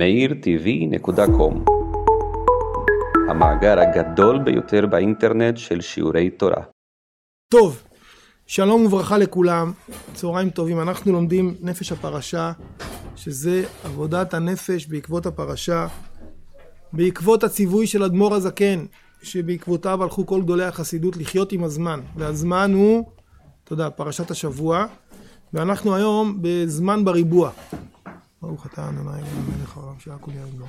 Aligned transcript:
meirtv.com 0.00 1.70
המאגר 3.30 3.76
הגדול 3.80 4.38
ביותר 4.38 4.86
באינטרנט 4.86 5.56
של 5.56 5.80
שיעורי 5.80 6.30
תורה. 6.30 6.62
טוב, 7.52 7.82
שלום 8.46 8.86
וברכה 8.86 9.18
לכולם, 9.18 9.72
צהריים 10.14 10.50
טובים. 10.50 10.80
אנחנו 10.80 11.12
לומדים 11.12 11.54
נפש 11.60 11.92
הפרשה, 11.92 12.52
שזה 13.16 13.64
עבודת 13.84 14.34
הנפש 14.34 14.86
בעקבות 14.86 15.26
הפרשה, 15.26 15.86
בעקבות 16.92 17.44
הציווי 17.44 17.86
של 17.86 18.02
אדמו"ר 18.02 18.34
הזקן, 18.34 18.84
שבעקבותיו 19.22 20.02
הלכו 20.02 20.26
כל 20.26 20.42
גדולי 20.42 20.64
החסידות 20.64 21.16
לחיות 21.16 21.52
עם 21.52 21.64
הזמן, 21.64 22.00
והזמן 22.16 22.72
הוא, 22.74 23.10
אתה 23.64 23.72
יודע, 23.72 23.90
פרשת 23.90 24.30
השבוע, 24.30 24.86
ואנחנו 25.54 25.94
היום 25.94 26.38
בזמן 26.40 27.04
בריבוע. 27.04 27.50
ברוך 28.42 28.66
אתה 28.66 28.84
ה' 28.84 28.90
אלוהינו 28.90 29.26
מלך 29.58 29.76
העולם 29.76 29.94
שהכל 29.98 30.30
יהיה 30.30 30.46
בו. 30.46 30.66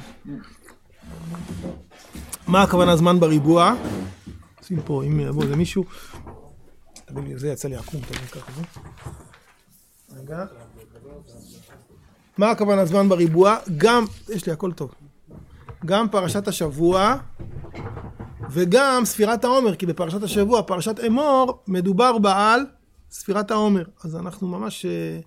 מה 2.47 2.61
הכוונה 2.61 2.95
זמן 2.95 3.19
בריבוע? 3.19 3.73
שים 4.61 4.81
פה, 4.85 5.03
אם 5.03 5.19
יבוא 5.19 5.43
איזה 5.43 5.55
מישהו, 5.55 5.83
תגיד 7.05 7.23
לי, 7.23 7.39
זה 7.39 7.47
יצא 7.47 7.67
לי 7.67 7.75
עקום, 7.75 8.01
תגיד 8.01 8.29
ככה, 8.29 8.51
זה. 8.51 8.61
רגע. 10.19 10.45
מה 12.37 12.51
הכוונה 12.51 12.85
זמן 12.85 13.09
בריבוע? 13.09 13.57
גם, 13.77 14.05
יש 14.29 14.45
לי 14.45 14.51
הכל 14.51 14.71
טוב. 14.73 14.91
גם 15.85 16.09
פרשת 16.09 16.47
השבוע 16.47 17.15
וגם 18.49 19.01
ספירת 19.05 19.43
העומר, 19.43 19.75
כי 19.75 19.85
בפרשת 19.85 20.23
השבוע, 20.23 20.61
פרשת 20.61 20.99
אמור, 21.07 21.63
מדובר 21.67 22.17
בה 22.17 22.53
על 22.53 22.65
ספירת 23.11 23.51
העומר. 23.51 23.83
אז 24.03 24.15
אנחנו 24.15 24.47
ממש 24.47 24.85
אה, 24.85 25.19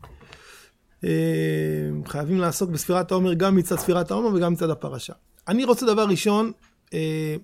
חייבים 2.07 2.39
לעסוק 2.39 2.71
בספירת 2.71 3.13
העומר 3.13 3.35
גם 3.35 3.57
מצד 3.57 3.79
ספירת 3.79 4.11
העומר 4.11 4.35
וגם 4.35 4.53
מצד 4.53 4.71
הפרשה. 4.71 5.13
אני 5.49 5.65
רוצה 5.65 5.87
דבר 5.87 6.05
ראשון, 6.05 6.53
אה, 6.95 7.37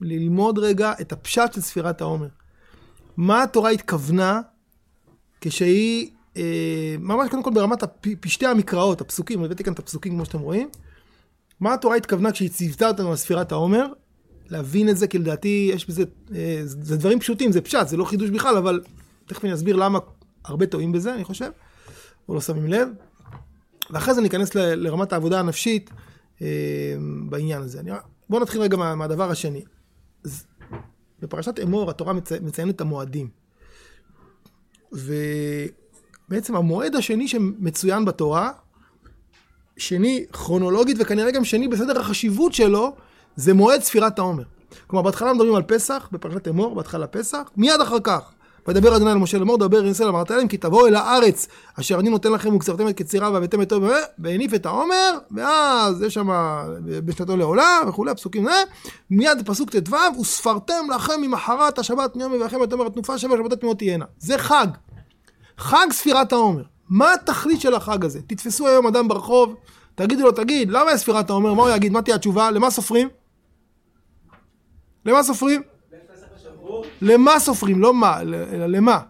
ללמוד 0.00 0.58
רגע 0.58 0.92
את 1.00 1.12
הפשט 1.12 1.52
של 1.52 1.60
ספירת 1.60 2.00
העומר. 2.00 2.28
מה 3.16 3.42
התורה 3.42 3.70
התכוונה 3.70 4.40
כשהיא, 5.40 6.10
אה, 6.36 6.96
ממש 6.98 7.30
קודם 7.30 7.42
כל 7.42 7.50
ברמת 7.54 7.82
פשטי 8.20 8.46
המקראות, 8.46 9.00
הפסוקים, 9.00 9.44
הבאתי 9.44 9.64
כאן 9.64 9.72
את 9.72 9.78
הפסוקים 9.78 10.12
כמו 10.12 10.24
שאתם 10.24 10.38
רואים. 10.38 10.68
מה 11.60 11.74
התורה 11.74 11.96
התכוונה 11.96 12.32
כשהיא 12.32 12.50
ציוותה 12.50 12.88
אותנו 12.88 13.10
על 13.10 13.16
ספירת 13.16 13.52
העומר? 13.52 13.86
להבין 14.50 14.88
את 14.88 14.96
זה, 14.96 15.06
כי 15.06 15.18
לדעתי 15.18 15.70
יש 15.74 15.88
בזה, 15.88 16.04
אה, 16.34 16.60
זה 16.64 16.96
דברים 16.96 17.20
פשוטים, 17.20 17.52
זה 17.52 17.60
פשט, 17.60 17.88
זה 17.88 17.96
לא 17.96 18.04
חידוש 18.04 18.30
בכלל, 18.30 18.56
אבל 18.56 18.80
תכף 19.26 19.44
אני 19.44 19.54
אסביר 19.54 19.76
למה 19.76 19.98
הרבה 20.44 20.66
טועים 20.66 20.92
בזה, 20.92 21.14
אני 21.14 21.24
חושב, 21.24 21.50
או 22.28 22.34
לא 22.34 22.40
שמים 22.40 22.66
לב. 22.66 22.88
ואחרי 23.90 24.14
זה 24.14 24.20
ניכנס 24.20 24.54
ל, 24.54 24.74
לרמת 24.74 25.12
העבודה 25.12 25.40
הנפשית 25.40 25.90
אה, 26.42 26.46
בעניין 27.28 27.62
הזה. 27.62 27.80
אני, 27.80 27.90
בואו 28.28 28.42
נתחיל 28.42 28.60
רגע 28.60 28.76
מה, 28.76 28.94
מהדבר 28.94 29.30
השני. 29.30 29.62
אז, 30.24 30.46
בפרשת 31.20 31.58
אמור 31.58 31.90
התורה 31.90 32.12
מצי, 32.12 32.34
מציינת 32.42 32.76
את 32.76 32.80
המועדים. 32.80 33.28
ובעצם 34.92 36.56
המועד 36.56 36.94
השני 36.94 37.28
שמצוין 37.28 38.04
בתורה, 38.04 38.52
שני 39.76 40.26
כרונולוגית 40.32 40.96
וכנראה 41.00 41.30
גם 41.30 41.44
שני 41.44 41.68
בסדר 41.68 42.00
החשיבות 42.00 42.52
שלו, 42.52 42.96
זה 43.36 43.54
מועד 43.54 43.80
ספירת 43.80 44.18
העומר. 44.18 44.44
כלומר, 44.86 45.02
בהתחלה 45.02 45.32
מדברים 45.32 45.54
על 45.54 45.62
פסח, 45.62 46.08
בפרשת 46.12 46.48
אמור, 46.48 46.74
בהתחלה 46.74 47.06
פסח, 47.06 47.50
מיד 47.56 47.80
אחר 47.82 48.00
כך. 48.04 48.32
וידבר 48.68 48.96
אדוני 48.96 49.10
למשה 49.10 49.38
לאמור, 49.38 49.58
דבר 49.58 49.86
ישראל 49.86 50.08
אמרת 50.08 50.30
להם, 50.30 50.48
כי 50.48 50.56
תבואו 50.56 50.86
אל 50.86 50.94
הארץ 50.94 51.48
אשר 51.80 52.00
אני 52.00 52.10
נותן 52.10 52.32
לכם 52.32 52.56
וקצרתם 52.56 52.88
את 52.88 52.96
קצירה 52.96 53.30
והבאתם 53.30 53.62
את 53.62 53.68
טוב, 53.68 53.84
והניף 54.18 54.54
את 54.54 54.66
העומר, 54.66 55.18
ואז 55.30 56.02
יש 56.02 56.14
שם 56.14 56.28
בשנתו 56.86 57.36
לעולם 57.36 57.82
וכולי, 57.88 58.14
פסוקים 58.14 58.44
זה, 58.44 58.62
מיד 59.10 59.38
פסוק 59.46 59.76
ט"ו, 59.76 59.96
וספרתם 60.20 60.90
לכם 60.94 61.20
ממחרת 61.20 61.78
השבת 61.78 62.16
מיום 62.16 62.34
יביכם 62.34 62.60
ותאמר 62.60 62.86
התנופה 62.86 63.18
שבע 63.18 63.36
שבתות 63.36 63.60
תמימות 63.60 63.78
תהיינה. 63.78 64.04
זה 64.18 64.38
חג. 64.38 64.66
חג 65.58 65.86
ספירת 65.90 66.32
העומר. 66.32 66.62
מה 66.88 67.12
התכלית 67.12 67.60
של 67.60 67.74
החג 67.74 68.04
הזה? 68.04 68.20
תתפסו 68.22 68.68
היום 68.68 68.86
אדם 68.86 69.08
ברחוב, 69.08 69.54
תגידו 69.94 70.22
לו, 70.24 70.32
תגיד, 70.32 70.70
למה 70.70 70.92
יש 70.92 71.00
ספירת 71.00 71.30
העומר? 71.30 71.54
מה 71.54 71.62
הוא 71.62 71.70
יגיד? 71.70 71.92
מה 71.92 72.02
תהיה 72.02 72.16
התשובה? 72.16 72.50
למה 72.50 72.70
סופרים? 72.70 73.08
למה 75.04 75.22
סופרים? 75.22 75.62
למה 77.02 77.38
סופרים? 77.38 77.80
לא 77.80 77.94
מה, 77.94 78.20
אלא 78.20 78.66
למה? 78.66 79.00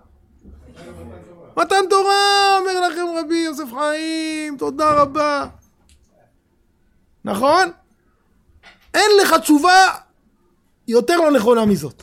מתן 1.57 1.85
תורה, 1.91 2.59
אומר 2.61 2.89
לכם 2.89 3.05
רבי 3.21 3.37
יוסף 3.37 3.73
חיים, 3.79 4.57
תודה 4.57 4.93
רבה. 4.93 5.47
נכון? 7.25 7.71
אין 8.95 9.11
לך 9.23 9.35
תשובה 9.35 9.87
יותר 10.89 11.17
לא 11.17 11.31
נכונה 11.31 11.65
מזאת. 11.65 12.03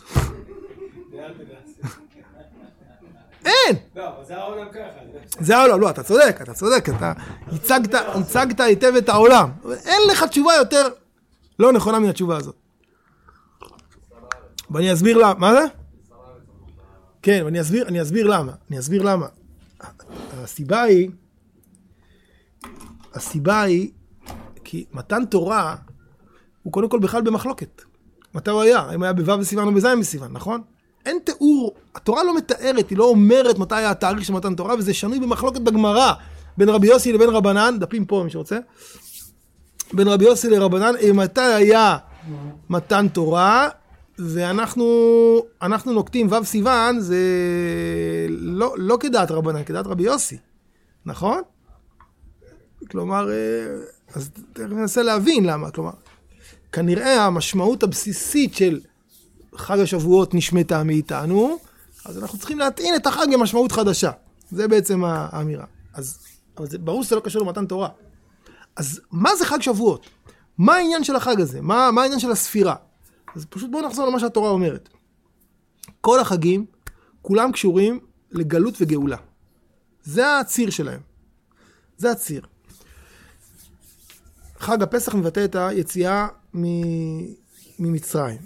אין! 3.45 3.75
זה 5.39 5.57
העולם, 5.57 5.81
לא, 5.81 5.89
אתה 5.89 6.03
צודק, 6.03 6.37
אתה 6.41 6.53
צודק, 6.53 6.89
אתה 6.89 7.13
הצגת 8.15 8.59
היטב 8.59 8.93
את 8.97 9.09
העולם. 9.09 9.49
אין 9.85 10.01
לך 10.11 10.23
תשובה 10.23 10.53
יותר 10.53 10.87
לא 11.59 11.73
נכונה 11.73 11.99
מן 11.99 12.09
התשובה 12.09 12.37
הזאת. 12.37 12.55
ואני 14.71 14.93
אסביר 14.93 15.17
למה, 15.17 15.33
מה 15.33 15.53
זה? 15.53 15.65
כן, 17.21 17.41
ואני 17.45 17.61
אסביר, 17.61 17.87
אני 17.87 18.01
אסביר 18.01 18.27
למה, 18.27 18.51
אני 18.69 18.79
אסביר 18.79 19.01
למה. 19.01 19.25
הסיבה 20.43 20.81
היא, 20.81 21.09
הסיבה 23.13 23.61
היא, 23.61 23.91
כי 24.63 24.85
מתן 24.93 25.25
תורה 25.25 25.75
הוא 26.63 26.73
קודם 26.73 26.89
כל 26.89 26.99
בכלל 26.99 27.21
במחלוקת. 27.21 27.81
מתי 28.33 28.51
הוא 28.51 28.61
היה? 28.61 28.79
האם 28.79 29.03
היה 29.03 29.13
בו' 29.13 29.37
בסיוון 29.37 29.67
או 29.67 29.73
בז' 29.73 29.87
בסיוון, 29.99 30.31
נכון? 30.31 30.61
אין 31.05 31.17
תיאור, 31.23 31.75
התורה 31.95 32.23
לא 32.23 32.37
מתארת, 32.37 32.89
היא 32.89 32.97
לא 32.97 33.03
אומרת 33.03 33.57
מתי 33.59 33.75
היה 33.75 33.91
התאריך 33.91 34.25
של 34.25 34.33
מתן 34.33 34.55
תורה, 34.55 34.75
וזה 34.75 34.93
שנוי 34.93 35.19
במחלוקת 35.19 35.61
בגמרא 35.61 36.13
בין 36.57 36.69
רבי 36.69 36.87
יוסי 36.87 37.13
לבין 37.13 37.29
רבנן, 37.29 37.75
דפים 37.79 38.05
פה 38.05 38.21
מי 38.23 38.29
שרוצה, 38.29 38.57
בין 39.93 40.07
רבי 40.07 40.25
יוסי 40.25 40.49
לרבנן, 40.49 40.93
מתי 41.13 41.41
היה 41.41 41.97
מתן 42.69 43.07
תורה, 43.07 43.69
ואנחנו 44.19 44.85
אנחנו 45.61 45.93
נוקטים 45.93 46.27
ו' 46.31 46.45
סיוון 46.45 46.99
זה 46.99 47.17
לא, 48.29 48.75
לא 48.77 48.97
כדעת 48.99 49.31
רבנן, 49.31 49.63
כדעת 49.63 49.87
רבי 49.87 50.03
יוסי, 50.03 50.37
נכון? 51.05 51.41
כלומר, 52.91 53.29
אה, 53.31 53.35
אז 54.15 54.29
תכף 54.53 54.69
ננסה 54.69 55.03
להבין 55.03 55.45
למה, 55.45 55.71
כלומר, 55.71 55.91
כנראה 56.71 57.25
המשמעות 57.25 57.83
הבסיסית 57.83 58.53
של 58.53 58.79
חג 59.55 59.79
השבועות 59.79 60.33
נשמטה 60.33 60.83
מאיתנו, 60.83 61.57
אז 62.05 62.17
אנחנו 62.17 62.37
צריכים 62.37 62.59
להטעין 62.59 62.95
את 62.95 63.07
החג 63.07 63.27
במשמעות 63.33 63.71
חדשה. 63.71 64.11
זה 64.51 64.67
בעצם 64.67 65.03
האמירה. 65.05 65.65
אז, 65.93 66.19
אבל 66.57 66.67
זה 66.67 66.77
ברור 66.77 67.03
שזה 67.03 67.15
לא 67.15 67.21
קשור 67.21 67.41
למתן 67.41 67.65
תורה. 67.65 67.89
אז 68.75 69.01
מה 69.11 69.35
זה 69.35 69.45
חג 69.45 69.61
שבועות? 69.61 70.05
מה 70.57 70.75
העניין 70.75 71.03
של 71.03 71.15
החג 71.15 71.41
הזה? 71.41 71.61
מה, 71.61 71.91
מה 71.91 72.01
העניין 72.01 72.19
של 72.19 72.31
הספירה? 72.31 72.75
אז 73.35 73.45
פשוט 73.45 73.71
בואו 73.71 73.87
נחזור 73.87 74.07
למה 74.07 74.19
שהתורה 74.19 74.49
אומרת. 74.49 74.89
כל 76.01 76.19
החגים, 76.19 76.65
כולם 77.21 77.51
קשורים 77.51 77.99
לגלות 78.31 78.75
וגאולה. 78.81 79.17
זה 80.03 80.39
הציר 80.39 80.69
שלהם. 80.69 80.99
זה 81.97 82.11
הציר. 82.11 82.41
חג 84.59 84.83
הפסח 84.83 85.15
מבטא 85.15 85.45
את 85.45 85.55
היציאה 85.55 86.27
ממצרים. 87.79 88.37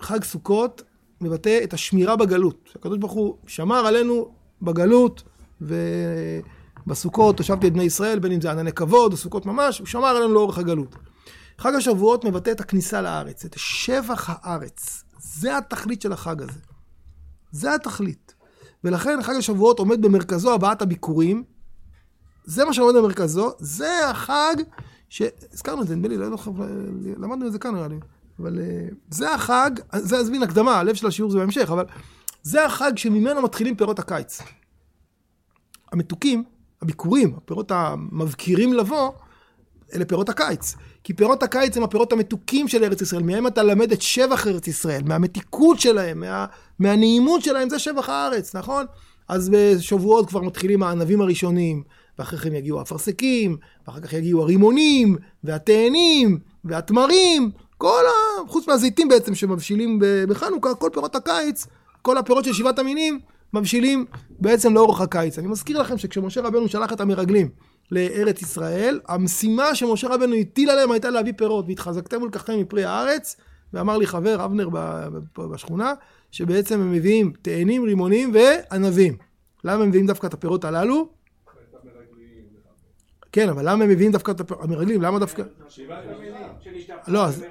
חג 0.00 0.24
סוכות 0.24 0.82
מבטא 1.20 1.60
את 1.64 1.74
השמירה 1.74 2.16
בגלות. 2.16 2.70
הקדוש 2.74 2.98
ברוך 2.98 3.12
הוא 3.12 3.36
שמר 3.46 3.86
עלינו 3.86 4.32
בגלות, 4.62 5.22
ובסוכות 5.60 7.38
הושבתי 7.38 7.66
את 7.66 7.72
בני 7.72 7.82
ישראל, 7.82 8.18
בין 8.18 8.32
אם 8.32 8.40
זה 8.40 8.50
ענני 8.50 8.72
כבוד 8.72 9.12
או 9.12 9.16
סוכות 9.16 9.46
ממש, 9.46 9.78
הוא 9.78 9.86
שמר 9.86 10.06
עלינו 10.06 10.34
לאורך 10.34 10.58
הגלות. 10.58 10.96
חג 11.60 11.74
השבועות 11.74 12.24
מבטא 12.24 12.50
את 12.50 12.60
הכניסה 12.60 13.02
לארץ, 13.02 13.44
את 13.44 13.54
שבח 13.58 14.30
הארץ. 14.32 15.04
זה 15.18 15.58
התכלית 15.58 16.02
של 16.02 16.12
החג 16.12 16.42
הזה. 16.42 16.60
זה 17.52 17.74
התכלית. 17.74 18.34
ולכן 18.84 19.22
חג 19.22 19.34
השבועות 19.38 19.78
עומד 19.78 20.02
במרכזו 20.02 20.54
הבאת 20.54 20.82
הביקורים. 20.82 21.44
זה 22.44 22.64
מה 22.64 22.72
שעומד 22.72 22.94
במרכזו, 22.94 23.52
זה 23.58 24.08
החג 24.08 24.56
שהזכרנו 25.08 25.82
את 25.82 25.88
זה, 25.88 25.96
נדמה 25.96 26.08
לי, 26.08 26.16
לא, 26.16 26.30
לא, 26.30 26.36
למדנו 27.18 27.46
את 27.46 27.52
זה 27.52 27.58
כאן 27.58 27.74
נראה 27.74 27.88
לי. 27.88 27.98
אבל 28.38 28.58
uh, 28.58 28.94
זה 29.10 29.34
החג, 29.34 29.70
זה 29.96 30.16
אז 30.16 30.30
מין 30.30 30.42
הקדמה, 30.42 30.78
הלב 30.78 30.94
של 30.94 31.06
השיעור 31.06 31.30
זה 31.30 31.38
בהמשך, 31.38 31.70
אבל 31.70 31.84
זה 32.42 32.64
החג 32.64 32.92
שממנו 32.96 33.42
מתחילים 33.42 33.76
פירות 33.76 33.98
הקיץ. 33.98 34.42
המתוקים, 35.92 36.44
הביקורים, 36.82 37.34
הפירות 37.36 37.70
המבקירים 37.70 38.72
לבוא, 38.72 39.12
אלה 39.94 40.04
פירות 40.04 40.28
הקיץ. 40.28 40.74
כי 41.04 41.14
פירות 41.14 41.42
הקיץ 41.42 41.76
הם 41.76 41.82
הפירות 41.82 42.12
המתוקים 42.12 42.68
של 42.68 42.84
ארץ 42.84 43.00
ישראל, 43.00 43.22
מהם 43.22 43.46
אתה 43.46 43.62
למד 43.62 43.92
את 43.92 44.02
שבח 44.02 44.46
ארץ 44.46 44.68
ישראל, 44.68 45.02
מהמתיקות 45.04 45.80
שלהם, 45.80 46.20
מה, 46.20 46.46
מהנעימות 46.78 47.42
שלהם, 47.42 47.70
זה 47.70 47.78
שבח 47.78 48.08
הארץ, 48.08 48.56
נכון? 48.56 48.86
אז 49.28 49.50
בשבועות 49.52 50.28
כבר 50.28 50.40
מתחילים 50.40 50.82
הענבים 50.82 51.20
הראשונים, 51.20 51.82
ואחרי 52.18 52.38
כן 52.38 52.54
יגיעו 52.54 52.78
האפרסקים, 52.78 53.56
ואחר 53.86 54.00
כך 54.00 54.12
יגיעו 54.12 54.42
הרימונים, 54.42 55.16
והתאנים, 55.44 56.38
והתמרים, 56.64 57.50
כל 57.78 58.02
ה... 58.06 58.48
חוץ 58.48 58.68
מהזיתים 58.68 59.08
בעצם 59.08 59.34
שמבשילים 59.34 59.98
בחנוכה, 60.28 60.74
כל 60.74 60.90
פירות 60.92 61.16
הקיץ, 61.16 61.66
כל 62.02 62.18
הפירות 62.18 62.44
של 62.44 62.52
שבעת 62.52 62.78
המינים, 62.78 63.20
מבשילים 63.52 64.04
בעצם 64.30 64.74
לאורך 64.74 65.00
הקיץ. 65.00 65.38
אני 65.38 65.46
מזכיר 65.46 65.80
לכם 65.80 65.98
שכשמשה 65.98 66.40
רבנו 66.40 66.68
שלח 66.68 66.92
את 66.92 67.00
המרגלים 67.00 67.48
לארץ 67.90 68.42
ישראל, 68.42 69.00
המשימה 69.08 69.74
שמשה 69.74 70.08
רבנו 70.08 70.34
הטיל 70.34 70.70
עליהם 70.70 70.90
הייתה 70.90 71.10
להביא 71.10 71.32
פירות, 71.36 71.64
והתחזקתם 71.68 72.22
ולקחתם 72.22 72.58
מפרי 72.58 72.84
הארץ, 72.84 73.36
ואמר 73.72 73.98
לי 73.98 74.06
חבר 74.06 74.44
אבנר 74.44 74.68
בשכונה, 75.38 75.92
שבעצם 76.30 76.80
הם 76.80 76.92
מביאים 76.92 77.32
תאנים, 77.42 77.84
רימונים 77.84 78.32
וענבים. 78.34 79.16
למה 79.64 79.82
הם 79.82 79.88
מביאים 79.88 80.06
דווקא 80.06 80.26
את 80.26 80.34
הפירות 80.34 80.64
הללו? 80.64 81.08
כן, 83.32 83.48
אבל 83.48 83.68
למה 83.68 83.84
הם 83.84 83.90
מביאים 83.90 84.12
דווקא 84.12 84.30
את 84.30 84.40
המרגלים? 84.60 85.02
למה 85.02 85.18
דווקא... 85.18 85.42
לא, 87.08 87.24
אז... 87.24 87.44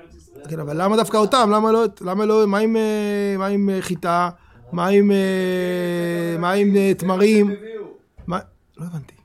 כן, 0.50 0.60
אבל 0.60 0.84
למה 0.84 0.98
דווקא 0.98 1.18
אותם? 1.18 1.50
למה 1.54 1.72
לא... 1.72 1.86
למה 2.02 2.26
לא... 2.26 2.48
מה 2.48 2.58
עם, 2.58 2.76
אה, 2.76 3.76
אה, 3.76 3.82
חיטה? 3.82 4.30
מה 4.72 4.88
עם... 4.88 5.12
אה, 5.12 6.36
מה 6.40 6.52
עם 6.52 6.94
תמרים? 6.94 7.52
לא 8.78 8.86
הבנתי. 8.86 9.19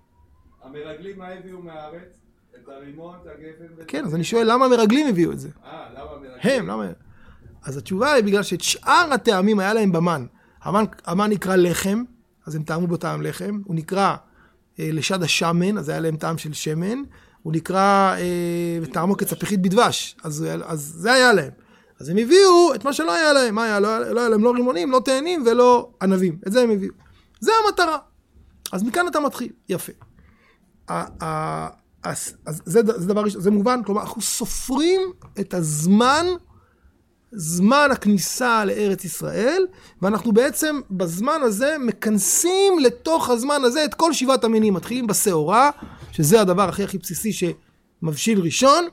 המרגלים 0.74 1.18
מה 1.18 1.28
הביאו 1.28 1.62
מהארץ? 1.62 2.18
את 2.56 2.68
הרימון, 2.68 3.16
את 3.22 3.26
הגפן... 3.26 3.84
כן, 3.88 4.04
אז 4.04 4.14
אני 4.14 4.24
שואל 4.24 4.52
למה 4.52 4.64
המרגלים 4.64 5.06
הביאו 5.08 5.32
את 5.32 5.40
זה? 5.40 5.48
אה, 5.64 5.86
למה 5.92 6.10
המרגלים? 6.10 6.38
הם, 6.42 6.66
למה... 6.66 6.86
אז 7.62 7.76
התשובה 7.76 8.12
היא 8.12 8.24
בגלל 8.24 8.42
שאת 8.42 8.60
שאר 8.60 9.12
הטעמים 9.12 9.58
היה 9.58 9.74
להם 9.74 9.92
במן. 9.92 10.26
המן, 10.62 10.84
המן 11.06 11.30
נקרא 11.30 11.56
לחם, 11.56 12.02
אז 12.46 12.54
הם 12.54 12.62
טעמו 12.62 12.86
בו 12.86 12.96
טעם 12.96 13.22
לחם. 13.22 13.60
הוא 13.64 13.76
נקרא 13.76 14.16
אה, 14.80 14.88
לשד 14.92 15.22
השמן, 15.22 15.78
אז 15.78 15.88
היה 15.88 16.00
להם 16.00 16.16
טעם 16.16 16.38
של 16.38 16.52
שמן. 16.52 17.02
הוא 17.42 17.52
נקרא 17.52 18.16
אה, 18.18 18.86
טעמו 18.92 19.16
כצפיחית 19.16 19.62
בדבש, 19.62 20.16
אז, 20.24 20.46
אז 20.64 20.80
זה 20.80 21.12
היה 21.12 21.32
להם. 21.32 21.50
אז 22.00 22.08
הם 22.08 22.16
הביאו 22.16 22.74
את 22.74 22.84
מה 22.84 22.92
שלא 22.92 23.14
היה 23.14 23.32
להם. 23.32 23.54
מה 23.54 23.64
היה? 23.64 23.80
לא, 23.80 23.98
לא 23.98 24.20
היה 24.20 24.28
להם 24.28 24.44
לא 24.44 24.52
רימונים, 24.52 24.90
לא 24.90 25.00
תאנים 25.04 25.44
ולא 25.46 25.90
ענבים. 26.02 26.38
את 26.46 26.52
זה 26.52 26.60
הם 26.60 26.70
הביאו. 26.70 26.92
זה 27.40 27.52
המטרה. 27.66 27.98
אז 28.72 28.82
מכאן 28.82 29.08
אתה 29.08 29.20
מתחיל. 29.20 29.48
יפה. 29.68 29.92
אז, 30.88 32.36
זה, 32.44 32.80
זה 32.96 33.08
דבר 33.08 33.20
ראשון, 33.20 33.40
זה 33.40 33.50
מובן, 33.50 33.82
כלומר 33.82 34.00
אנחנו 34.00 34.22
סופרים 34.22 35.00
את 35.40 35.54
הזמן 35.54 36.26
זמן 37.32 37.88
הכניסה 37.92 38.64
לארץ 38.64 39.04
ישראל, 39.04 39.66
ואנחנו 40.02 40.32
בעצם 40.32 40.80
בזמן 40.90 41.40
הזה 41.42 41.76
מכנסים 41.80 42.78
לתוך 42.78 43.30
הזמן 43.30 43.60
הזה 43.64 43.84
את 43.84 43.94
כל 43.94 44.12
שבעת 44.12 44.44
המינים. 44.44 44.74
מתחילים 44.74 45.06
בשעורה, 45.06 45.70
שזה 46.12 46.40
הדבר 46.40 46.68
הכי 46.68 46.84
הכי 46.84 46.98
בסיסי 46.98 47.32
שמבשיל 47.32 48.40
ראשון. 48.40 48.84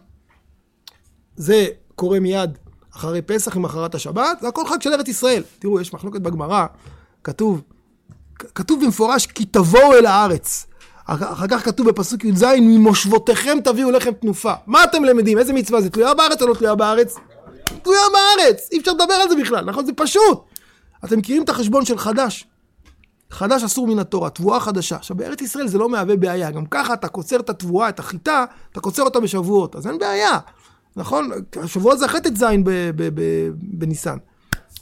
זה 1.35 1.67
קורה 1.95 2.19
מיד 2.19 2.57
אחרי 2.95 3.21
פסח 3.21 3.55
עם 3.55 3.65
אחרת 3.65 3.95
השבת, 3.95 4.38
זה 4.41 4.47
הכל 4.47 4.67
חג 4.67 4.81
של 4.81 4.93
ארץ 4.93 5.07
ישראל. 5.07 5.43
תראו, 5.59 5.81
יש 5.81 5.93
מחלוקת 5.93 6.21
בגמרא, 6.21 6.65
כתוב, 7.23 7.61
כתוב 8.35 8.85
במפורש 8.85 9.25
כי 9.25 9.45
תבואו 9.45 9.93
אל 9.93 10.05
הארץ. 10.05 10.65
אחר 11.13 11.47
כך 11.47 11.65
כתוב 11.65 11.89
בפסוק 11.89 12.25
י"ז, 12.25 12.43
ממושבותיכם 12.61 13.57
תביאו 13.63 13.91
לחם 13.91 14.11
תנופה. 14.11 14.53
מה 14.67 14.83
אתם 14.83 15.03
למדים? 15.03 15.37
איזה 15.37 15.53
מצווה 15.53 15.81
זה? 15.81 15.89
תלויה 15.89 16.13
בארץ 16.13 16.41
או 16.41 16.47
לא 16.47 16.53
תלויה 16.53 16.75
בארץ? 16.75 17.15
תלויה 17.81 18.01
בארץ, 18.13 18.69
אי 18.71 18.79
אפשר 18.79 18.91
לדבר 18.91 19.13
על 19.13 19.29
זה 19.29 19.35
בכלל, 19.35 19.65
נכון? 19.65 19.85
זה 19.85 19.93
פשוט. 19.93 20.43
אתם 21.05 21.17
מכירים 21.19 21.43
את 21.43 21.49
החשבון 21.49 21.85
של 21.85 21.97
חדש? 21.97 22.47
חדש 23.29 23.63
אסור 23.63 23.87
מן 23.87 23.99
התורה, 23.99 24.29
תבואה 24.29 24.59
חדשה. 24.59 24.95
עכשיו 24.95 25.17
בארץ 25.17 25.41
ישראל 25.41 25.67
זה 25.67 25.77
לא 25.77 25.89
מהווה 25.89 26.15
בעיה, 26.15 26.51
גם 26.51 26.65
ככה 26.65 26.93
אתה 26.93 27.07
קוצר 27.07 27.39
את 27.39 27.49
התבואה, 27.49 27.89
את 27.89 27.99
החיטה, 27.99 28.45
אתה 28.71 28.79
קוצר 28.79 29.03
אותה 29.03 29.19
בשבועות, 29.19 29.75
אז 29.75 29.87
אין 29.87 29.97
בעיה. 29.97 30.37
נכון? 30.95 31.29
השבועות 31.63 31.99
זה 31.99 32.05
אחרי 32.05 32.21
ט"ז 32.21 32.45
בניסן. 33.53 34.17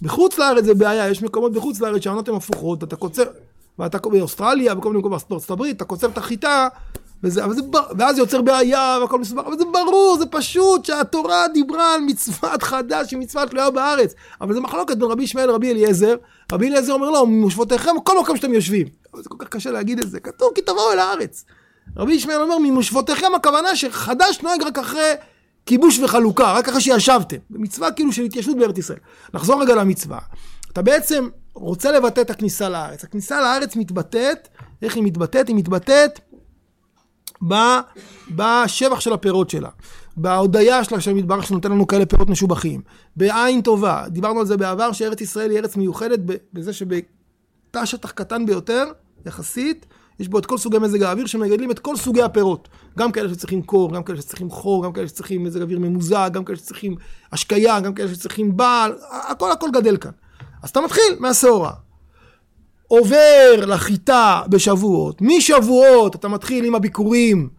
בחוץ 0.02 0.38
לארץ 0.38 0.66
זה 0.66 0.74
בעיה, 0.74 1.10
יש 1.10 1.24
מקומות 1.24 1.54
בחוץ 1.54 1.80
לארץ 1.80 2.04
שהעונות 2.04 2.30
הן 2.30 2.36
הפוכות, 2.36 2.84
אתה 2.84 2.96
קוצר, 2.96 3.24
ואתה 3.80 3.98
באוסטרליה, 3.98 4.76
בכל 4.76 4.90
מיני 4.90 5.00
מקומות 5.00 5.24
בארצות 5.30 5.52
הברית, 5.52 5.76
אתה 5.76 5.86
קוצר 5.86 6.08
את 6.08 6.18
החיטה, 6.18 6.68
וזה, 7.24 7.44
אבל 7.44 7.54
זה, 7.56 7.62
ואז 7.98 8.18
יוצר 8.18 8.42
בעיה 8.42 8.98
והכל 9.02 9.20
מסובר, 9.20 9.42
אבל 9.42 9.58
זה 9.58 9.66
ברור, 9.74 10.18
זה 10.20 10.26
פשוט 10.26 10.86
שהתורה 10.86 11.48
דיברה 11.48 11.94
על 11.94 12.02
מצוות 12.02 12.64
חדש, 12.64 13.08
שהיא 13.08 13.20
מצווה 13.20 13.48
תלויה 13.48 13.70
בארץ. 13.70 14.14
אבל 14.42 14.54
זה 14.54 14.60
מחלוקת 14.60 14.98
בין 14.98 15.12
רבי 15.12 15.24
ישמעאל 15.24 15.48
לרבי 15.48 15.72
אליעזר. 15.72 16.16
רבי 16.52 16.68
אליעזר 16.68 16.94
אומר 16.94 17.10
לו, 17.10 17.26
ממושבותיכם, 17.26 17.92
כל 18.04 18.20
מקום 18.22 18.38
שאתם 18.38 18.54
יושבים. 18.54 18.88
אבל 19.14 19.24
זה 19.24 19.30
כל 19.30 19.36
כך 19.40 19.48
קשה 19.48 19.72
להגיד 19.72 20.00
את 20.00 20.10
זה, 20.10 20.20
כתוב 20.20 20.52
כי 20.56 20.62
תבואו 20.62 20.92
אל 20.92 21.00
הארץ. 21.00 21.46
רבי 21.98 22.14
ישמעאל 22.14 22.42
אומר, 22.42 22.58
ממושבותיכם 22.58 23.36
הכוונה 23.36 23.76
שחדש 23.76 24.40
נוהג 24.42 24.64
רק 24.64 24.78
אחרי 24.78 25.14
כיבוש 25.66 26.00
וחלוקה, 26.00 26.54
רק 26.54 26.70
אחרי 26.70 26.82
שישבתם. 26.82 27.38
מצווה 27.50 27.92
כאילו 27.92 28.12
של 28.12 28.24
התיישבות 28.24 28.58
בארץ 28.58 28.78
ישראל. 28.78 29.00
נחזור 29.34 29.62
רגע 29.62 29.76
למצווה. 29.76 30.20
אתה 30.72 30.82
בעצם 30.82 31.30
רוצה 31.54 31.92
לבטא 31.92 32.22
את 32.22 32.30
הכניסה 32.30 32.70
לארץ. 32.70 33.04
הכניסה 33.04 33.42
לארץ 33.42 33.76
מתבטאת, 33.76 34.48
איך 34.82 34.96
היא 34.96 35.04
מתבטאת? 35.04 35.48
היא 35.48 35.56
מתבטאת 35.56 36.20
בשבח 38.30 39.00
של 39.00 39.14
הפירות 39.14 39.50
שלה, 39.50 39.70
בהודיה 40.18 40.84
של 40.84 41.12
המדבר 41.12 41.42
שנותן 41.42 41.72
לנו 41.72 41.88
כאלה 41.88 42.06
פירות 42.06 42.30
משובחים, 42.30 42.82
בעין 43.16 43.62
טובה, 43.62 44.04
דיברנו 44.08 44.40
על 44.40 44.46
זה 44.46 44.58
בעבר 44.58 44.92
שארץ 44.92 45.22
ישראל 45.22 45.52
היא 45.52 45.60
ארץ 45.60 45.76
מיוחדת 45.76 46.20
בזה 46.54 46.74
שבתא 46.74 47.86
שטח 47.86 48.12
קטן 48.12 48.46
ביותר, 48.46 48.86
יחסית, 49.26 49.86
יש 50.20 50.28
בו 50.28 50.40
את 50.40 50.46
כל 50.46 50.58
סוגי 50.58 50.78
מזג 50.78 51.04
האוויר 51.04 51.26
שמגדלים 51.26 51.72
את 51.72 51.80
כל 51.80 51.96
סוגי 51.96 52.22
הפירות. 52.22 52.70
גם 52.98 53.12
כאלה 53.12 53.30
שצריכים 53.30 53.62
קור, 53.62 53.94
גם 53.94 54.04
כאלה 54.04 54.22
שצריכים 54.22 54.50
חור, 54.50 54.84
גם 54.84 54.94
כאלה 54.94 55.08
שצריכים 55.08 55.44
מזג 55.44 55.62
אוויר 55.62 55.80
ממוזג, 55.80 56.30
גם 56.34 56.46
כאלה 56.46 56.58
שצריכים 56.58 56.96
השקיה, 57.32 57.80
גם 57.80 57.94
כאלה 57.94 58.08
שצריכים 58.08 58.58
בעל, 58.58 58.94
הכל 59.12 59.52
הכל 59.52 59.70
גדל 59.74 59.98
כאן. 59.98 60.12
אז 60.64 60.70
אתה 60.70 60.82
מתחיל 60.82 61.16
מהשעורה. 61.20 61.74
עובר 62.88 63.66
לחיטה 63.68 64.42
בשבועות, 64.50 65.22
משבועות 65.22 66.16
אתה 66.16 66.28
מתחיל 66.28 66.66
עם 66.66 66.76
הביקורים, 66.76 67.50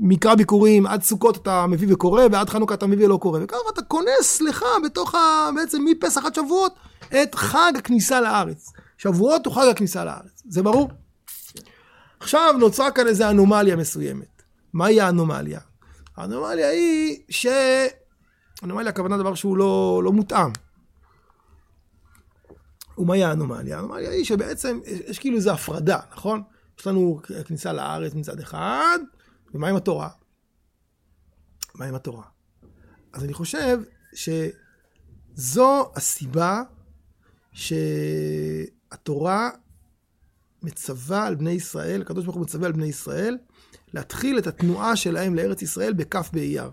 מקרא 0.00 0.34
ביקורים, 0.34 0.86
עד 0.86 1.02
סוכות 1.02 1.36
אתה 1.36 1.66
מביא 1.66 1.94
וקורא, 1.94 2.22
ועד 2.32 2.50
חנוכה 2.50 2.74
אתה 2.74 2.86
מביא 2.86 3.06
ולא 3.06 3.16
קורא, 3.16 3.38
וככה 3.42 3.58
אתה 3.72 3.82
כונס 3.82 4.40
לך 4.40 4.64
בתוך 4.84 5.14
ה... 5.14 5.48
בעצם 5.54 5.84
מפסח 5.84 6.24
עד 6.24 6.34
שבועות, 6.34 6.74
את 7.22 7.34
חג 7.34 7.72
הכניסה 7.76 8.20
לארץ. 8.20 8.72
שבועות 8.98 9.46
הוא 9.46 9.54
חג 9.54 9.66
הכניסה 9.70 10.04
לארץ, 10.04 10.42
זה 10.48 10.62
ברור? 10.62 10.88
עכשיו 12.20 12.54
נוצרה 12.58 12.90
כאן 12.90 13.06
איזו 13.06 13.30
אנומליה 13.30 13.76
מסוימת. 13.76 14.42
מהי 14.72 15.00
האנומליה? 15.00 15.60
האנומליה 16.16 16.70
היא 16.70 17.18
ש... 17.28 17.46
אנומליה 18.64 18.90
הכוונה 18.90 19.18
דבר 19.18 19.34
שהוא 19.34 19.56
לא, 19.56 20.00
לא 20.04 20.12
מותאם. 20.12 20.50
ומהי 23.00 23.24
האנומליה? 23.24 23.76
האנומליה 23.76 24.10
היא 24.10 24.24
שבעצם 24.24 24.80
יש 25.06 25.18
כאילו 25.18 25.36
איזו 25.36 25.50
הפרדה, 25.50 25.98
נכון? 26.12 26.42
יש 26.78 26.86
לנו 26.86 27.20
כניסה 27.46 27.72
לארץ 27.72 28.14
מצד 28.14 28.40
אחד, 28.40 28.98
ומה 29.54 29.68
עם 29.68 29.76
התורה? 29.76 30.08
מה 31.74 31.84
עם 31.84 31.94
התורה? 31.94 32.24
אז 33.12 33.24
אני 33.24 33.32
חושב 33.32 33.78
שזו 34.14 35.92
הסיבה 35.96 36.62
שהתורה 37.52 39.50
מצווה 40.62 41.26
על 41.26 41.34
בני 41.34 41.50
ישראל, 41.50 42.02
הקדוש 42.02 42.24
ברוך 42.24 42.36
הוא 42.36 42.42
מצווה 42.42 42.66
על 42.66 42.72
בני 42.72 42.86
ישראל, 42.86 43.38
להתחיל 43.94 44.38
את 44.38 44.46
התנועה 44.46 44.96
שלהם 44.96 45.34
לארץ 45.34 45.62
ישראל 45.62 45.92
בכ' 45.92 46.30
באייר. 46.32 46.70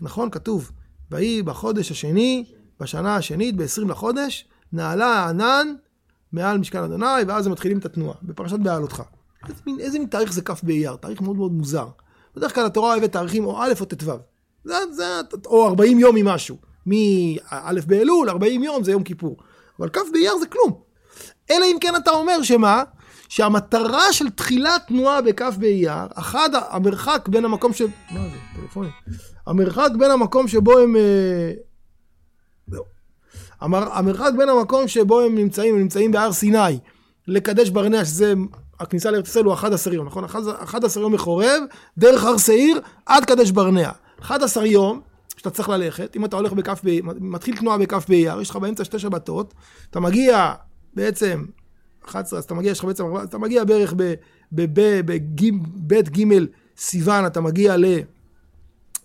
נכון? 0.00 0.30
כתוב, 0.30 0.70
ויהי 1.10 1.42
בחודש 1.42 1.90
השני, 1.90 2.52
בשנה 2.80 3.16
השנית, 3.16 3.56
ב-20 3.56 3.88
לחודש, 3.88 4.48
נעלה 4.72 5.06
הענן 5.06 5.74
מעל 6.32 6.58
משכן 6.58 6.82
אדוני, 6.82 7.06
ואז 7.26 7.46
הם 7.46 7.52
מתחילים 7.52 7.78
את 7.78 7.84
התנועה, 7.84 8.16
בפרשת 8.22 8.58
בעלותך. 8.58 9.02
איזה 9.48 9.60
מין, 9.66 9.80
איזה 9.80 9.98
מין 9.98 10.08
תאריך 10.08 10.32
זה 10.32 10.42
כ' 10.42 10.62
באייר? 10.62 10.96
תאריך 10.96 11.20
מאוד 11.20 11.36
מאוד 11.36 11.52
מוזר. 11.52 11.88
בדרך 12.36 12.54
כלל 12.54 12.66
התורה 12.66 12.94
אוהבת 12.94 13.12
תאריכים 13.12 13.44
או 13.44 13.62
א' 13.62 13.72
או 13.80 13.84
ט"ו. 13.84 14.12
זה, 14.64 14.74
זה, 14.92 15.04
או 15.46 15.68
40 15.68 15.98
יום 15.98 16.16
ממשהו. 16.16 16.56
מא' 16.86 17.80
באלול, 17.86 18.30
40 18.30 18.62
יום 18.62 18.84
זה 18.84 18.92
יום 18.92 19.02
כיפור. 19.02 19.36
אבל 19.78 19.88
כ' 19.88 19.98
באייר 20.12 20.38
זה 20.38 20.46
כלום. 20.46 20.80
אלא 21.50 21.64
אם 21.64 21.76
כן 21.80 21.96
אתה 21.96 22.10
אומר 22.10 22.42
שמה? 22.42 22.82
שהמטרה 23.28 24.12
של 24.12 24.30
תחילת 24.30 24.86
תנועה 24.86 25.22
בכ' 25.22 25.42
באייר, 25.42 26.06
אחד, 26.14 26.50
המרחק 26.68 27.28
בין 27.28 27.44
המקום 27.44 27.72
ש... 27.72 27.82
מה 27.82 28.20
זה? 28.20 28.60
טלפונים. 28.60 28.90
המרחק 29.46 29.90
בין 29.98 30.10
המקום 30.10 30.48
שבו 30.48 30.78
הם... 30.78 30.96
המר, 32.68 32.78
המרחק 33.60 34.30
בין 34.38 34.48
המקום 34.48 34.88
שבו 34.88 35.20
הם 35.20 35.34
נמצאים, 35.34 35.74
הם 35.74 35.80
נמצאים 35.80 36.12
בהר 36.12 36.32
סיני, 36.32 36.78
לקדש 37.26 37.68
ברנע, 37.68 38.04
שזה 38.04 38.34
הכניסה 38.80 39.10
לארץ 39.10 39.28
ישראל 39.28 39.44
הוא 39.44 39.54
11 39.54 39.94
יום, 39.94 40.06
נכון? 40.06 40.24
11 40.24 41.02
יום 41.02 41.14
מחורב, 41.14 41.62
דרך 41.98 42.24
הר 42.24 42.38
שעיר 42.38 42.80
עד 43.06 43.24
קדש 43.24 43.50
ברנע. 43.50 43.90
11 44.20 44.66
יום 44.66 45.00
שאתה 45.36 45.50
צריך 45.50 45.68
ללכת, 45.68 46.16
אם 46.16 46.24
אתה 46.24 46.36
הולך 46.36 46.52
בכף, 46.52 46.80
ב... 46.84 47.00
מתחיל 47.20 47.56
תנועה 47.56 47.78
בכף 47.78 48.04
באייר, 48.08 48.40
יש 48.40 48.50
לך 48.50 48.56
באמצע 48.56 48.84
שתי 48.84 48.98
שבתות, 48.98 49.54
אתה 49.90 50.00
מגיע 50.00 50.54
בעצם, 50.94 51.44
11, 52.04 52.38
אז 52.38 52.44
אתה 52.44 52.54
מגיע, 52.54 52.70
יש 52.70 52.78
לך 52.78 52.84
בעצם, 52.84 53.04
אתה 53.24 53.38
מגיע 53.38 53.64
בערך 53.64 53.94
בבית 54.52 56.08
ג' 56.18 56.24
סיוון 56.76 57.26
אתה 57.26 57.40
מגיע 57.40 57.76
ל... 57.76 57.84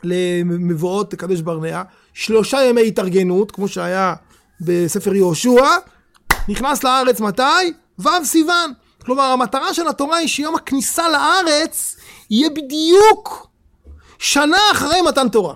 למבואות 0.03 1.13
קדש 1.13 1.41
ברנע, 1.41 1.81
שלושה 2.13 2.57
ימי 2.63 2.87
התארגנות, 2.87 3.51
כמו 3.51 3.67
שהיה 3.67 4.13
בספר 4.61 5.15
יהושע, 5.15 5.65
נכנס 6.49 6.83
לארץ 6.83 7.19
מתי? 7.19 7.73
ו' 7.99 8.09
סיוון. 8.23 8.73
כלומר, 9.05 9.23
המטרה 9.23 9.73
של 9.73 9.87
התורה 9.87 10.17
היא 10.17 10.27
שיום 10.27 10.55
הכניסה 10.55 11.09
לארץ 11.09 11.95
יהיה 12.29 12.49
בדיוק 12.49 13.47
שנה 14.19 14.57
אחרי 14.71 15.01
מתן 15.01 15.29
תורה. 15.29 15.53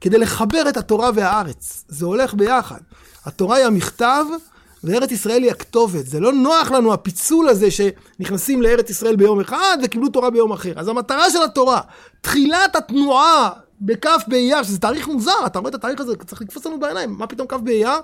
כדי 0.00 0.18
לחבר 0.18 0.68
את 0.68 0.76
התורה 0.76 1.10
והארץ. 1.14 1.84
זה 1.88 2.06
הולך 2.06 2.34
ביחד. 2.34 2.80
התורה 3.24 3.56
היא 3.56 3.66
המכתב, 3.66 4.24
וארץ 4.84 5.10
ישראל 5.10 5.42
היא 5.42 5.50
הכתובת. 5.50 6.06
זה 6.06 6.20
לא 6.20 6.32
נוח 6.32 6.70
לנו 6.70 6.92
הפיצול 6.92 7.48
הזה 7.48 7.68
שנכנסים 7.70 8.62
לארץ 8.62 8.90
ישראל 8.90 9.16
ביום 9.16 9.40
אחד 9.40 9.76
וקיבלו 9.84 10.08
תורה 10.08 10.30
ביום 10.30 10.52
אחר. 10.52 10.72
אז 10.76 10.88
המטרה 10.88 11.30
של 11.30 11.42
התורה, 11.42 11.80
תחילת 12.20 12.76
התנועה 12.76 13.50
בכ' 13.82 14.06
באייר, 14.26 14.62
שזה 14.62 14.78
תאריך 14.78 15.08
מוזר, 15.08 15.46
אתה 15.46 15.58
רואה 15.58 15.70
את 15.70 15.74
התאריך 15.74 16.00
הזה, 16.00 16.16
צריך 16.16 16.42
לתפוס 16.42 16.66
לנו 16.66 16.80
בעיניים, 16.80 17.10
מה 17.18 17.26
פתאום 17.26 17.48
כ' 17.48 17.54
באייר? 17.54 18.00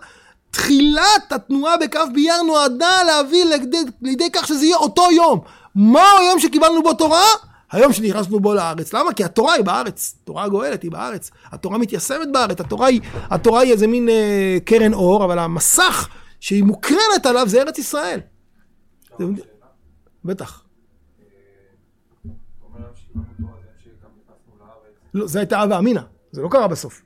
תחילת 0.50 1.32
התנועה 1.32 1.76
בכ' 1.76 1.96
באייר 2.14 2.42
נועדה 2.42 3.02
להביא 3.06 3.44
לידי, 3.44 3.78
לידי 4.02 4.30
כך 4.32 4.46
שזה 4.46 4.64
יהיה 4.64 4.76
אותו 4.76 5.10
יום. 5.10 5.40
מהו 5.74 6.18
היום 6.20 6.38
שקיבלנו 6.38 6.82
בו 6.82 6.94
תורה? 6.94 7.26
היום 7.72 7.92
שנכנסנו 7.92 8.40
בו 8.40 8.54
לארץ. 8.54 8.92
למה? 8.92 9.12
כי 9.12 9.24
התורה 9.24 9.52
היא 9.52 9.64
בארץ. 9.64 10.14
התורה 10.22 10.44
הגואלת 10.44 10.82
היא 10.82 10.90
בארץ. 10.90 11.30
התורה 11.44 11.78
מתיישמת 11.78 12.32
בארץ. 12.32 12.60
התורה 12.60 12.86
היא, 12.86 13.00
התורה 13.30 13.60
היא 13.60 13.72
איזה 13.72 13.86
מין 13.86 14.08
אה, 14.08 14.58
קרן 14.64 14.94
אור, 14.94 15.24
אבל 15.24 15.38
המסך 15.38 16.08
שהיא 16.40 16.64
מוקרנת 16.64 17.26
עליו 17.26 17.48
זה 17.48 17.60
ארץ 17.62 17.78
ישראל. 17.78 18.20
בטח. 20.24 20.62
לא, 25.14 25.26
זה 25.26 25.38
הייתה 25.38 25.64
אבא 25.64 25.78
אמינא. 25.78 26.00
זה 26.32 26.42
לא 26.42 26.48
קרה 26.48 26.68
בסוף. 26.68 27.02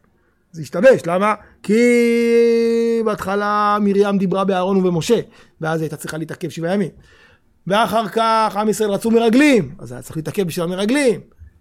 זה 0.53 0.63
השתבש, 0.63 1.01
למה? 1.07 1.35
כי 1.63 1.83
בהתחלה 3.05 3.79
מרים 3.81 4.19
דיברה 4.19 4.45
באהרון 4.45 4.77
ובמשה, 4.77 5.21
ואז 5.61 5.81
הייתה 5.81 5.97
צריכה 5.97 6.19
להתעכב 6.19 6.49
שבעה 6.49 6.75
ימים. 6.75 6.91
ואחר 7.67 8.09
כך 8.09 8.57
עם 8.57 8.69
ישראל 8.69 8.91
רצו 8.91 9.11
מרגלים, 9.11 9.75
אז 9.79 9.93
היה 9.93 10.03
צריך 10.03 10.17
להתעכב 10.17 10.43
בשביל 10.43 10.65
המרגלים, 10.65 11.21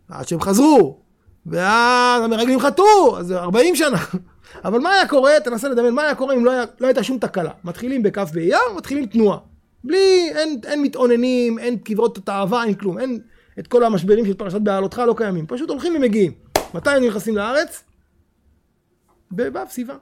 עד 0.10 0.28
שהם 0.28 0.42
חזרו, 0.42 1.00
ואז 1.46 2.24
המרגלים 2.24 2.60
חטאו, 2.60 3.18
אז 3.18 3.28
זה 3.28 3.40
40 3.40 3.76
שנה. 3.76 3.98
אבל 4.66 4.80
מה 4.80 4.94
היה 4.94 5.08
קורה, 5.08 5.32
תנסה 5.44 5.70
לדמיין, 5.70 5.94
מה 5.94 6.04
היה 6.04 6.16
קורה 6.16 6.36
אם 6.36 6.46
לא, 6.46 6.52
היה, 6.52 6.64
לא 6.80 6.88
הייתה 6.88 7.04
שום 7.04 7.18
תקלה? 7.18 7.52
מתחילים 7.64 8.04
בכ' 8.04 8.18
באייר, 8.18 8.60
מתחילים 8.78 9.06
תנועה. 9.06 9.38
בלי, 9.84 10.32
אין, 10.36 10.60
אין 10.66 10.82
מתאוננים, 10.82 11.60
אין 11.60 11.78
קברות 11.78 12.20
תאווה, 12.26 12.64
אין 12.64 12.74
כלום, 12.74 13.00
אין 13.00 13.20
את 13.60 13.68
כל 13.68 13.84
המשברים 13.84 14.26
של 14.26 14.34
פרשת 14.34 14.62
בעלותך 14.62 15.02
לא 15.08 15.14
קיימים, 15.18 15.48
פשוט 15.48 15.70
הולכים 15.70 15.96
ומגיעים. 15.96 16.34
מתי 16.74 16.90
הם 16.90 17.04
נכנסים 17.04 17.38
לארץ? 17.38 17.84
בו' 19.32 19.60
סיוון, 19.70 19.98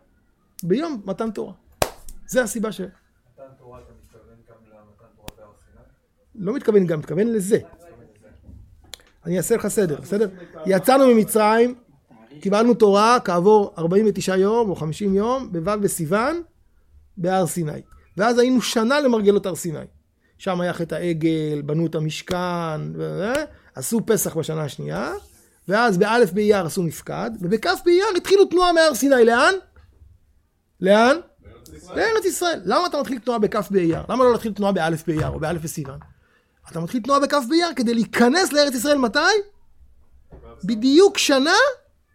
ביום 0.64 1.02
מתן 1.06 1.32
תורה. 1.32 1.54
זה 2.28 2.44
הסיבה 2.44 2.72
ש... 2.72 2.82
מתן 2.82 3.44
תורה 3.60 3.80
אתה 3.80 3.92
מתכוון 4.04 4.36
גם 4.50 4.56
למתן 4.66 5.06
תורה 5.16 5.28
בהר 5.38 5.52
סיני? 5.66 6.46
לא 6.46 6.54
מתכוון 6.54 6.86
גם, 6.86 7.00
מתכוון 7.00 7.28
לזה. 7.28 7.58
אני 9.26 9.38
אעשה 9.38 9.56
לך 9.56 9.68
סדר, 9.68 10.02
בסדר? 10.02 10.30
יצאנו 10.66 11.08
ממצרים, 11.08 11.76
קיבלנו 12.42 12.74
תורה 12.74 13.18
כעבור 13.20 13.74
49 13.78 14.38
יום 14.38 14.70
או 14.70 14.76
50 14.76 15.16
יום, 15.16 15.52
בו' 15.52 15.72
בסיוון, 15.82 16.42
בהר 17.18 17.48
סיני. 17.48 17.82
ואז 18.18 18.40
היינו 18.40 18.62
שנה 18.62 19.00
למרגלות 19.00 19.46
הר 19.46 19.56
סיני. 19.56 19.80
שם 20.40 20.62
היה 20.62 20.74
חטא 20.74 20.96
העגל, 20.96 21.62
בנו 21.66 21.86
את 21.86 21.96
המשכן, 21.96 22.82
ו- 22.96 23.34
עשו 23.76 24.02
פסח 24.06 24.38
בשנה 24.38 24.64
השנייה, 24.64 25.12
ואז 25.68 25.98
באלף 25.98 26.32
באייר 26.32 26.66
עשו 26.66 26.84
מפקד, 26.84 27.32
ובכף 27.42 27.80
באייר 27.86 28.06
התחילו 28.18 28.46
תנועה 28.46 28.74
מהר 28.74 28.96
סיני. 28.96 29.26
לאן? 29.26 29.54
לאן? 30.82 31.18
לארץ 31.96 32.26
ישראל. 32.26 32.62
למה 32.66 32.88
אתה 32.88 33.00
מתחיל 33.00 33.20
תנועה 33.20 33.40
בכף 33.40 33.68
באייר? 33.72 34.02
למה 34.10 34.24
לא 34.24 34.32
להתחיל 34.32 34.54
תנועה 34.54 34.72
באלף 34.72 35.04
באייר 35.08 35.30
או 35.30 35.40
באלף 35.40 35.62
בסיוון? 35.62 36.00
אתה 36.72 36.80
מתחיל 36.80 37.02
תנועה 37.02 37.20
בכף 37.20 37.44
באייר 37.50 37.70
כדי 37.76 37.94
להיכנס 37.94 38.54
לארץ 38.54 38.76
ישראל 38.76 38.98
מתי? 38.98 39.20
בדיוק 40.64 41.18
שנה 41.18 41.56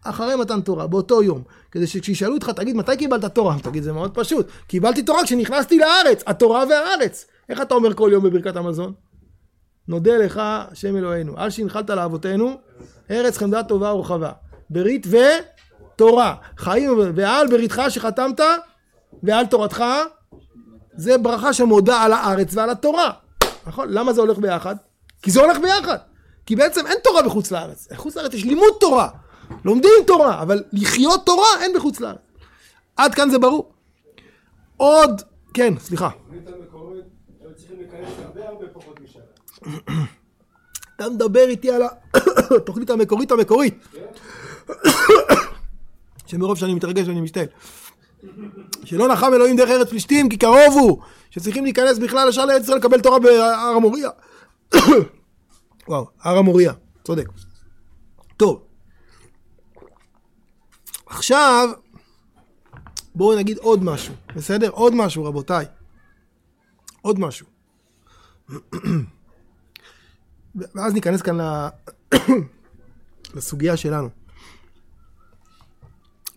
אחרי 0.05 0.37
מתן 0.37 0.61
תורה, 0.61 0.87
באותו 0.87 1.23
יום. 1.23 1.43
כדי 1.71 1.87
שכשישאלו 1.87 2.35
אותך, 2.35 2.51
תגיד, 2.51 2.77
מתי 2.77 2.97
קיבלת 2.97 3.25
תורה? 3.25 3.57
תגיד, 3.63 3.83
זה 3.83 3.93
מאוד 3.93 4.15
פשוט. 4.15 4.49
קיבלתי 4.67 5.03
תורה 5.03 5.25
כשנכנסתי 5.25 5.79
לארץ, 5.79 6.23
התורה 6.27 6.65
והארץ. 6.71 7.27
איך 7.49 7.61
אתה 7.61 7.75
אומר 7.75 7.95
כל 7.95 8.11
יום 8.13 8.25
בברכת 8.25 8.57
המזון? 8.57 8.93
נודה 9.89 10.17
לך, 10.17 10.41
השם 10.45 10.97
אלוהינו, 10.97 11.33
על 11.37 11.51
שהנחלת 11.51 11.91
לאבותינו, 11.91 12.61
ארץ 13.11 13.39
חמדה 13.39 13.63
טובה 13.63 13.95
ורחבה. 13.95 14.33
ברית 14.71 15.07
ותורה. 15.07 16.35
חיים 16.57 16.99
ועל 17.15 17.47
בריתך 17.47 17.83
שחתמת, 17.89 18.41
ועל 19.23 19.47
תורתך, 19.47 19.85
זה 20.97 21.19
ברכה 21.19 21.53
שמודה 21.53 22.03
על 22.03 22.13
הארץ 22.13 22.57
ועל 22.57 22.71
התורה. 22.71 23.11
נכון? 23.67 23.89
למה 23.91 24.13
זה 24.13 24.21
הולך 24.21 24.39
ביחד? 24.39 24.77
כי 25.23 25.31
זה 25.31 25.41
הולך 25.41 25.59
ביחד. 25.59 25.99
כי 26.47 26.57
בעצם 26.57 26.87
אין 26.87 26.97
תורה 27.05 27.23
בחוץ 27.23 27.51
לארץ. 27.51 27.89
בחוץ 27.93 28.17
לארץ 28.17 28.35
יש 28.35 28.45
לימוד 28.45 28.73
תורה. 28.81 29.09
לומדים 29.65 29.91
תורה, 30.07 30.43
אבל 30.43 30.63
לחיות 30.73 31.27
תורה 31.27 31.49
אין 31.61 31.73
בחוץ 31.77 32.01
לארץ. 32.01 32.19
עד 32.97 33.15
כאן 33.15 33.31
זה 33.31 33.39
ברור. 33.39 33.73
עוד, 34.77 35.23
כן, 35.55 35.75
סליחה. 35.79 36.07
התוכנית 36.07 36.49
המקורית, 36.49 37.05
היו 37.41 37.55
צריכים 37.55 37.81
להיכנס 37.95 38.19
הרבה 38.25 38.49
הרבה 38.49 38.67
פחות 38.69 39.01
משנה. 39.01 39.23
אתה 40.97 41.09
מדבר 41.09 41.45
איתי 41.49 41.71
על 41.71 41.83
התוכנית 42.57 42.91
המקורית 42.95 43.31
המקורית. 43.31 43.89
שמרוב 46.27 46.59
שאני 46.59 46.75
מתרגש 46.75 47.09
ואני 47.09 47.21
משתעל. 47.21 47.47
שלא 48.85 49.09
נחם 49.09 49.35
אלוהים 49.35 49.57
דרך 49.57 49.71
ארץ 49.71 49.89
פלישתים 49.89 50.29
כי 50.29 50.37
קרוב 50.37 50.75
הוא 50.81 51.03
שצריכים 51.31 51.65
להיכנס 51.65 51.99
בכלל 51.99 52.29
ישר 52.29 52.45
לארץ 52.45 52.63
ישראל 52.63 52.79
לקבל 52.79 53.01
תורה 53.01 53.19
בהר 53.19 53.75
המוריה. 53.77 54.11
וואו, 55.89 56.07
הר 56.21 56.37
המוריה, 56.37 56.73
צודק. 57.05 57.29
טוב. 58.37 58.63
עכשיו, 61.07 61.69
בואו 63.15 63.39
נגיד 63.39 63.59
עוד 63.59 63.85
משהו, 63.85 64.15
בסדר? 64.37 64.71
עוד 64.71 64.95
משהו 64.95 65.25
רבותיי. 65.25 65.65
עוד 67.03 67.19
משהו. 67.19 67.54
ואז 70.75 70.95
ניכנס 70.95 71.23
כאן. 71.23 71.39
לסוגיה 73.35 73.77
שלנו. 73.77 74.09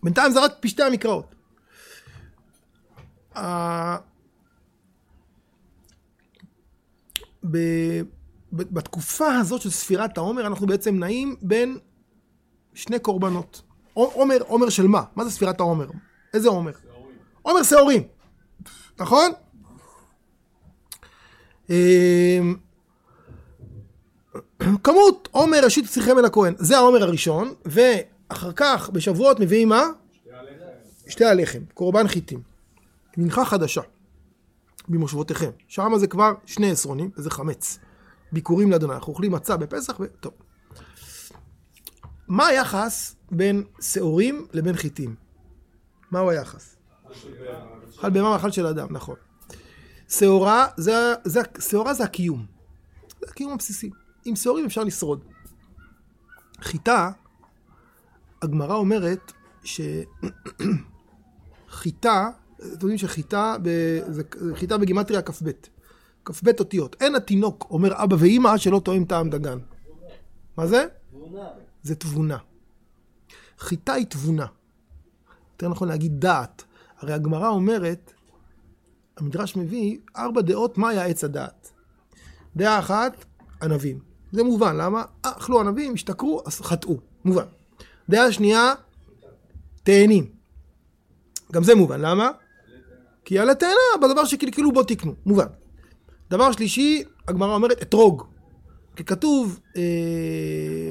בינתיים 0.02 0.32
זה 0.32 0.44
רק 0.44 0.52
פשטי 0.60 0.82
המקראות. 0.82 1.34
ב- 7.50 8.02
בתקופה 8.52 9.34
הזאת 9.34 9.60
של 9.60 9.70
ספירת 9.70 10.18
העומר 10.18 10.46
אנחנו 10.46 10.66
בעצם 10.66 10.98
נעים 10.98 11.36
בין 11.42 11.78
שני 12.74 12.98
קורבנות. 12.98 13.62
עומר, 13.92 14.36
עומר 14.46 14.68
של 14.68 14.86
מה? 14.86 15.02
מה 15.16 15.24
זה 15.24 15.30
ספירת 15.30 15.60
העומר? 15.60 15.90
איזה 16.34 16.48
עומר? 16.48 16.72
עומר 17.42 17.62
שעורים, 17.62 18.02
נכון? 18.98 19.30
אמ, 21.70 22.54
כמות 24.82 25.28
עומר 25.30 25.60
ראשית 25.64 25.86
צריכם 25.86 26.18
אל 26.18 26.24
הכהן, 26.24 26.54
זה 26.58 26.76
העומר 26.76 27.02
הראשון, 27.02 27.54
ואחר 27.64 28.52
כך 28.52 28.90
בשבועות 28.92 29.40
מביאים 29.40 29.68
מה? 29.68 29.82
שתי 31.08 31.24
הלחם, 31.24 31.60
קורבן 31.74 32.08
חיטים. 32.08 32.42
מנחה 33.16 33.44
חדשה 33.44 33.80
במושבותיכם. 34.88 35.50
שם 35.68 35.92
זה 35.96 36.06
כבר 36.06 36.32
שני 36.46 36.70
עשרונים, 36.70 37.10
וזה 37.16 37.30
חמץ. 37.30 37.78
ביקורים 38.32 38.70
לאדוני, 38.70 38.94
אנחנו 38.94 39.12
אוכלים 39.12 39.32
מצה 39.32 39.56
בפסח, 39.56 40.00
ו... 40.00 40.04
טוב. 40.20 40.32
מה 42.28 42.46
היחס 42.46 43.16
בין 43.30 43.64
שעורים 43.80 44.46
לבין 44.52 44.76
חיטים? 44.76 45.14
מהו 46.10 46.30
היחס? 46.30 46.76
אכל 47.98 48.10
בהמה 48.10 48.30
מאכל 48.30 48.50
של 48.50 48.66
אדם, 48.66 48.86
נכון. 48.90 49.16
שעורה 50.08 50.66
זה, 50.76 50.92
זה, 51.24 51.40
שעורה 51.60 51.94
זה 51.94 52.04
הקיום. 52.04 52.46
זה 53.20 53.26
הקיום 53.28 53.52
הבסיסי. 53.52 53.90
עם 54.24 54.36
שעורים 54.36 54.64
אפשר 54.64 54.84
לשרוד. 54.84 55.24
חיטה, 56.60 57.10
הגמרא 58.42 58.74
אומרת 58.74 59.32
שחיטה, 59.64 59.90
אתם 62.56 62.66
יודעים 62.72 62.98
שחיטה, 62.98 63.56
ב... 63.62 63.68
זה 64.08 64.22
חיטה 64.54 64.78
בגימטריה 64.78 65.22
כ"ב. 65.22 65.50
כ"ב 66.24 66.48
אותיות. 66.60 66.96
אין 67.00 67.14
התינוק 67.14 67.66
אומר 67.70 68.04
אבא 68.04 68.16
ואימא 68.18 68.56
שלא 68.56 68.80
טועים 68.84 69.04
טעם 69.04 69.30
דגן. 69.30 69.58
מה 70.56 70.66
זה? 70.66 70.86
זה 71.82 71.94
תבונה. 71.94 72.38
חיטה 73.58 73.92
היא 73.92 74.06
תבונה. 74.06 74.46
יותר 75.52 75.68
נכון 75.68 75.88
להגיד 75.88 76.20
דעת. 76.20 76.64
הרי 76.98 77.12
הגמרא 77.12 77.48
אומרת, 77.48 78.12
המדרש 79.18 79.56
מביא 79.56 79.98
ארבע 80.16 80.40
דעות 80.40 80.78
מהי 80.78 80.98
עץ 80.98 81.24
הדעת. 81.24 81.70
דעה 82.56 82.78
אחת, 82.78 83.24
ענבים. 83.62 83.98
זה 84.32 84.42
מובן, 84.42 84.76
למה? 84.76 85.04
אכלו 85.22 85.60
ענבים, 85.60 85.94
השתכרו, 85.94 86.42
חטאו. 86.48 86.96
מובן. 87.24 87.44
דעה 88.08 88.32
שנייה, 88.32 88.74
תאנים. 89.82 90.26
גם 91.52 91.64
זה 91.64 91.74
מובן, 91.74 92.00
למה? 92.00 92.30
כי 93.24 93.38
על 93.38 93.50
התאנה 93.50 93.72
בדבר 94.02 94.24
שקלקלו 94.24 94.72
בו 94.72 94.82
תקנו, 94.82 95.14
מובן. 95.26 95.46
דבר 96.30 96.52
שלישי, 96.52 97.04
הגמרא 97.28 97.54
אומרת 97.54 97.82
אתרוג. 97.82 98.22
כי 98.96 99.04
כתוב 99.04 99.60
אה, 99.76 99.82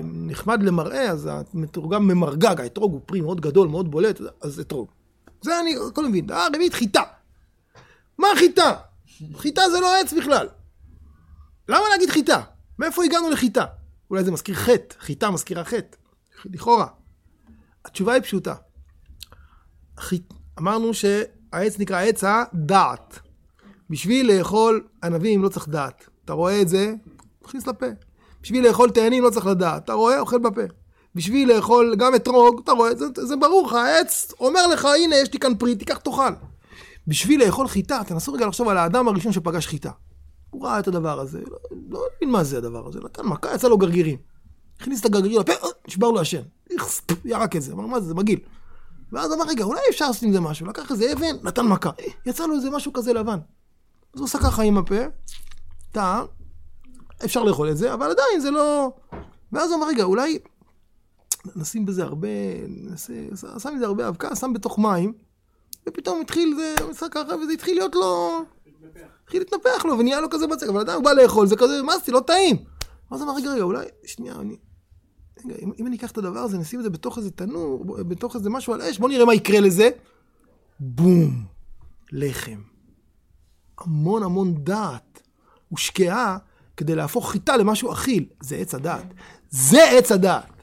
נחמד 0.03 0.63
למראה, 0.63 1.09
אז 1.09 1.29
המתורגם 1.53 2.07
ממרגג, 2.07 2.61
האתרוג 2.61 2.91
הוא 2.91 3.01
פרי 3.05 3.21
מאוד 3.21 3.41
גדול, 3.41 3.67
מאוד 3.67 3.91
בולט, 3.91 4.21
אז 4.41 4.59
אתרוג. 4.59 4.87
זה 5.41 5.59
אני 5.59 5.75
הכל 5.89 6.07
מבין. 6.07 6.27
דעה 6.27 6.47
רביעית, 6.47 6.73
חיטה. 6.73 7.01
מה 8.17 8.27
חיטה? 8.37 8.73
חיטה 9.35 9.61
זה 9.71 9.79
לא 9.79 9.95
עץ 10.01 10.13
בכלל. 10.13 10.47
למה 11.69 11.89
להגיד 11.89 12.09
חיטה? 12.09 12.41
מאיפה 12.79 13.03
הגענו 13.03 13.29
לחיטה? 13.29 13.65
אולי 14.09 14.23
זה 14.23 14.31
מזכיר 14.31 14.55
חטא, 14.55 14.95
חיטה 14.99 15.31
מזכירה 15.31 15.63
חטא, 15.63 15.97
לכאורה. 16.45 16.87
התשובה 17.85 18.13
היא 18.13 18.21
פשוטה. 18.21 18.55
חיט... 19.99 20.33
אמרנו 20.59 20.93
שהעץ 20.93 21.79
נקרא 21.79 22.01
עץ 22.01 22.23
הדעת. 22.23 23.19
בשביל 23.89 24.37
לאכול 24.37 24.87
ענבים 25.03 25.43
לא 25.43 25.49
צריך 25.49 25.69
דעת. 25.69 26.09
אתה 26.25 26.33
רואה 26.33 26.61
את 26.61 26.69
זה, 26.69 26.93
מכניס 27.41 27.67
לפה. 27.67 27.85
בשביל 28.41 28.67
לאכול 28.67 28.89
תאנים 28.89 29.23
לא 29.23 29.29
צריך 29.29 29.45
לדעת. 29.45 29.83
אתה 29.83 29.93
רואה, 29.93 30.19
אוכל 30.19 30.37
בפה. 30.37 30.61
בשביל 31.15 31.53
לאכול 31.53 31.95
גם 31.97 32.15
אתרוג, 32.15 32.61
אתה 32.63 32.71
רואה, 32.71 32.95
זה, 32.95 33.05
זה 33.15 33.35
ברור 33.35 33.67
לך, 33.67 33.73
העץ 33.73 34.33
אומר 34.39 34.67
לך, 34.67 34.85
הנה, 34.85 35.15
יש 35.15 35.33
לי 35.33 35.39
כאן 35.39 35.57
פרי, 35.57 35.75
תיקח 35.75 35.97
תאכל. 35.97 36.31
בשביל 37.07 37.45
לאכול 37.45 37.67
חיטה, 37.67 38.01
תנסו 38.07 38.33
רגע 38.33 38.47
לחשוב 38.47 38.67
על 38.67 38.77
האדם 38.77 39.07
הראשון 39.07 39.31
שפגש 39.31 39.67
חיטה. 39.67 39.91
הוא 40.49 40.65
ראה 40.65 40.79
את 40.79 40.87
הדבר 40.87 41.19
הזה, 41.19 41.41
לא, 41.51 41.57
לא 41.89 42.31
מה 42.31 42.43
זה 42.43 42.57
הדבר 42.57 42.87
הזה, 42.87 42.99
נתן 42.99 43.25
מכה, 43.25 43.55
יצא 43.55 43.67
לו 43.67 43.77
גרגירים. 43.77 44.17
הכניס 44.79 44.99
את 44.99 45.05
הגרגירים 45.05 45.39
לפה, 45.39 45.51
אה, 45.51 45.69
נשבר 45.87 46.11
לו 46.11 46.19
השן. 46.19 46.41
ירק 47.25 47.55
את 47.55 47.61
זה, 47.61 47.73
אמר, 47.73 47.85
מה 47.85 47.99
זה, 47.99 48.07
זה 48.07 48.13
מגעיל. 48.13 48.39
ואז 49.11 49.33
אמר, 49.33 49.45
רגע, 49.47 49.63
אולי 49.63 49.79
אפשר 49.89 50.07
לעשות 50.07 50.23
עם 50.23 50.31
זה 50.31 50.39
משהו. 50.39 50.65
לקח 50.65 50.91
איזה 50.91 51.13
אבן, 51.13 51.35
נתן 51.43 51.65
מכה. 51.65 51.89
אה, 51.99 52.05
יצא 52.25 52.45
לו 52.45 52.55
איזה 52.55 52.69
משהו 52.69 52.93
כזה 52.93 53.13
לבן. 53.13 53.39
אז 54.13 54.19
הוא 54.19 54.25
עשה 54.25 54.39
ככה 54.39 54.63
עם 54.63 54.77
הפה, 54.77 54.95
טעם, 55.91 56.25
אפשר 57.25 57.43
לאכול 57.43 57.69
את 57.71 57.77
זה, 57.77 57.93
אבל 57.93 58.11
עדיין 58.11 58.39
זה 58.39 58.51
לא... 58.51 58.91
ואז 59.51 59.71
הוא 59.71 59.77
אמר, 59.77 59.87
רגע, 59.87 60.03
אולי 60.03 60.39
נשים 61.55 61.85
בזה 61.85 62.03
הרבה, 62.03 62.27
נעשה, 62.67 63.13
שם 63.59 63.75
מזה 63.75 63.85
הרבה 63.85 64.07
אבקה, 64.07 64.35
שם 64.35 64.53
בתוך 64.53 64.79
מים, 64.79 65.13
ופתאום 65.87 66.21
התחיל 66.21 66.55
זה, 66.55 66.75
משחק 66.89 67.07
ככה, 67.11 67.35
וזה 67.35 67.51
התחיל 67.53 67.75
להיות 67.77 67.95
לו... 67.95 68.41
התחיל 69.23 69.41
להתנפח 69.41 69.85
לו, 69.85 69.99
ונהיה 69.99 70.21
לו 70.21 70.29
כזה 70.29 70.47
בצק, 70.47 70.67
אבל 70.67 70.89
הוא 70.89 71.03
בא 71.03 71.13
לאכול, 71.13 71.47
זה 71.47 71.55
כזה, 71.55 71.81
עשיתי, 71.95 72.11
לא 72.11 72.19
טעים. 72.19 72.57
אז 73.11 73.21
אמר, 73.21 73.35
רגע, 73.35 73.51
רגע, 73.51 73.63
אולי, 73.63 73.85
שנייה, 74.05 74.35
אני... 74.35 74.57
רגע, 75.45 75.55
אם, 75.61 75.71
אם 75.79 75.87
אני 75.87 75.95
אקח 75.95 76.11
את 76.11 76.17
הדבר 76.17 76.39
הזה, 76.39 76.57
נשים 76.57 76.79
את 76.79 76.83
זה 76.83 76.89
בתוך 76.89 77.17
איזה 77.17 77.31
תנור, 77.31 77.85
בתוך 77.85 78.35
איזה 78.35 78.49
משהו 78.49 78.73
על 78.73 78.81
אש, 78.81 78.99
בוא 78.99 79.09
נראה 79.09 79.25
מה 79.25 79.33
יקרה 79.33 79.59
לזה. 79.59 79.89
בום, 80.79 81.45
לחם. 82.11 82.61
המון 83.77 84.23
המון 84.23 84.63
דעת 84.63 85.21
הושקעה 85.69 86.37
כדי 86.77 86.95
להפוך 86.95 87.31
חיטה 87.31 87.57
למשהו 87.57 87.91
אכיל. 87.91 88.25
זה 88.39 88.55
עץ 88.55 88.75
הדעת. 88.75 89.13
זה 89.49 89.89
עץ 89.89 90.11
הדעת. 90.11 90.56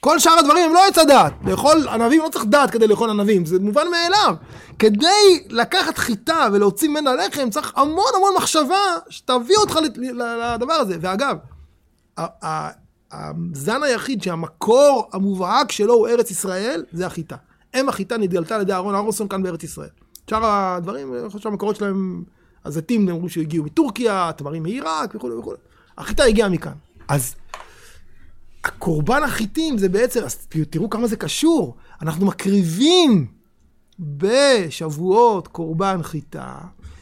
כל 0.00 0.18
שאר 0.18 0.32
הדברים 0.32 0.64
הם 0.64 0.74
לא 0.74 0.86
עץ 0.88 0.98
הדעת. 0.98 1.32
לאכול 1.44 1.88
ענבים 1.88 2.22
לא 2.22 2.28
צריך 2.28 2.44
דעת 2.44 2.70
כדי 2.70 2.86
לאכול 2.86 3.10
ענבים, 3.10 3.46
זה 3.46 3.58
מובן 3.58 3.86
מאליו. 3.90 4.34
כדי 4.78 5.44
לקחת 5.48 5.98
חיטה 5.98 6.48
ולהוציא 6.52 6.88
ממנה 6.88 7.14
לחם, 7.14 7.50
צריך 7.50 7.72
המון 7.76 8.10
המון 8.16 8.34
מחשבה 8.36 8.78
שתביא 9.08 9.56
אותך 9.56 9.78
לדבר 10.14 10.72
הזה. 10.72 10.96
ואגב, 11.00 11.36
הזן 13.12 13.82
היחיד 13.82 14.22
שהמקור 14.22 15.10
המובהק 15.12 15.72
שלו 15.72 15.94
הוא 15.94 16.08
ארץ 16.08 16.30
ישראל, 16.30 16.84
זה 16.92 17.06
החיטה. 17.06 17.36
אם 17.76 17.88
החיטה 17.88 18.16
נתגלתה 18.16 18.54
על 18.54 18.60
ידי 18.60 18.72
אהרון 18.72 18.94
אהרוסון 18.94 19.28
כאן 19.28 19.42
בארץ 19.42 19.62
ישראל. 19.62 19.88
שאר 20.30 20.44
הדברים, 20.44 21.14
אני 21.14 21.28
חושב 21.28 21.38
שהמקורות 21.38 21.76
שלהם, 21.76 22.24
הזיתים 22.64 23.08
אמרו 23.08 23.28
שהגיעו 23.28 23.64
מטורקיה, 23.64 24.30
תמרים 24.36 24.62
מעיראק 24.62 25.14
וכו' 25.14 25.38
וכו'. 25.38 25.52
החיטה 25.98 26.24
הגיעה 26.24 26.48
מכאן. 26.48 26.72
אז 27.08 27.34
הקורבן 28.88 29.22
החיטים 29.22 29.78
זה 29.78 29.88
בעצם, 29.88 30.24
אז 30.24 30.46
תראו 30.70 30.90
כמה 30.90 31.06
זה 31.06 31.16
קשור. 31.16 31.76
אנחנו 32.02 32.26
מקריבים 32.26 33.26
בשבועות 33.98 35.48
קורבן 35.48 36.02
חיטה, 36.02 36.54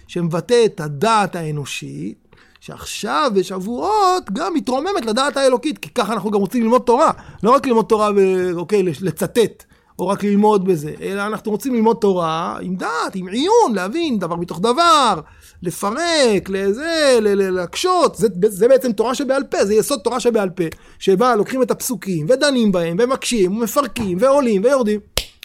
שמבטא 0.07 0.65
את 0.65 0.81
הדעת 0.81 1.37
האנושית, 1.37 2.37
שעכשיו 2.61 3.31
בשבועות 3.35 4.31
גם 4.33 4.55
מתרוממת 4.55 5.05
לדעת 5.07 5.37
האלוקית, 5.37 5.79
כי 5.79 5.91
ככה 5.91 6.13
אנחנו 6.13 6.31
גם 6.31 6.41
רוצים 6.41 6.63
ללמוד 6.63 6.83
תורה. 6.83 7.11
לא 7.43 7.51
רק 7.51 7.67
ללמוד 7.67 7.85
תורה 7.85 8.11
ואוקיי, 8.17 8.83
לצטט, 8.83 9.65
או 9.99 10.09
רק 10.09 10.25
ללמוד 10.25 10.65
בזה, 10.65 10.95
אלא 11.01 11.27
אנחנו 11.27 11.51
רוצים 11.51 11.75
ללמוד 11.75 11.97
תורה 12.01 12.59
עם 12.61 12.77
דעת, 12.77 13.15
עם 13.15 13.29
עיון, 13.29 13.75
להבין 13.75 14.19
דבר 14.19 14.37
מתוך 14.37 14.61
דבר, 14.61 15.21
לפרק, 15.63 16.49
לזה, 16.49 17.19
להקשות. 17.21 18.15
זה, 18.15 18.29
זה 18.47 18.69
בעצם 18.69 18.93
תורה 18.93 19.15
שבעל 19.15 19.45
פה, 19.45 19.65
זה 19.65 19.75
יסוד 19.75 20.01
תורה 20.05 20.21
שבעל 20.21 20.51
פה, 20.51 20.65
שבה 20.99 21.37
לוקחים 21.37 21.63
את 21.63 21.71
הפסוקים 21.71 22.27
ודנים 22.29 22.73
בהם, 22.73 22.97
ומקשים, 23.01 23.57
ומפרקים, 23.57 24.19
ועולים, 24.21 24.65
ויורדים. 24.65 25.01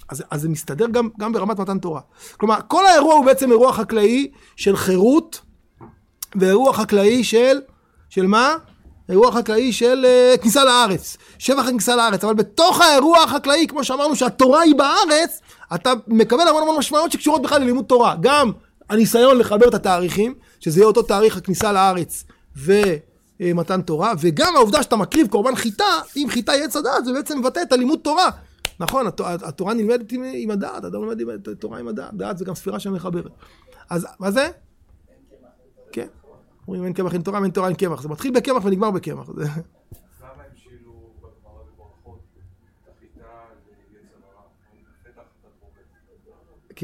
אז, 0.10 0.24
אז 0.32 0.42
זה 0.42 0.50
מסתדר 0.50 0.88
גם, 0.88 1.10
גם 1.20 1.34
ברמת 1.34 1.60
מתן 1.60 1.80
תורה. 1.80 2.02
כלומר, 2.38 2.58
כל 2.68 2.86
האירוע 2.86 3.14
הוא 3.14 3.26
בעצם 3.26 3.52
אירוע 3.52 3.74
חקלאי 3.74 4.32
של 4.56 4.76
חירות, 4.76 5.42
ואירוע 6.36 6.74
חקלאי 6.74 7.24
של, 7.24 7.62
של 8.10 8.28
מה? 8.28 8.56
אירוע 9.10 9.32
חקלאי 9.32 9.74
של 9.74 10.06
uh, 10.36 10.38
כניסה 10.42 10.66
לארץ, 10.66 11.18
שבח 11.40 11.66
הכניסה 11.66 11.96
לארץ, 11.96 12.24
אבל 12.24 12.34
בתוך 12.34 12.82
האירוע 12.82 13.24
החקלאי, 13.24 13.68
כמו 13.68 13.84
שאמרנו 13.84 14.16
שהתורה 14.16 14.62
היא 14.62 14.76
בארץ, 14.76 15.42
אתה 15.76 15.94
מקבל 16.08 16.48
המון 16.48 16.62
המון 16.62 16.78
משמעויות 16.78 17.12
שקשורות 17.12 17.42
בכלל 17.42 17.62
ללימוד 17.62 17.86
תורה. 17.86 18.16
גם 18.22 18.52
הניסיון 18.92 19.38
לחבר 19.38 19.68
את 19.68 19.74
התאריכים, 19.74 20.34
שזה 20.60 20.80
יהיה 20.80 20.88
אותו 20.88 21.02
תאריך 21.02 21.38
הכניסה 21.38 21.72
לארץ 21.72 22.24
ומתן 22.56 23.82
תורה, 23.82 24.14
וגם 24.20 24.56
העובדה 24.56 24.84
שאתה 24.84 24.96
מקריב 24.96 25.28
קורבן 25.28 25.56
חיטה, 25.56 26.00
אם 26.16 26.28
חיטה 26.30 26.52
יהיה 26.52 26.68
צדד, 26.68 27.02
זה 27.06 27.14
בעצם 27.14 27.40
מבטא 27.40 27.62
את 27.62 27.72
הלימוד 27.72 28.00
תורה. 28.04 28.30
נכון, 28.80 29.08
התורה 29.26 29.74
נלמדת 29.74 30.12
עם, 30.12 30.24
עם 30.34 30.52
הדעת, 30.52 30.86
אדם 30.86 31.02
לומד 31.02 31.22
את 31.22 31.48
התורה 31.48 31.80
עם 31.80 31.88
הדעת, 31.88 32.14
דעת 32.14 32.38
זה 32.38 32.46
גם 32.46 32.56
ספירה 32.56 32.80
שמחברת. 32.80 33.32
אז 33.90 34.08
מה 34.20 34.32
זה? 34.32 34.50
כן. 35.92 36.08
אומרים 36.68 36.86
אין 36.86 36.94
קמח 36.94 37.14
אין 37.14 37.22
תורה, 37.22 37.44
אין 37.44 37.52
תורה 37.52 37.68
אין 37.68 37.76
קמח. 37.76 38.02
זה 38.02 38.10
מתחיל 38.10 38.32
בקמח 38.32 38.66
ונגמר 38.66 38.92
בקמח. 38.92 39.30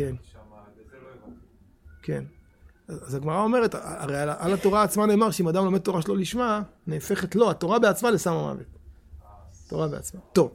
למה 0.06 0.37
כן. 2.08 2.24
אז 2.88 3.16
הגמרא 3.16 3.42
אומרת, 3.42 3.76
הרי 3.82 4.22
על, 4.22 4.30
על 4.38 4.54
התורה 4.54 4.84
עצמה 4.84 5.06
נאמר 5.06 5.32
שאם 5.32 5.48
אדם 5.48 5.66
לומד 5.66 5.80
תורה 5.80 6.02
שלא 6.02 6.18
לשמה, 6.18 6.62
נהפכת 6.88 7.36
לו, 7.36 7.52
התורה 7.52 7.80
בעצמה 7.80 8.12
לסם 8.12 8.32
המוות. 8.32 8.66
תורה 9.68 9.88
בעצמה. 9.88 10.22
טוב. 10.34 10.52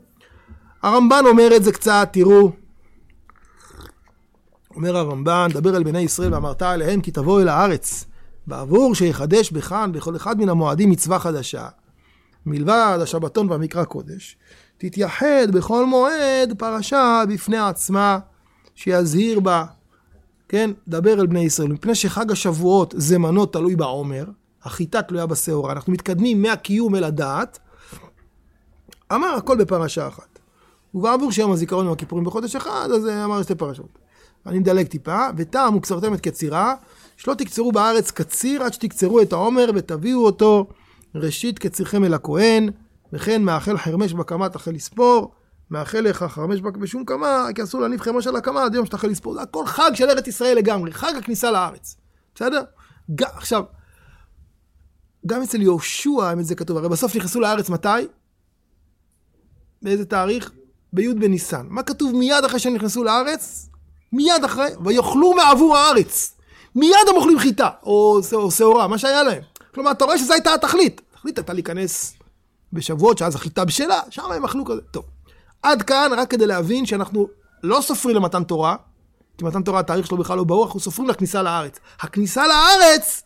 הרמב"ן 0.82 1.22
אומר 1.26 1.56
את 1.56 1.64
זה 1.64 1.72
קצת, 1.72 2.08
תראו. 2.12 2.52
אומר 4.76 4.96
הרמב"ן, 4.96 5.48
דבר 5.52 5.76
אל 5.76 5.82
בני 5.82 6.00
ישראל 6.00 6.34
ואמרת 6.34 6.62
עליהם 6.62 7.00
כי 7.00 7.10
תבוא 7.10 7.40
אל 7.42 7.48
הארץ. 7.48 8.04
בעבור 8.46 8.94
שיחדש 8.94 9.50
בכאן 9.50 9.92
בכל 9.92 10.16
אחד 10.16 10.38
מן 10.38 10.48
המועדים 10.48 10.90
מצווה 10.90 11.18
חדשה. 11.18 11.68
מלבד 12.46 12.98
השבתון 13.02 13.50
והמקרא 13.50 13.84
קודש, 13.84 14.36
תתייחד 14.78 15.46
בכל 15.52 15.86
מועד 15.86 16.54
פרשה 16.58 17.22
בפני 17.28 17.58
עצמה, 17.58 18.18
שיזהיר 18.74 19.40
בה, 19.40 19.64
כן, 20.52 20.70
דבר 20.88 21.12
אל 21.12 21.26
בני 21.26 21.40
ישראל. 21.40 21.68
מפני 21.68 21.94
שחג 21.94 22.32
השבועות 22.32 22.94
זמנו 22.96 23.46
תלוי 23.46 23.76
בעומר, 23.76 24.24
החיטה 24.62 25.02
תלויה 25.02 25.26
בשעורה, 25.26 25.72
אנחנו 25.72 25.92
מתקדמים 25.92 26.42
מהקיום 26.42 26.94
אל 26.94 27.04
הדעת, 27.04 27.58
אמר 29.12 29.28
הכל 29.28 29.56
בפרשה 29.56 30.08
אחת. 30.08 30.38
ובעבור 30.94 31.32
שיום 31.32 31.52
הזיכרון 31.52 31.86
עם 31.86 31.92
הכיפורים 31.92 32.24
בחודש 32.24 32.56
אחד, 32.56 32.88
אז 32.94 33.06
אמר 33.06 33.42
שתי 33.42 33.54
פרשות. 33.54 33.98
אני 34.46 34.58
מדלג 34.58 34.86
טיפה, 34.86 35.26
וטעם 35.36 35.76
וקצרתם 35.76 36.14
את 36.14 36.20
קצירה, 36.20 36.74
שלא 37.16 37.34
תקצרו 37.34 37.72
בארץ 37.72 38.10
קציר 38.10 38.62
עד 38.62 38.72
שתקצרו 38.72 39.20
את 39.20 39.32
העומר 39.32 39.70
ותביאו 39.74 40.24
אותו 40.24 40.66
ראשית 41.14 41.58
קצירכם 41.58 42.04
אל 42.04 42.14
הכהן, 42.14 42.70
וכן 43.12 43.42
מאכל 43.42 43.78
חרמש 43.78 44.12
בקמה 44.12 44.48
תחל 44.48 44.70
לספור, 44.70 45.32
מאכל 45.72 45.98
לך 45.98 46.22
חרמש 46.22 46.60
בשום 46.60 47.04
קמה, 47.04 47.46
כי 47.54 47.62
אסור 47.62 47.80
להניף 47.80 48.00
חרמש 48.00 48.26
על 48.26 48.36
הקמה 48.36 48.64
עד 48.64 48.74
יום 48.74 48.86
שתחל 48.86 49.08
לספור. 49.08 49.34
זה 49.34 49.42
הכל 49.42 49.66
חג 49.66 49.90
של 49.94 50.10
ארץ 50.10 50.26
ישראל 50.26 50.56
לגמרי, 50.56 50.92
חג 50.92 51.12
הכניסה 51.18 51.50
לארץ. 51.50 51.96
בסדר? 52.34 52.62
ג... 53.14 53.22
עכשיו, 53.22 53.64
גם 55.26 55.42
אצל 55.42 55.62
יהושע, 55.62 56.22
האמת 56.22 56.44
זה 56.44 56.54
כתוב, 56.54 56.76
הרי 56.76 56.88
בסוף 56.88 57.16
נכנסו 57.16 57.40
לארץ 57.40 57.70
מתי? 57.70 57.88
באיזה 59.82 60.04
תאריך? 60.04 60.52
בי' 60.92 61.14
בניסן. 61.14 61.66
מה 61.68 61.82
כתוב 61.82 62.16
מיד 62.16 62.44
אחרי 62.44 62.58
שהם 62.58 62.74
נכנסו 62.74 63.04
לארץ? 63.04 63.68
מיד 64.12 64.44
אחרי, 64.44 64.70
ויאכלו 64.84 65.34
מעבור 65.34 65.76
הארץ. 65.76 66.36
מיד 66.74 67.08
הם 67.08 67.16
אוכלים 67.16 67.38
חיטה, 67.38 67.68
או, 67.82 68.20
שעורה, 68.50 68.88
מה 68.88 68.98
שהיה 68.98 69.22
להם. 69.22 69.42
כלומר, 69.74 69.90
אתה 69.90 70.04
רואה 70.04 70.18
שזו 70.18 70.32
הייתה 70.32 70.54
התכלית. 70.54 71.00
החליטה 71.14 71.52
להיכנס 71.52 72.14
בשבועות, 72.72 73.18
שאז 73.18 73.34
החיטה 73.34 73.64
בשלה, 73.64 74.00
שם 74.10 74.32
הם 74.32 74.44
אכלו 74.44 74.64
כזה. 74.64 74.80
טוב. 74.90 75.04
עד 75.62 75.82
כאן, 75.82 76.10
רק 76.16 76.30
כדי 76.30 76.46
להבין 76.46 76.86
שאנחנו 76.86 77.28
לא 77.62 77.78
סופרים 77.82 78.16
למתן 78.16 78.44
תורה, 78.44 78.76
כי 79.38 79.44
מתן 79.44 79.62
תורה, 79.62 79.80
התאריך 79.80 80.06
שלו 80.06 80.16
בכלל 80.16 80.36
לא 80.36 80.44
ברור, 80.44 80.64
אנחנו 80.64 80.80
סופרים 80.80 81.08
לכניסה 81.08 81.42
לארץ. 81.42 81.78
הכניסה 82.00 82.44
לארץ 82.46 83.22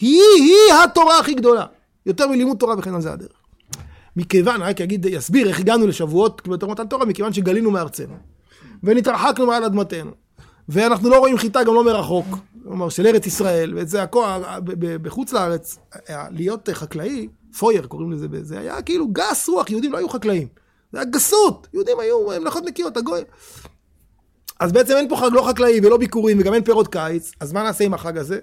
היא-היא 0.00 0.74
התורה 0.84 1.18
הכי 1.18 1.34
גדולה. 1.34 1.66
יותר 2.06 2.28
מלימוד 2.28 2.56
תורה 2.56 2.74
וכן 2.78 2.94
על 2.94 3.00
זה 3.00 3.12
הדרך. 3.12 3.32
מכיוון, 4.16 4.62
רק 4.62 4.80
אגיד, 4.80 5.06
אסביר 5.06 5.48
איך 5.48 5.60
הגענו 5.60 5.86
לשבועות 5.86 6.48
בתור 6.48 6.70
מתן 6.70 6.86
תורה, 6.86 7.06
מכיוון 7.06 7.32
שגלינו 7.32 7.70
מארצנו. 7.70 8.14
ונתרחקנו 8.82 9.46
מעל 9.46 9.64
אדמתנו. 9.64 10.10
ואנחנו 10.68 11.10
לא 11.10 11.18
רואים 11.18 11.38
חיטה 11.38 11.64
גם 11.64 11.74
לא 11.74 11.84
מרחוק. 11.84 12.26
כלומר, 12.62 12.88
של 12.88 13.06
ארץ 13.06 13.26
ישראל, 13.26 13.74
ואת 13.76 13.88
זה 13.88 14.02
הכל, 14.02 14.26
בחוץ 15.02 15.32
לארץ, 15.32 15.78
להיות 16.30 16.68
חקלאי, 16.72 17.28
פויר 17.58 17.86
קוראים 17.86 18.12
לזה, 18.12 18.26
זה 18.42 18.58
היה 18.58 18.82
כאילו 18.82 19.08
גס 19.08 19.48
רוח, 19.48 19.70
יהודים 19.70 19.92
לא 19.92 19.98
היו 19.98 20.08
חקלאים. 20.08 20.48
זה 20.92 20.98
היה 20.98 21.04
גסות, 21.04 21.66
יהודים 21.74 22.00
היו 22.00 22.26
מלאכות 22.40 22.64
נקיות, 22.64 22.96
הגוי. 22.96 23.20
אז 24.60 24.72
בעצם 24.72 24.96
אין 24.96 25.08
פה 25.08 25.16
חג 25.16 25.30
לא 25.32 25.42
חקלאי 25.42 25.80
ולא 25.82 25.96
ביקורים 25.96 26.40
וגם 26.40 26.54
אין 26.54 26.64
פירות 26.64 26.88
קיץ, 26.88 27.32
אז 27.40 27.52
מה 27.52 27.62
נעשה 27.62 27.84
עם 27.84 27.94
החג 27.94 28.18
הזה? 28.18 28.38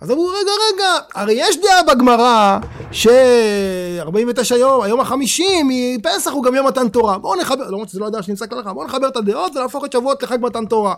אז 0.00 0.10
אמרו, 0.10 0.26
רגע, 0.26 0.50
רגע, 0.72 0.98
הרי 1.14 1.32
יש 1.36 1.56
דעה 1.56 1.94
בגמרא 1.94 2.58
ש-49 2.92 4.54
יום, 4.54 4.82
היום 4.82 5.00
החמישי 5.00 5.62
מפסח 5.64 6.30
הוא 6.30 6.44
גם 6.44 6.54
יום 6.54 6.66
מתן 6.66 6.88
תורה. 6.88 7.18
בואו 7.18 7.40
נחבר, 7.40 7.70
למרות 7.70 7.88
שזה 7.88 8.00
לא 8.00 8.06
הדעה 8.06 8.22
שנמצא 8.22 8.46
כלכה, 8.46 8.72
בואו 8.72 8.86
נחבר 8.86 9.08
את 9.08 9.16
הדעות 9.16 9.56
ולהפוך 9.56 9.84
את 9.84 9.92
שבועות 9.92 10.22
לחג 10.22 10.38
מתן 10.40 10.66
תורה. 10.66 10.94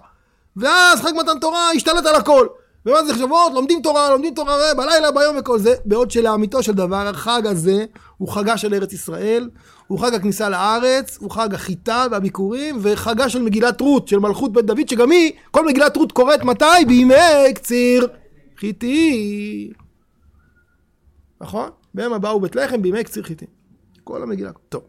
ואז 0.57 1.01
חג 1.01 1.13
מתן 1.17 1.39
תורה 1.41 1.71
השתלט 1.71 2.07
על 2.07 2.15
הכל. 2.15 2.47
ומה 2.87 3.05
זה 3.05 3.15
שבועות? 3.15 3.53
לומדים 3.55 3.83
תורה, 3.83 4.11
לומדים 4.11 4.35
תורה 4.35 4.75
בלילה, 4.77 5.11
ביום 5.11 5.37
וכל 5.41 5.59
זה. 5.59 5.75
בעוד 5.85 6.11
שלאמיתו 6.11 6.63
של 6.63 6.73
דבר, 6.73 7.09
החג 7.09 7.47
הזה 7.47 7.85
הוא 8.19 8.29
חגה 8.29 8.57
של 8.57 8.75
ארץ 8.75 8.93
ישראל, 8.93 9.51
הוא 9.87 9.99
חג 9.99 10.15
הכניסה 10.15 10.49
לארץ, 10.49 11.19
הוא 11.21 11.31
חג 11.31 11.55
החיטה 11.55 12.07
והביקורים, 12.11 12.79
וחגה 12.83 13.29
של 13.29 13.43
מגילת 13.43 13.81
רות, 13.81 14.09
של 14.09 14.19
מלכות 14.19 14.53
בית 14.53 14.67
דוד, 14.67 14.89
שגם 14.89 15.11
היא, 15.11 15.33
כל 15.51 15.67
מגילת 15.67 15.97
רות 15.97 16.13
קורית 16.13 16.43
מתי? 16.43 16.65
בימי 16.87 17.55
קציר 17.55 18.09
חיטי. 18.57 19.73
נכון? 21.41 21.71
בהם 21.95 22.21
באו 22.21 22.41
בית 22.41 22.57
לחם 22.57 22.83
בימי 22.83 23.05
קציר 23.05 23.23
חיטי. 23.23 23.47
כל 24.05 24.23
המגילה. 24.23 24.51
טוב. 24.69 24.83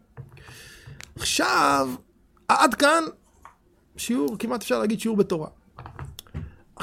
עכשיו, 1.16 1.88
עד 2.48 2.74
כאן 2.74 3.04
שיעור, 3.96 4.36
כמעט 4.38 4.62
אפשר 4.62 4.78
להגיד 4.78 5.00
שיעור 5.00 5.16
בתורה. 5.16 5.48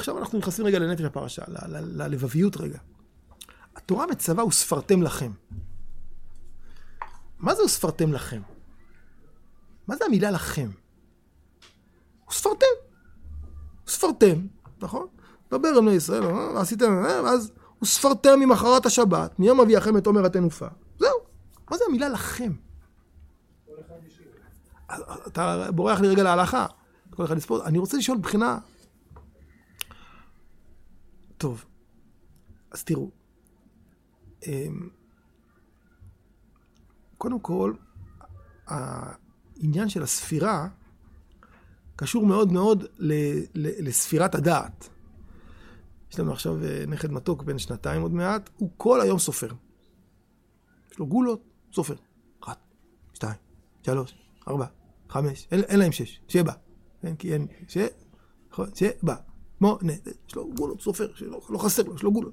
עכשיו 0.00 0.18
אנחנו 0.18 0.38
נכנסים 0.38 0.66
רגע 0.66 0.78
לנפש 0.78 1.04
הפרשה, 1.04 1.42
ללבביות 1.80 2.56
רגע. 2.56 2.78
התורה 3.76 4.06
מצווה 4.06 4.44
וספרתם 4.44 5.02
לכם. 5.02 5.30
מה 7.38 7.54
זה 7.54 7.62
וספרתם 7.64 8.12
לכם? 8.12 8.42
מה 9.88 9.96
זה 9.96 10.04
המילה 10.04 10.30
לכם? 10.30 10.70
וספרתם. 12.30 12.66
וספרתם, 13.86 14.46
נכון? 14.82 15.06
דבר 15.50 15.68
עם 15.68 15.84
בני 15.84 15.94
ישראל, 15.94 16.24
אה, 16.24 16.54
ועשיתם, 16.54 17.04
אה, 17.04 17.22
ואז 17.24 17.52
וספרתם 17.82 18.40
ממחרת 18.40 18.86
השבת, 18.86 19.38
מיום 19.38 19.60
אביאכם 19.60 19.96
את 19.96 20.06
עומר 20.06 20.26
התנופה. 20.26 20.68
זהו. 20.98 21.18
מה 21.70 21.76
זה 21.76 21.84
המילה 21.88 22.08
לכם? 22.08 22.52
אתה 25.26 25.70
בורח 25.70 26.00
לי 26.00 26.08
רגע 26.08 26.22
להלכה. 26.22 26.66
כל 27.10 27.24
אחד 27.24 27.36
לספור. 27.36 27.64
אני 27.64 27.78
רוצה 27.78 27.96
לשאול 27.96 28.18
מבחינה... 28.18 28.58
טוב, 31.40 31.64
אז 32.70 32.84
תראו. 32.84 33.10
אמ, 34.46 34.88
קודם 37.18 37.40
כל, 37.40 37.74
העניין 38.66 39.88
של 39.88 40.02
הספירה 40.02 40.68
קשור 41.96 42.26
מאוד 42.26 42.52
מאוד 42.52 42.84
לספירת 43.54 44.34
הדעת. 44.34 44.88
יש 46.10 46.20
לנו 46.20 46.32
עכשיו 46.32 46.64
אה, 46.64 46.84
נכד 46.86 47.12
מתוק 47.12 47.42
בן 47.42 47.58
שנתיים 47.58 48.02
עוד 48.02 48.12
מעט, 48.12 48.50
הוא 48.56 48.70
כל 48.76 49.00
היום 49.00 49.18
סופר. 49.18 49.50
יש 50.92 50.98
לו 50.98 51.06
גולות, 51.06 51.42
סופר. 51.72 51.94
אחת, 52.40 52.58
שתיים, 53.14 53.36
שלוש, 53.82 54.14
ארבע, 54.48 54.66
חמש, 55.08 55.48
אין, 55.50 55.60
אין 55.60 55.78
להם 55.78 55.92
שש, 55.92 56.20
שבע. 56.28 56.52
כן, 57.02 57.16
כי 57.16 57.32
אין, 57.32 57.46
ש... 57.68 57.78
נכון, 58.52 58.68
שבע. 59.60 59.76
שמונה, 59.78 59.92
יש 60.28 60.34
לו 60.34 60.50
גולות, 60.54 60.80
סופר, 60.80 61.08
שלא 61.14 61.40
לא 61.50 61.58
חסר 61.58 61.82
לו, 61.82 61.94
יש 61.94 62.02
לו 62.02 62.12
גולות. 62.12 62.32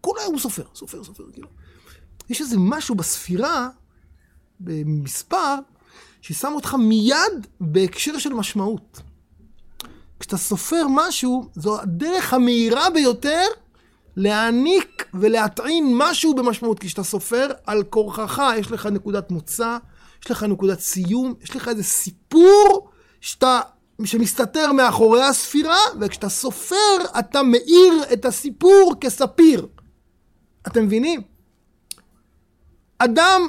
כל 0.00 0.14
היום 0.20 0.32
הוא 0.32 0.40
סופר, 0.40 0.64
סופר, 0.74 1.04
סופר, 1.04 1.24
כאילו. 1.32 1.48
יש 2.30 2.40
איזה 2.40 2.56
משהו 2.58 2.94
בספירה, 2.94 3.68
במספר, 4.60 5.54
ששם 6.20 6.52
אותך 6.54 6.74
מיד 6.74 7.46
בהקשר 7.60 8.18
של 8.18 8.32
משמעות. 8.32 9.00
כשאתה 10.20 10.36
סופר 10.36 10.86
משהו, 10.90 11.48
זו 11.54 11.80
הדרך 11.80 12.34
המהירה 12.34 12.90
ביותר 12.90 13.44
להעניק 14.16 15.04
ולהטעין 15.14 15.94
משהו 15.96 16.34
במשמעות. 16.34 16.78
כשאתה 16.78 17.02
סופר 17.02 17.48
על 17.66 17.82
כורחך, 17.82 18.42
יש 18.58 18.70
לך 18.70 18.86
נקודת 18.86 19.30
מוצא, 19.30 19.76
יש 20.24 20.30
לך 20.30 20.42
נקודת 20.42 20.80
סיום, 20.80 21.34
יש 21.42 21.56
לך 21.56 21.68
איזה 21.68 21.82
סיפור 21.82 22.90
שאתה, 23.20 23.60
שמסתתר 24.06 24.72
מאחורי 24.72 25.22
הספירה, 25.22 25.78
וכשאתה 26.00 26.28
סופר, 26.28 26.96
אתה 27.18 27.42
מאיר 27.42 27.92
את 28.12 28.24
הסיפור 28.24 28.94
כספיר. 29.00 29.66
אתם 30.66 30.84
מבינים? 30.84 31.22
אדם 32.98 33.48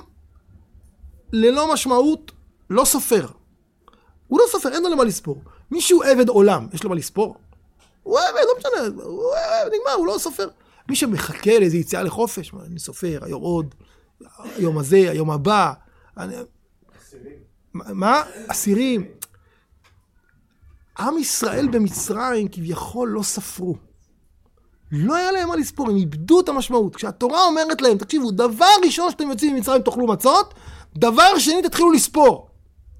ללא 1.32 1.74
משמעות 1.74 2.32
לא 2.70 2.86
סופר. 2.86 3.28
הוא 4.28 4.40
לא 4.40 4.46
סופר, 4.50 4.70
אין 4.70 4.84
לו 4.84 4.90
למה 4.90 5.04
לספור. 5.04 5.42
מישהו 5.72 6.04
עבד 6.04 6.30
עולם, 6.30 6.68
יש 6.74 6.84
לו 6.84 6.90
מה 6.90 6.96
לספור? 6.96 7.36
הוא 8.04 8.20
עבד, 8.20 8.42
לא 8.48 8.54
משנה, 8.58 9.04
הוא 9.04 9.34
עבד, 9.36 9.72
נגמר, 9.74 9.94
הוא 9.98 10.08
לא 10.08 10.16
סופר. 10.18 10.50
מי 10.90 10.96
שמחכה 10.96 11.60
לאיזו 11.60 11.78
יציאה 11.78 12.04
לחופש, 12.04 12.52
אני 12.66 12.80
סופר, 12.80 13.20
היום 13.22 13.42
עוד, 13.42 13.76
היום 14.56 14.78
הזה, 14.78 14.98
היום 14.98 15.32
הבא. 15.32 15.74
אני... 16.18 16.36
מה? 17.74 18.24
אסירים. 18.48 19.18
עם 21.00 21.18
ישראל 21.18 21.68
במצרים 21.68 22.48
כביכול 22.48 23.10
לא 23.10 23.24
ספרו. 23.24 23.76
לא 24.92 25.16
היה 25.16 25.32
להם 25.32 25.48
מה 25.48 25.56
לספור, 25.56 25.90
הם 25.90 25.96
איבדו 25.96 26.40
את 26.40 26.50
המשמעות. 26.50 26.96
כשהתורה 26.96 27.46
אומרת 27.46 27.82
להם, 27.82 27.98
תקשיבו, 27.98 28.32
דבר 28.32 28.66
ראשון 28.86 29.12
שאתם 29.12 29.30
יוצאים 29.30 29.56
ממצרים 29.56 29.82
תאכלו 29.82 30.08
מצות, 30.08 30.54
דבר 30.96 31.40
שני 31.40 31.62
תתחילו 31.62 31.92
לספור. 31.92 32.50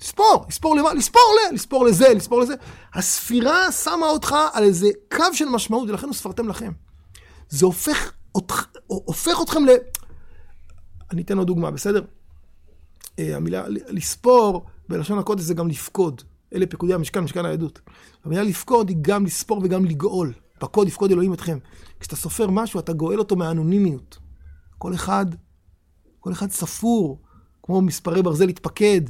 לספור, 0.02 0.46
לספור 0.50 0.76
למה? 0.76 0.94
לספור 0.94 1.22
ל... 1.22 1.54
לספור 1.54 1.86
לזה, 1.86 2.14
לספור 2.14 2.40
לזה. 2.40 2.54
הספירה 2.94 3.72
שמה 3.72 4.10
אותך 4.10 4.36
על 4.54 4.64
איזה 4.64 4.88
קו 5.12 5.24
של 5.34 5.46
משמעות, 5.46 5.90
ולכן 5.90 6.06
הוא 6.06 6.16
ספרתם 6.16 6.48
לכם. 6.48 6.72
זה 7.50 7.66
הופך, 7.66 8.12
הופך 8.88 9.42
אתכם 9.42 9.66
ל... 9.66 9.70
אני 11.12 11.22
אתן 11.22 11.38
עוד 11.38 11.48
דוגמה, 11.48 11.72
בסדר? 11.72 12.02
אה, 13.20 13.36
המילה 13.36 13.64
לספור, 13.68 14.66
בלשון 14.90 15.20
הקודש 15.20 15.44
זה 15.44 15.54
גם 15.54 15.68
לפקוד. 15.68 16.22
אלה 16.56 16.66
פקודי 16.66 16.94
המשכן, 16.94 17.20
משכן 17.20 17.46
העדות. 17.46 17.82
המילה 18.26 18.44
לפקוד 18.44 18.90
היא 18.90 18.98
גם 19.02 19.26
לספור 19.26 19.62
וגם 19.64 19.86
לגאול. 19.86 20.34
פקוד 20.60 20.88
יפקוד 20.88 21.12
אלוהים 21.12 21.34
אתכם. 21.34 21.58
כשאתה 22.00 22.16
סופר 22.16 22.50
משהו, 22.50 22.80
אתה 22.80 22.94
גואל 22.94 23.20
אותו 23.20 23.36
מהאנונימיות. 23.36 24.18
כל 24.78 24.94
אחד, 24.94 25.26
כל 26.20 26.32
אחד 26.32 26.52
ספור, 26.52 27.22
כמו 27.64 27.82
מספרי 27.82 28.22
ברזל 28.22 28.46
להתפקד. 28.46 29.02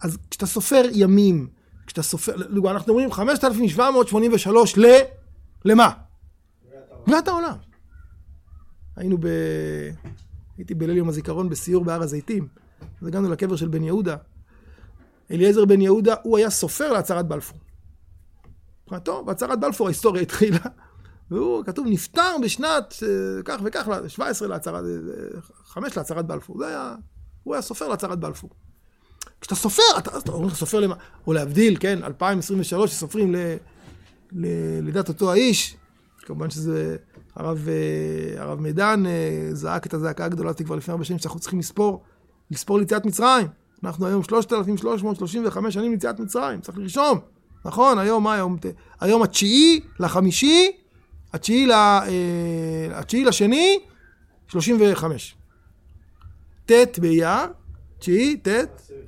אז 0.00 0.18
כשאתה 0.30 0.46
סופר 0.46 0.82
ימים, 0.92 1.48
כשאתה 1.86 2.02
סופר, 2.02 2.32
אנחנו 2.70 2.92
אומרים 2.92 3.12
5,783 3.12 4.78
ל... 4.78 4.84
למה? 5.64 5.90
בריאת 7.06 7.28
העולם. 7.28 7.56
היינו 8.96 9.18
ב... 9.20 9.26
הייתי 10.56 10.74
בליל 10.74 10.96
יום 10.96 11.08
הזיכרון 11.08 11.48
בסיור 11.48 11.84
בהר 11.84 12.02
הזיתים, 12.02 12.48
אז 13.00 13.06
הגענו 13.08 13.30
לקבר 13.30 13.56
של 13.56 13.68
בן 13.68 13.82
יהודה. 13.82 14.16
אליעזר 15.30 15.64
בן 15.64 15.80
יהודה, 15.80 16.14
הוא 16.22 16.38
היה 16.38 16.50
סופר 16.50 16.92
להצהרת 16.92 17.28
בלפור. 17.28 17.58
מבחינתו, 18.82 19.24
בהצהרת 19.24 19.60
בלפור 19.60 19.86
ההיסטוריה 19.86 20.22
התחילה, 20.22 20.58
והוא, 21.30 21.64
כתוב, 21.64 21.86
נפטר 21.90 22.36
בשנת 22.42 22.94
אה, 23.02 23.42
כך 23.44 23.60
וכך, 23.64 23.88
17 24.08 24.48
להצהרת, 24.48 24.84
5 25.64 25.92
אה, 25.92 25.96
להצהרת 25.96 26.26
בלפור. 26.26 26.58
זה 26.58 26.66
היה, 26.66 26.94
הוא 27.42 27.54
היה 27.54 27.62
סופר 27.62 27.88
להצהרת 27.88 28.18
בלפור. 28.18 28.50
כשאתה 29.40 29.54
סופר, 29.54 29.82
אתה, 29.98 30.18
אתה 30.18 30.32
אומר, 30.32 30.50
סופר 30.54 30.80
למה, 30.80 30.94
או 31.26 31.32
להבדיל, 31.32 31.76
כן, 31.80 32.04
2023 32.04 32.90
שסופרים 32.90 33.34
ללידת 34.32 35.08
אותו 35.08 35.32
האיש, 35.32 35.76
כמובן 36.18 36.50
שזה, 36.50 36.96
הרב, 37.34 37.68
אה, 37.68 38.42
הרב 38.42 38.60
מידן 38.60 39.04
זעק 39.52 39.86
את 39.86 39.94
הזעקה 39.94 40.24
הגדולה 40.24 40.54
כבר 40.54 40.76
לפני 40.76 40.92
הרבה 40.92 41.04
שנים, 41.04 41.18
שאנחנו 41.18 41.40
צריכים 41.40 41.58
לספור, 41.58 42.02
לספור 42.50 42.78
ליציאת 42.78 43.06
מצרים. 43.06 43.46
אנחנו 43.84 44.06
היום 44.06 44.22
3,335 44.22 45.74
שנים 45.74 45.90
ליציאת 45.92 46.20
מצרים, 46.20 46.60
צריך 46.60 46.78
לרשום. 46.78 47.18
נכון, 47.64 47.98
היום 47.98 48.24
מה 48.24 48.34
היום? 48.34 48.56
היום 49.00 49.22
התשיעי 49.22 49.80
לחמישי, 50.00 50.70
התשיעי, 51.32 51.66
ל, 51.66 51.72
אה, 51.72 52.06
התשיעי 52.92 53.24
לשני, 53.24 53.78
35. 54.48 55.36
ט' 56.66 56.98
באייר, 56.98 57.46
תשיעי, 57.98 58.36
ט' 58.36 58.48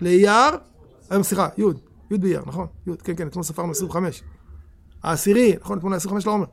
לאייר, 0.01 0.51
היום 1.11 1.23
סליחה, 1.23 1.49
י', 1.59 1.63
י' 2.15 2.19
באייר, 2.19 2.43
נכון, 2.47 2.67
י', 2.87 2.91
כן, 3.05 3.17
כן, 3.17 3.27
אתמול 3.27 3.45
ספרנו 3.45 3.71
25. 3.71 4.23
העשירי, 5.03 5.57
נכון, 5.61 5.79
אתמול 5.79 5.93
היה 5.93 5.97
25 5.97 6.27
לעומר. 6.27 6.47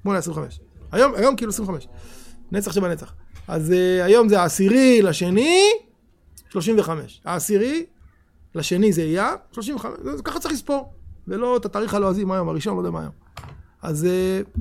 אתמול 0.00 0.14
היה 0.14 0.18
25. 0.18 0.60
היום, 0.92 1.14
היום 1.14 1.36
כאילו 1.36 1.50
25. 1.50 1.88
נצח 2.52 2.72
שבנצח. 2.72 3.14
אז 3.48 3.70
uh, 3.70 4.04
היום 4.04 4.28
זה 4.28 4.40
העשירי 4.40 5.02
לשני, 5.02 5.60
35. 6.52 7.20
העשירי 7.24 7.86
לשני 8.54 8.92
זה 8.92 9.02
אייר, 9.02 9.24
35. 9.52 9.92
זה, 10.16 10.22
ככה 10.22 10.40
צריך 10.40 10.54
לספור. 10.54 10.92
ולא 11.28 11.56
את 11.56 11.64
התאריך 11.64 11.94
הלועזי, 11.94 12.24
מה 12.24 12.34
היום, 12.34 12.48
הראשון, 12.48 12.74
לא 12.74 12.80
יודע 12.80 12.90
מה 12.90 13.00
היום. 13.00 13.12
אז 13.82 14.06
uh, 14.06 14.60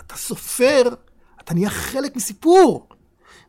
אתה 0.00 0.16
סופר, 0.16 0.82
אתה 1.40 1.54
נהיה 1.54 1.70
חלק 1.70 2.16
מסיפור. 2.16 2.88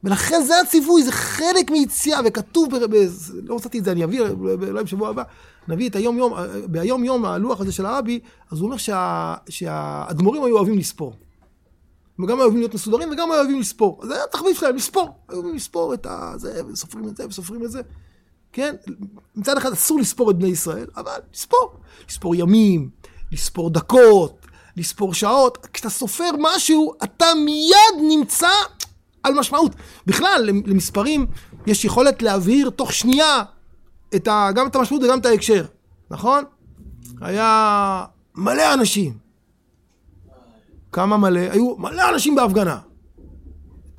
ולכן 0.03 0.41
זה 0.47 0.53
הציווי, 0.61 1.03
זה 1.03 1.11
חלק 1.11 1.71
מיציאה, 1.71 2.19
וכתוב, 2.25 2.75
ב, 2.75 2.95
ב, 2.95 2.95
לא 3.43 3.55
מצאתי 3.55 3.79
את 3.79 3.83
זה, 3.83 3.91
אני 3.91 4.03
אביא, 4.03 4.21
אולי 4.21 4.83
בשבוע 4.83 5.09
הבא, 5.09 5.23
נביא 5.67 5.89
את 5.89 5.95
היום 5.95 6.17
יום, 6.17 6.33
ביום 6.67 7.03
יום 7.03 7.25
הלוח 7.25 7.61
הזה 7.61 7.71
של 7.71 7.85
הרבי, 7.85 8.19
אז 8.51 8.59
הוא 8.59 8.65
אומר 8.65 8.77
שה, 8.77 9.35
שהאדמו"רים 9.49 10.43
היו 10.43 10.57
אוהבים 10.57 10.77
לספור. 10.77 11.13
הם 12.19 12.25
גם 12.25 12.39
אוהבים 12.39 12.57
להיות 12.57 12.73
מסודרים 12.73 13.09
וגם 13.11 13.29
אוהבים 13.29 13.59
לספור. 13.59 14.01
זה 14.03 14.15
היה 14.15 14.23
התחביב 14.23 14.55
שלהם, 14.55 14.75
לספור. 14.75 15.09
אוהבים 15.33 15.55
לספור 15.55 15.93
את. 15.93 16.07
זה, 16.35 16.61
וסופרים 16.67 17.07
את 17.07 17.17
זה, 17.17 17.27
וסופרים 17.27 17.65
את 17.65 17.71
זה. 17.71 17.81
כן? 18.51 18.75
מצד 19.35 19.57
אחד 19.57 19.71
אסור 19.71 19.99
לספור 19.99 20.31
את 20.31 20.35
בני 20.35 20.47
ישראל, 20.47 20.87
אבל 20.97 21.19
לספור. 21.33 21.73
לספור 22.09 22.35
ימים, 22.35 22.89
לספור 23.31 23.69
דקות, 23.69 24.45
לספור 24.77 25.13
שעות. 25.13 25.67
כשאתה 25.73 25.89
סופר 25.89 26.29
משהו, 26.39 26.93
אתה 27.03 27.25
מיד 27.45 28.07
נמצא 28.09 28.49
על 29.23 29.33
משמעות. 29.33 29.71
בכלל, 30.05 30.49
למספרים 30.65 31.25
יש 31.67 31.85
יכולת 31.85 32.21
להבהיר 32.21 32.69
תוך 32.69 32.93
שנייה 32.93 33.43
את 34.15 34.27
ה, 34.27 34.49
גם 34.55 34.67
את 34.67 34.75
המשמעות 34.75 35.03
וגם 35.03 35.19
את 35.19 35.25
ההקשר, 35.25 35.65
נכון? 36.11 36.43
היה 37.21 38.05
מלא 38.35 38.73
אנשים. 38.73 39.24
כמה 40.95 41.17
מלא? 41.17 41.39
היו 41.39 41.75
מלא 41.77 42.09
אנשים 42.13 42.35
בהפגנה. 42.35 42.79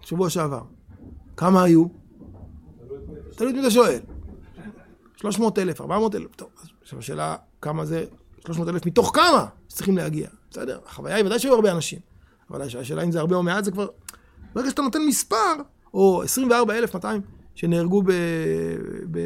שבוע 0.01 0.31
שעבר. 0.31 0.63
כמה 1.37 1.63
היו? 1.63 1.85
תלוי 3.37 3.51
את 3.51 3.57
מי 3.57 3.61
אתה 3.61 3.71
שואל. 3.71 3.99
300 5.17 5.59
אלף, 5.59 5.81
400 5.81 6.15
אלף. 6.15 6.37
טוב, 6.37 6.49
עכשיו 6.83 6.99
השאלה 6.99 7.37
כמה 7.63 7.85
זה 7.85 8.05
300 8.47 8.69
אלף 8.69 8.87
מתוך 8.87 9.11
כמה 9.15 9.47
שצריכים 9.69 9.97
להגיע. 9.97 10.29
בסדר, 10.51 10.79
החוויה 10.87 11.17
היא 11.17 11.25
ודאי 11.25 11.39
שהיו 11.39 11.55
הרבה 11.55 11.73
אנשים. 11.73 11.99
אבל 12.51 12.63
השאלה 12.63 13.03
אם 13.03 13.11
זה 13.11 13.21
הרבה 13.21 13.37
או 13.37 13.43
מעט 13.43 13.65
זה 13.65 13.71
כבר... 13.71 13.89
ברגע 14.55 14.71
שאתה 14.71 14.83
נותן 14.83 15.03
מספר, 15.09 15.55
או 15.95 16.23
24,200 16.23 17.21
שנהרגו 17.55 18.03
ב... 18.03 18.13
ב... 19.11 19.19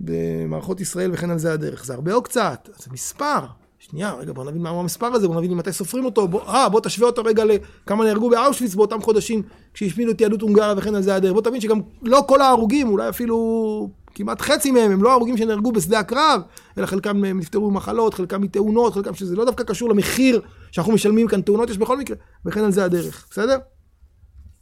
במערכות 0.00 0.80
ישראל 0.80 1.10
וכן 1.14 1.30
על 1.30 1.38
זה 1.38 1.52
הדרך. 1.52 1.84
זה 1.84 1.94
הרבה 1.94 2.14
או 2.14 2.22
קצת? 2.22 2.68
זה 2.76 2.90
מספר. 2.92 3.46
שנייה, 3.90 4.14
רגע, 4.14 4.32
בוא 4.32 4.44
נבין 4.44 4.62
מהו 4.62 4.80
המספר 4.80 5.06
הזה, 5.06 5.28
בוא 5.28 5.36
נבין 5.36 5.54
מתי 5.54 5.72
סופרים 5.72 6.04
אותו. 6.04 6.28
בוא, 6.28 6.42
אה, 6.42 6.68
בוא 6.68 6.80
תשווה 6.80 7.06
אותו 7.06 7.22
רגע 7.24 7.44
לכמה 7.44 8.04
נהרגו 8.04 8.30
באושוויץ 8.30 8.74
באותם 8.74 9.02
חודשים 9.02 9.42
כשהשמידו 9.74 10.10
את 10.10 10.20
יהדות 10.20 10.42
הונגריה 10.42 10.74
וכן 10.76 10.94
על 10.94 11.02
זה 11.02 11.14
הדרך. 11.14 11.32
בוא 11.32 11.42
תבין 11.42 11.60
שגם 11.60 11.80
לא 12.02 12.24
כל 12.28 12.40
ההרוגים, 12.40 12.88
אולי 12.88 13.08
אפילו 13.08 13.88
כמעט 14.14 14.40
חצי 14.40 14.70
מהם, 14.70 14.90
הם 14.90 15.02
לא 15.02 15.12
הרוגים 15.12 15.36
שנהרגו 15.36 15.72
בשדה 15.72 15.98
הקרב, 15.98 16.40
אלא 16.78 16.86
חלקם 16.86 17.24
נפטרו 17.24 17.70
ממחלות, 17.70 18.14
חלקם 18.14 18.42
מתאונות, 18.42 18.94
חלקם 18.94 19.14
שזה 19.14 19.36
לא 19.36 19.44
דווקא 19.44 19.64
קשור 19.64 19.88
למחיר 19.88 20.40
שאנחנו 20.72 20.92
משלמים 20.92 21.28
כאן, 21.28 21.42
תאונות 21.42 21.70
יש 21.70 21.78
בכל 21.78 21.98
מקרה, 21.98 22.16
וכן 22.46 22.64
על 22.64 22.72
זה 22.72 22.84
הדרך, 22.84 23.26
בסדר? 23.30 23.56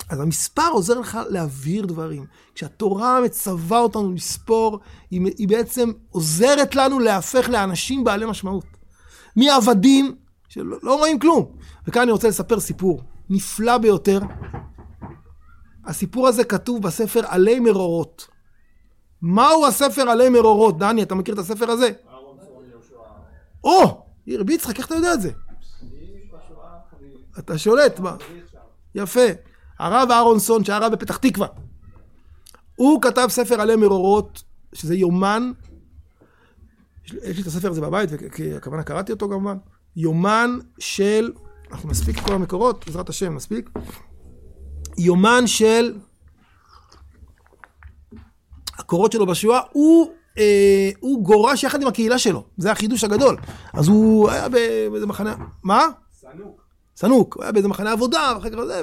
אז 0.08 0.20
המספר 0.20 0.68
עוזר 0.72 1.00
לך 1.00 1.18
להבהיר 1.28 1.86
דברים. 1.86 2.24
כשהתורה 2.54 3.20
מצווה 3.20 3.78
אותנו 3.78 4.12
לספור, 4.12 4.78
היא, 5.10 5.20
היא 5.38 5.48
בעצם 5.48 5.90
עוזרת 6.10 6.74
לנו 6.74 6.98
להפך 6.98 7.48
לאנשים 7.48 8.04
בעלי 8.04 8.26
משמעות. 8.26 8.79
מעבדים 9.36 10.14
שלא 10.48 10.78
לא 10.82 10.98
רואים 10.98 11.18
כלום. 11.18 11.52
וכאן 11.86 12.02
אני 12.02 12.12
רוצה 12.12 12.28
לספר 12.28 12.60
סיפור 12.60 13.02
נפלא 13.30 13.78
ביותר. 13.78 14.20
הסיפור 15.84 16.28
הזה 16.28 16.44
כתוב 16.44 16.82
בספר 16.82 17.20
עלי 17.26 17.60
מרורות. 17.60 18.28
מהו 19.22 19.66
הספר 19.66 20.10
עלי 20.10 20.28
מרורות? 20.28 20.78
דני, 20.78 21.02
אתה 21.02 21.14
מכיר 21.14 21.34
את 21.34 21.38
הספר 21.38 21.70
הזה? 21.70 21.90
או! 23.64 24.06
רבי 24.38 24.54
יצחק, 24.54 24.78
איך 24.78 24.86
אתה 24.86 24.94
יודע 24.94 25.14
את 25.14 25.20
זה? 25.20 25.30
אתה 27.38 27.58
שולט, 27.58 27.98
מה? 27.98 28.16
יפה. 28.94 29.26
הרב 29.78 30.10
אהרונסון, 30.10 30.64
שהיה 30.64 30.78
רב 30.78 30.92
בפתח 30.92 31.16
תקווה, 31.16 31.46
הוא 32.76 33.02
כתב 33.02 33.26
ספר 33.30 33.60
עלי 33.60 33.76
מרורות, 33.76 34.42
שזה 34.72 34.94
יומן, 34.94 35.52
יש 37.24 37.36
לי 37.36 37.42
את 37.42 37.46
הספר 37.46 37.70
הזה 37.70 37.80
בבית, 37.80 38.10
וכוונה 38.12 38.82
קראתי 38.82 39.12
אותו 39.12 39.28
כמובן, 39.28 39.56
יומן 39.96 40.58
של, 40.78 41.32
אנחנו 41.70 41.88
נספיק 41.88 42.18
את 42.18 42.24
כל 42.24 42.34
המקורות, 42.34 42.86
בעזרת 42.86 43.08
השם 43.08 43.34
נספיק, 43.34 43.70
יומן 44.98 45.46
של 45.46 45.94
הקורות 48.78 49.12
שלו 49.12 49.26
בשואה, 49.26 49.60
הוא, 49.72 50.12
אה, 50.38 50.90
הוא 51.00 51.24
גורש 51.24 51.64
יחד 51.64 51.82
עם 51.82 51.88
הקהילה 51.88 52.18
שלו, 52.18 52.44
זה 52.56 52.72
החידוש 52.72 53.04
הגדול. 53.04 53.36
אז 53.72 53.88
הוא 53.88 54.30
היה 54.30 54.48
באיזה 54.48 55.06
מחנה, 55.06 55.34
מה? 55.62 55.86
סנוק. 56.12 56.62
סנוק, 56.96 57.36
הוא 57.36 57.42
היה 57.42 57.52
באיזה 57.52 57.68
מחנה 57.68 57.92
עבודה, 57.92 58.32
ואחר 58.36 58.50
כך 58.50 58.64
זה. 58.66 58.82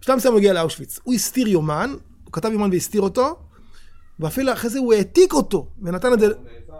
בשלב 0.00 0.16
מסוים 0.16 0.34
הוא 0.34 0.38
הגיע 0.38 0.52
לאושוויץ. 0.52 1.00
הוא 1.02 1.14
הסתיר 1.14 1.48
יומן, 1.48 1.94
הוא 2.24 2.32
כתב 2.32 2.52
יומן 2.52 2.70
והסתיר 2.70 3.00
אותו, 3.02 3.38
ואפילו 4.20 4.52
אחרי 4.52 4.70
זה 4.70 4.78
הוא 4.78 4.94
העתיק 4.94 5.32
אותו, 5.32 5.68
ונתן 5.82 6.12
את 6.12 6.20
זה... 6.20 6.26
הוא 6.26 6.34
נאבד. 6.34 6.74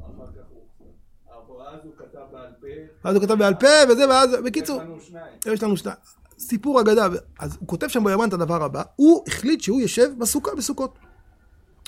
אחר 0.00 0.26
כך 0.32 0.42
הוא... 0.48 1.58
ואז 1.58 1.80
הוא 1.84 1.92
כתב 1.98 2.20
בעל 2.32 2.52
פה. 2.60 2.66
ואז 3.04 3.16
הוא 3.16 3.22
כתב 3.22 3.34
בעל 3.34 3.54
פה, 3.54 3.66
וזה, 3.88 4.08
ואז... 4.08 4.30
בקיצור, 4.44 4.80
יש 4.82 4.88
לנו 4.88 5.00
שניים. 5.00 5.26
יש 5.54 5.62
לנו 5.62 5.76
שניים. 5.76 5.96
סיפור 6.38 6.80
אגדה, 6.80 7.08
אז 7.38 7.56
הוא 7.60 7.68
כותב 7.68 7.88
שם 7.88 8.04
ביומן 8.04 8.28
את 8.28 8.32
הדבר 8.32 8.64
הבא, 8.64 8.82
הוא 8.96 9.24
החליט 9.26 9.60
שהוא 9.60 9.80
יושב 9.80 10.10
בסוכה 10.18 10.50
בסוכות, 10.54 10.98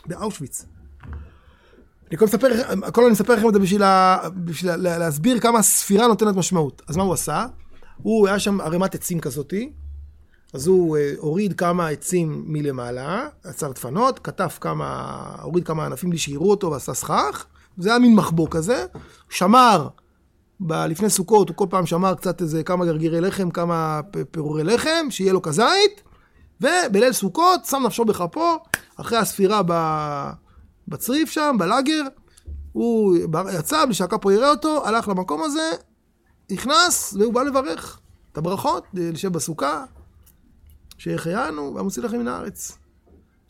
באושוויץ. 0.07 0.65
אני 2.11 2.19
כל 2.19 2.25
מספר, 2.25 2.49
הכל 2.83 3.03
אני 3.03 3.13
מספר 3.13 3.35
לכם 3.35 3.49
את 3.49 3.55
זה 3.55 3.61
בשביל, 3.61 3.81
לה, 3.81 4.19
בשביל 4.45 4.75
לה, 4.75 4.99
להסביר 4.99 5.41
כמה 5.41 5.59
הספירה 5.59 6.07
נותנת 6.07 6.37
משמעות. 6.37 6.83
אז 6.89 6.97
מה 6.97 7.03
הוא 7.03 7.13
עשה? 7.13 7.47
הוא 8.03 8.29
היה 8.29 8.39
שם 8.39 8.61
ערימת 8.61 8.95
עצים 8.95 9.21
כזאתי, 9.21 9.73
אז 10.53 10.67
הוא 10.67 10.97
אה, 10.97 11.13
הוריד 11.19 11.53
כמה 11.53 11.89
עצים 11.89 12.45
מלמעלה, 12.47 13.29
עצר 13.45 13.73
דפנות, 13.73 14.19
כתב 14.19 14.49
כמה, 14.61 15.21
הוריד 15.43 15.67
כמה 15.67 15.87
ענפים 15.87 16.11
בלי 16.11 16.19
שיראו 16.19 16.51
אותו 16.51 16.71
ועשה 16.71 16.95
סכך, 16.95 17.47
זה 17.79 17.91
היה 17.91 17.99
מין 17.99 18.15
מחבוא 18.15 18.49
כזה, 18.51 18.87
שמר, 19.31 19.89
לפני 20.61 21.11
סוכות 21.11 21.49
הוא 21.49 21.57
כל 21.57 21.67
פעם 21.71 21.87
שמר 21.87 22.15
קצת 22.15 22.43
איזה 22.43 22.63
כמה 22.63 22.85
גרגירי 22.85 23.21
לחם, 23.21 23.51
כמה 23.51 24.01
פירורי 24.31 24.65
לחם, 24.65 25.07
שיהיה 25.11 25.33
לו 25.33 25.43
כזית, 25.43 26.03
ובליל 26.61 27.13
סוכות 27.13 27.65
שם 27.65 27.83
נפשו 27.87 28.05
בכפו, 28.05 28.59
אחרי 28.97 29.19
הספירה 29.19 29.63
ב, 29.67 29.73
בצריף 30.89 31.31
שם, 31.31 31.57
בלאגר, 31.59 32.03
הוא 32.73 33.17
יצא 33.59 33.85
בלי 33.85 33.95
שהקפו 33.95 34.31
יראה 34.31 34.51
אותו, 34.51 34.87
הלך 34.87 35.09
למקום 35.09 35.43
הזה, 35.43 35.71
נכנס, 36.51 37.15
והוא 37.19 37.35
בא 37.35 37.43
לברך 37.43 38.01
את 38.33 38.39
הברכות, 38.39 38.85
לשב 38.95 39.33
בסוכה, 39.33 39.85
שהחיינו 40.99 41.75
והמוציא 41.75 42.03
לכם 42.03 42.19
מן 42.19 42.29
הארץ. 42.29 42.79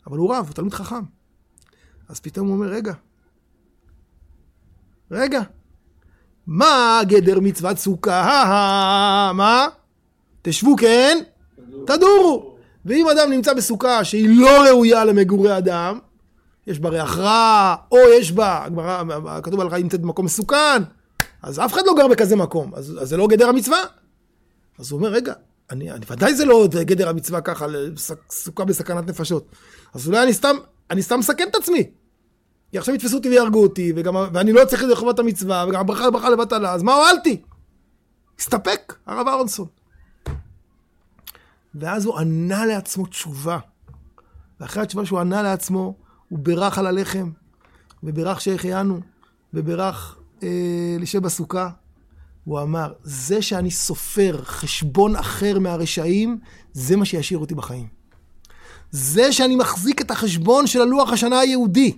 אבל 0.07 0.17
הוא 0.17 0.35
רב, 0.35 0.45
הוא 0.47 0.53
תלמיד 0.53 0.73
חכם. 0.73 1.03
אז 2.09 2.19
פתאום 2.19 2.47
הוא 2.47 2.55
אומר, 2.55 2.67
רגע, 2.67 2.93
רגע, 5.11 5.41
מה 6.47 7.01
גדר 7.07 7.39
מצוות 7.39 7.77
סוכה? 7.77 9.31
מה? 9.35 9.67
תשבו 10.41 10.75
כן, 10.75 11.17
תדורו. 11.87 12.55
ואם 12.85 13.07
אדם 13.09 13.31
נמצא 13.31 13.53
בסוכה 13.53 14.03
שהיא 14.03 14.39
לא 14.39 14.63
ראויה 14.69 15.05
למגורי 15.05 15.57
אדם, 15.57 15.99
יש 16.67 16.79
בה 16.79 16.89
ריח 16.89 17.17
רע, 17.17 17.75
או 17.91 17.97
יש 18.19 18.31
בה, 18.31 18.65
כתוב 19.43 19.59
עליך, 19.59 19.73
נמצאת 19.73 20.01
במקום 20.01 20.25
מסוכן, 20.25 20.83
אז 21.43 21.59
אף 21.59 21.73
אחד 21.73 21.81
לא 21.85 21.93
גר 21.97 22.07
בכזה 22.07 22.35
מקום, 22.35 22.71
אז, 22.75 22.97
אז 23.01 23.09
זה 23.09 23.17
לא 23.17 23.27
גדר 23.27 23.49
המצווה. 23.49 23.83
אז 24.79 24.91
הוא 24.91 24.97
אומר, 24.97 25.09
רגע, 25.09 25.33
אני, 25.71 25.91
אני 25.91 26.05
ודאי 26.09 26.35
זה 26.35 26.45
לא 26.45 26.67
גדר 26.71 27.09
המצווה 27.09 27.41
ככה, 27.41 27.65
סוכה 28.31 28.65
בסכנת 28.65 29.07
נפשות. 29.07 29.47
אז 29.93 30.07
אולי 30.07 30.23
אני 30.23 30.33
סתם, 30.33 30.55
אני 30.91 31.01
סתם 31.03 31.19
מסכן 31.19 31.47
את 31.49 31.55
עצמי. 31.55 31.89
כי 32.71 32.77
עכשיו 32.77 32.95
יתפסו 32.95 33.17
אותי 33.17 33.29
ויהרגו 33.29 33.63
אותי, 33.63 33.93
וגם, 33.95 34.15
ואני 34.33 34.51
לא 34.53 34.65
צריך 34.65 34.83
את 34.83 34.87
זה 34.87 34.93
לחובת 34.93 35.19
המצווה, 35.19 35.65
וגם 35.67 35.79
הברכה 35.79 36.11
ברכה 36.11 36.29
לבטלה, 36.29 36.73
אז 36.73 36.83
מה 36.83 36.93
הועלתי? 36.93 37.41
הסתפק, 38.39 38.95
הרב 39.05 39.27
אהרונסון. 39.27 39.67
ואז 41.75 42.05
הוא 42.05 42.17
ענה 42.17 42.65
לעצמו 42.65 43.05
תשובה. 43.05 43.59
ואחרי 44.59 44.83
התשובה 44.83 45.05
שהוא 45.05 45.19
ענה 45.19 45.41
לעצמו, 45.41 45.95
הוא 46.29 46.39
בירך 46.39 46.77
על 46.77 46.87
הלחם, 46.87 47.31
ובירך 48.03 48.41
שהחיינו, 48.41 48.99
ובירך 49.53 50.17
אה, 50.43 50.97
לשב 50.99 51.19
בסוכה. 51.19 51.69
הוא 52.43 52.61
אמר, 52.61 52.93
זה 53.03 53.41
שאני 53.41 53.71
סופר 53.71 54.41
חשבון 54.43 55.15
אחר 55.15 55.59
מהרשעים, 55.59 56.39
זה 56.73 56.95
מה 56.95 57.05
שישאיר 57.05 57.39
אותי 57.39 57.55
בחיים. 57.55 57.87
זה 58.91 59.31
שאני 59.31 59.55
מחזיק 59.55 60.01
את 60.01 60.11
החשבון 60.11 60.67
של 60.67 60.81
הלוח 60.81 61.13
השנה 61.13 61.39
היהודי, 61.39 61.97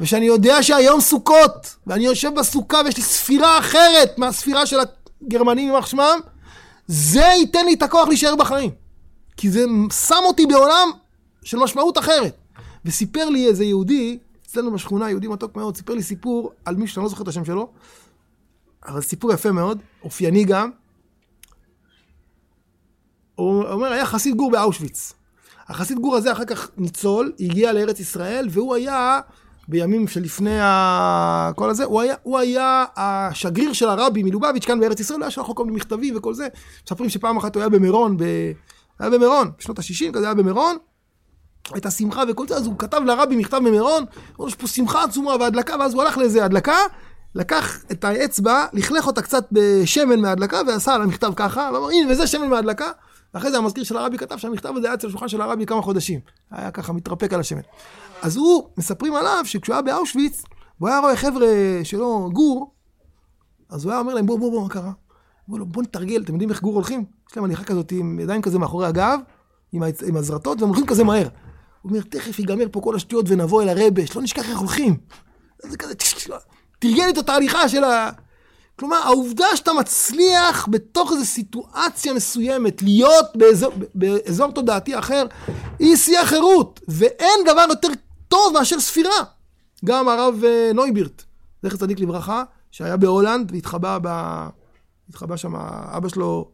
ושאני 0.00 0.26
יודע 0.26 0.62
שהיום 0.62 1.00
סוכות, 1.00 1.76
ואני 1.86 2.04
יושב 2.04 2.34
בסוכה 2.34 2.80
ויש 2.84 2.96
לי 2.96 3.02
ספירה 3.02 3.58
אחרת 3.58 4.18
מהספירה 4.18 4.66
של 4.66 4.76
הגרמנים 5.22 5.68
יימח 5.68 5.86
שמם, 5.86 6.18
זה 6.86 7.20
ייתן 7.20 7.66
לי 7.66 7.74
את 7.74 7.82
הכוח 7.82 8.08
להישאר 8.08 8.36
בחיים. 8.36 8.70
כי 9.36 9.50
זה 9.50 9.64
שם 10.06 10.22
אותי 10.24 10.46
בעולם 10.46 10.88
של 11.42 11.58
משמעות 11.58 11.98
אחרת. 11.98 12.36
וסיפר 12.84 13.28
לי 13.28 13.46
איזה 13.46 13.64
יהודי, 13.64 14.18
אצלנו 14.46 14.72
בשכונה, 14.72 15.10
יהודי 15.10 15.28
מתוק 15.28 15.56
מאוד, 15.56 15.76
סיפר 15.76 15.94
לי 15.94 16.02
סיפור 16.02 16.52
על 16.64 16.76
מישהו 16.76 16.94
שאני 16.94 17.02
לא 17.02 17.08
זוכר 17.08 17.22
את 17.22 17.28
השם 17.28 17.44
שלו, 17.44 17.72
אבל 18.86 19.00
סיפור 19.00 19.32
יפה 19.32 19.52
מאוד, 19.52 19.82
אופייני 20.02 20.44
גם. 20.44 20.70
הוא 23.34 23.64
אומר, 23.64 23.92
היה 23.92 24.06
חסיד 24.06 24.34
גור 24.36 24.50
באושוויץ. 24.50 25.12
החסיד 25.68 25.98
גור 25.98 26.16
הזה 26.16 26.32
אחר 26.32 26.44
כך 26.44 26.70
ניצול, 26.76 27.32
הגיע 27.40 27.72
לארץ 27.72 28.00
ישראל, 28.00 28.46
והוא 28.50 28.74
היה, 28.74 29.20
בימים 29.68 30.08
שלפני 30.08 30.60
ה... 30.60 31.50
כל 31.56 31.70
הזה, 31.70 31.84
הוא 31.84 32.00
היה, 32.00 32.14
הוא 32.22 32.38
היה 32.38 32.84
השגריר 32.96 33.72
של 33.72 33.88
הרבי 33.88 34.22
מלובביץ' 34.22 34.64
כאן 34.64 34.80
בארץ 34.80 35.00
ישראל, 35.00 35.18
הוא 35.18 35.24
היה 35.24 35.30
שלח 35.30 35.48
לו 35.48 35.54
כל 35.54 35.64
מיני 35.64 35.76
מכתבים 35.76 36.16
וכל 36.16 36.34
זה. 36.34 36.48
מספרים 36.86 37.10
שפעם 37.10 37.36
אחת 37.36 37.54
הוא 37.54 37.60
היה 37.60 37.68
במירון, 37.68 38.16
ב... 38.16 38.22
היה 38.98 39.10
במירון, 39.10 39.50
בשנות 39.58 39.78
ה-60 39.78 40.12
כזה 40.12 40.24
היה 40.24 40.34
במירון, 40.34 40.76
הייתה 41.72 41.90
שמחה 41.90 42.22
וכל 42.28 42.48
זה, 42.48 42.56
אז 42.56 42.66
הוא 42.66 42.78
כתב 42.78 43.00
לרבי 43.06 43.36
מכתב 43.36 43.56
במירון, 43.56 44.04
אמרו 44.36 44.48
יש 44.48 44.54
פה 44.54 44.66
שמחה 44.66 45.04
עצומה 45.04 45.36
והדלקה, 45.40 45.76
ואז 45.80 45.94
הוא 45.94 46.02
הלך 46.02 46.18
לאיזה 46.18 46.44
הדלקה, 46.44 46.76
לקח 47.34 47.78
את 47.92 48.04
האצבע, 48.04 48.64
לכלך 48.72 49.06
אותה 49.06 49.22
קצת 49.22 49.44
בשמן 49.52 50.20
מההדלקה, 50.20 50.60
ועשה 50.66 50.94
על 50.94 51.02
המכתב 51.02 51.32
ככה, 51.36 51.70
ואמר, 51.74 51.88
הנה, 51.90 52.12
וזה 52.12 52.26
שמן 52.26 52.48
מההדלקה. 52.48 52.90
ואחרי 53.34 53.50
זה 53.50 53.58
המזכיר 53.58 53.84
של 53.84 53.96
הרבי 53.96 54.18
כתב 54.18 54.36
שהמכתב 54.36 54.72
הזה 54.76 54.86
היה 54.86 54.94
אצל 54.94 55.06
השולחן 55.06 55.28
של 55.28 55.40
הרבי 55.40 55.66
כמה 55.66 55.82
חודשים. 55.82 56.20
היה 56.50 56.70
ככה 56.70 56.92
מתרפק 56.92 57.32
על 57.32 57.40
השמן. 57.40 57.60
אז 58.22 58.36
הוא, 58.36 58.68
מספרים 58.76 59.14
עליו 59.14 59.40
שכשהוא 59.44 59.74
היה 59.74 59.82
באושוויץ, 59.82 60.42
והוא 60.80 60.88
היה 60.88 60.98
רואה 60.98 61.16
חבר'ה 61.16 61.48
שלו, 61.84 62.30
גור, 62.32 62.74
אז 63.68 63.84
הוא 63.84 63.92
היה 63.92 64.00
אומר 64.00 64.14
להם, 64.14 64.26
בואו, 64.26 64.38
בואו, 64.38 64.50
בואו, 64.50 64.62
מה 64.62 64.68
קרה? 64.68 64.92
בואו, 65.48 65.66
בואו 65.66 65.82
נתרגל, 65.82 66.22
אתם 66.22 66.32
יודעים 66.32 66.50
איך 66.50 66.62
גור 66.62 66.74
הולכים? 66.74 67.04
יש 67.30 67.36
להם 67.36 67.44
הליכה 67.44 67.64
כזאת 67.64 67.92
עם 67.92 68.20
ידיים 68.20 68.42
כזה 68.42 68.58
מאחורי 68.58 68.86
הגב, 68.86 69.20
עם, 69.72 69.82
הצ... 69.82 70.02
עם 70.02 70.16
הזרטות, 70.16 70.60
והם 70.60 70.68
הולכים 70.68 70.86
כזה 70.86 71.04
מהר. 71.04 71.28
הוא 71.82 71.90
אומר, 71.90 72.02
תכף 72.02 72.38
ייגמר 72.38 72.64
פה 72.72 72.80
כל 72.80 72.96
השטויות 72.96 73.26
ונבוא 73.28 73.62
אל 73.62 73.68
הרבה, 73.68 74.06
שלא 74.06 74.22
נשכח 74.22 74.48
איך 74.48 74.58
הולכים. 74.58 74.96
זה 75.62 75.76
כזה, 75.76 75.94
תרגל 76.78 77.08
את 77.10 77.18
התהליכה 77.18 77.68
של 77.68 77.84
ה... 77.84 78.10
כלומר, 78.78 78.96
העובדה 78.96 79.46
שאתה 79.54 79.72
מצליח 79.72 80.68
בתוך 80.70 81.12
איזו 81.12 81.24
סיטואציה 81.24 82.14
מסוימת 82.14 82.82
להיות 82.82 83.26
באזור, 83.34 83.72
באזור 83.94 84.52
תודעתי 84.52 84.98
אחר, 84.98 85.26
היא 85.78 85.96
שיא 85.96 86.18
החירות. 86.18 86.80
ואין 86.88 87.40
דבר 87.46 87.66
יותר 87.68 87.88
טוב 88.28 88.52
מאשר 88.54 88.80
ספירה. 88.80 89.24
גם 89.84 90.08
הרב 90.08 90.44
אה, 90.44 90.70
נויבירט, 90.74 91.22
זכר 91.62 91.76
צדיק 91.76 92.00
לברכה, 92.00 92.42
שהיה 92.70 92.96
בהולנד 92.96 93.52
והתחבא 93.52 93.98
ב... 94.02 94.08
התחבא 95.08 95.36
שם, 95.36 95.56
אבא 95.96 96.08
שלו, 96.08 96.50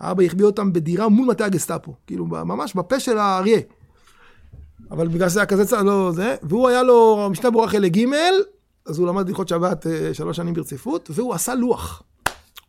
האבא 0.00 0.22
החביא 0.22 0.44
אותם 0.44 0.72
בדירה 0.72 1.08
מול 1.08 1.26
מטה 1.26 1.44
הגסטאפו. 1.44 1.94
כאילו, 2.06 2.26
ממש 2.26 2.74
בפה 2.74 3.00
של 3.00 3.18
האריה. 3.18 3.60
אבל 4.90 5.08
בגלל 5.08 5.28
שזה 5.28 5.40
היה 5.40 5.46
כזה 5.46 5.66
צעד, 5.66 5.84
לא 5.84 6.12
זה, 6.14 6.36
והוא 6.42 6.68
היה 6.68 6.82
לו 6.82 7.28
משנה 7.30 7.50
ברורה 7.50 7.68
חלק 7.68 7.92
ג', 7.92 8.04
אז 8.86 8.98
הוא 8.98 9.08
למד 9.08 9.28
הלכות 9.28 9.48
שבת 9.48 9.86
אה, 9.86 10.14
שלוש 10.14 10.36
שנים 10.36 10.54
ברציפות, 10.54 11.10
והוא 11.12 11.34
עשה 11.34 11.54
לוח. 11.54 12.02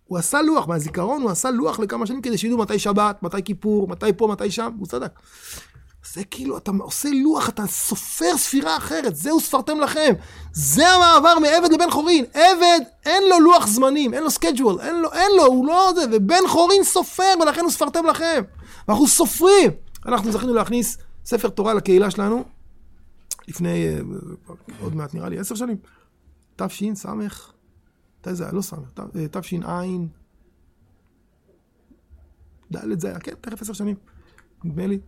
הוא 0.07 0.17
עשה 0.17 0.41
לוח, 0.41 0.67
מהזיכרון 0.67 1.21
הוא 1.21 1.31
עשה 1.31 1.51
לוח 1.51 1.79
לכמה 1.79 2.05
שנים 2.05 2.21
כדי 2.21 2.37
שידעו 2.37 2.57
מתי 2.57 2.79
שבת, 2.79 3.23
מתי 3.23 3.43
כיפור, 3.43 3.87
מתי 3.87 4.13
פה, 4.17 4.27
מתי 4.27 4.51
שם, 4.51 4.71
הוא 4.79 4.87
צדק. 4.87 5.19
זה 6.13 6.23
כאילו, 6.23 6.57
אתה 6.57 6.71
עושה 6.79 7.09
לוח, 7.23 7.49
אתה 7.49 7.67
סופר 7.67 8.37
ספירה 8.37 8.77
אחרת, 8.77 9.15
זה 9.15 9.39
וספרתם 9.39 9.79
לכם. 9.79 10.13
זה 10.53 10.87
המעבר 10.89 11.39
מעבד 11.39 11.73
לבן 11.73 11.91
חורין. 11.91 12.25
עבד, 12.33 12.79
אין 13.05 13.23
לו 13.29 13.39
לוח 13.39 13.67
זמנים, 13.67 14.13
אין 14.13 14.23
לו 14.23 14.29
schedule, 14.31 14.79
אין 14.79 15.01
לו, 15.01 15.13
אין 15.13 15.31
לו, 15.37 15.45
הוא 15.45 15.67
לא 15.67 15.91
זה, 15.95 16.05
ובן 16.11 16.47
חורין 16.47 16.83
סופר, 16.83 17.33
ולכן 17.41 17.61
וספרתם 17.61 18.05
לכם. 18.05 18.41
ואנחנו 18.87 19.07
סופרים. 19.07 19.71
אנחנו 20.05 20.31
זכינו 20.31 20.53
להכניס 20.53 20.97
ספר 21.25 21.49
תורה 21.49 21.73
לקהילה 21.73 22.11
שלנו, 22.11 22.43
לפני, 23.47 23.87
אה, 23.87 23.99
עוד 24.81 24.95
מעט 24.95 25.13
נראה 25.13 25.29
לי, 25.29 25.39
עשר 25.39 25.55
שנים. 25.55 25.77
תש"ס, 26.57 27.05
מתי 27.05 28.35
זה 28.35 28.43
היה? 28.43 28.53
לא 28.53 28.61
ס', 28.61 28.73
תש"ע, 29.31 29.57
ד' 32.71 32.99
זה 32.99 33.07
היה, 33.07 33.19
כן, 33.19 33.33
תכף 33.41 33.61
עשר 33.61 33.73
שנים, 33.73 33.95
נדמה 34.63 34.87
לי. 34.87 34.99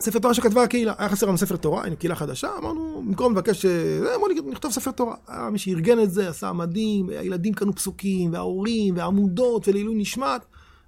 ספר 0.00 0.18
תורה 0.18 0.34
שכתבה 0.34 0.62
הקהילה, 0.62 0.94
היה 0.98 1.08
חסר 1.08 1.26
לנו 1.26 1.38
ספר 1.38 1.56
תורה, 1.56 1.84
הנה 1.84 1.96
קהילה 1.96 2.14
חדשה, 2.14 2.50
אמרנו, 2.58 3.02
במקום 3.06 3.32
לבקש, 3.32 3.64
אה, 3.64 4.18
בוא 4.18 4.28
נכתוב 4.50 4.72
ספר 4.72 4.90
תורה. 4.90 5.14
היה 5.28 5.50
מי 5.50 5.58
שארגן 5.58 6.02
את 6.02 6.10
זה, 6.10 6.28
עשה 6.28 6.52
מדהים, 6.52 7.08
הילדים 7.08 7.54
קנו 7.54 7.74
פסוקים, 7.74 8.32
וההורים, 8.32 8.96
ועמודות, 8.96 9.68
ולעילוי 9.68 9.94
נשמת, 9.94 10.44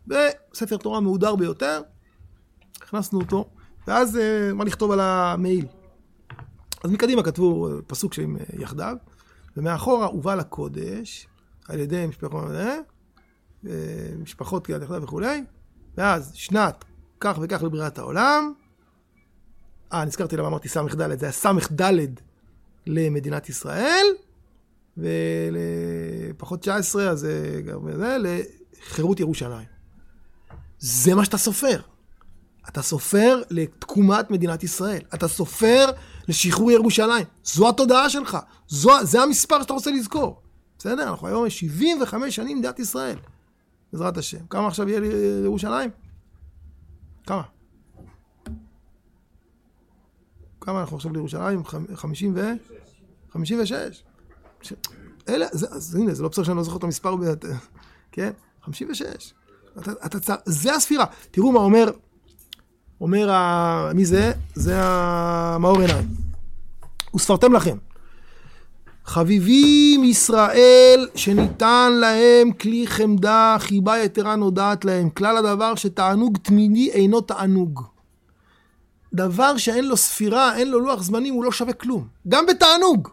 וספר 0.08 0.76
תורה 0.76 1.00
מהודר 1.00 1.36
ביותר. 1.36 1.82
הכנסנו 2.82 3.20
אותו, 3.20 3.48
ואז 3.86 4.16
אה, 4.16 4.52
מה 4.54 4.64
לכתוב 4.64 4.90
על 4.90 5.00
המעיל. 5.00 5.66
אז 6.84 6.90
מקדימה 6.90 7.22
כתבו 7.22 7.68
פסוק 7.86 8.14
שהם 8.14 8.36
אה, 8.36 8.62
יחדיו, 8.62 8.96
ומאחורה 9.56 10.06
הובא 10.06 10.34
לקודש, 10.34 11.26
על 11.68 11.80
ידי 11.80 12.06
משפחות, 12.06 12.50
אה, 13.66 14.10
משפחות 14.18 14.66
קהילת 14.66 14.82
יחדיו 14.82 15.02
וכולי, 15.02 15.44
ואז 15.96 16.30
שנת 16.34 16.84
כך 17.20 17.38
וכך 17.42 17.62
לבריאת 17.62 17.98
העולם, 17.98 18.52
אה, 19.92 20.04
נזכרתי 20.04 20.36
למה 20.36 20.48
אמרתי 20.48 20.68
ס"ד, 20.68 21.18
זה 21.18 21.26
היה 21.26 21.32
ס"ד 21.32 21.82
למדינת 22.86 23.48
ישראל, 23.48 24.06
ולפחות 24.96 26.60
19, 26.60 27.10
אז 27.10 27.18
זה, 27.18 27.60
לחירות 28.18 29.20
ירושלים. 29.20 29.66
זה 30.78 31.14
מה 31.14 31.24
שאתה 31.24 31.38
סופר. 31.38 31.80
אתה 32.68 32.82
סופר 32.82 33.42
לתקומת 33.50 34.30
מדינת 34.30 34.62
ישראל. 34.62 35.00
אתה 35.14 35.28
סופר 35.28 35.90
לשחרור 36.28 36.70
ירושלים. 36.70 37.24
זו 37.44 37.68
התודעה 37.68 38.10
שלך. 38.10 38.38
זו, 38.68 38.90
זה 39.02 39.22
המספר 39.22 39.62
שאתה 39.62 39.72
רוצה 39.72 39.90
לזכור. 39.90 40.42
בסדר? 40.78 41.10
אנחנו 41.10 41.26
היום 41.26 41.50
75 41.50 42.36
שנים 42.36 42.58
מדינת 42.58 42.78
ישראל. 42.78 43.18
בעזרת 43.92 44.16
השם. 44.16 44.46
כמה 44.50 44.66
עכשיו 44.66 44.88
יהיה 44.88 45.00
לירושלים? 45.00 45.90
כמה? 47.26 47.42
כמה 50.60 50.80
אנחנו 50.80 50.96
עכשיו 50.96 51.12
לירושלים? 51.12 51.62
50 51.94 52.32
ו... 52.36 52.40
56. 53.30 54.02
אלה, 55.28 55.46
זה, 55.52 55.66
אז 55.70 55.94
הנה, 55.94 56.14
זה 56.14 56.22
לא 56.22 56.28
בסדר 56.28 56.44
שאני 56.44 56.56
לא 56.56 56.62
זוכר 56.62 56.76
את 56.76 56.84
המספר, 56.84 57.14
כן? 58.12 58.30
56. 58.62 59.34
אתה, 59.78 59.92
אתה, 60.06 60.34
זה 60.44 60.74
הספירה. 60.74 61.04
תראו 61.30 61.52
מה 61.52 61.60
אומר 61.60 61.90
אומר, 63.00 63.30
ה... 63.30 63.90
מי 63.94 64.04
זה? 64.04 64.32
זה 64.54 64.74
המאור 64.76 65.80
עיניים. 65.80 66.08
וספרתם 67.16 67.52
לכם. 67.52 67.76
חביבים 69.04 70.04
ישראל 70.04 71.08
שניתן 71.14 71.92
להם 72.00 72.52
כלי 72.52 72.86
חמדה, 72.86 73.56
חיבה 73.58 73.98
יתרה 73.98 74.36
נודעת 74.36 74.84
להם. 74.84 75.10
כלל 75.10 75.36
הדבר 75.36 75.74
שתענוג 75.74 76.38
תמידי 76.42 76.90
אינו 76.90 77.20
תענוג. 77.20 77.82
דבר 79.14 79.56
שאין 79.56 79.88
לו 79.88 79.96
ספירה, 79.96 80.56
אין 80.56 80.70
לו 80.70 80.80
לוח 80.80 81.02
זמנים, 81.02 81.34
הוא 81.34 81.44
לא 81.44 81.52
שווה 81.52 81.72
כלום. 81.72 82.06
גם 82.28 82.46
בתענוג. 82.46 83.08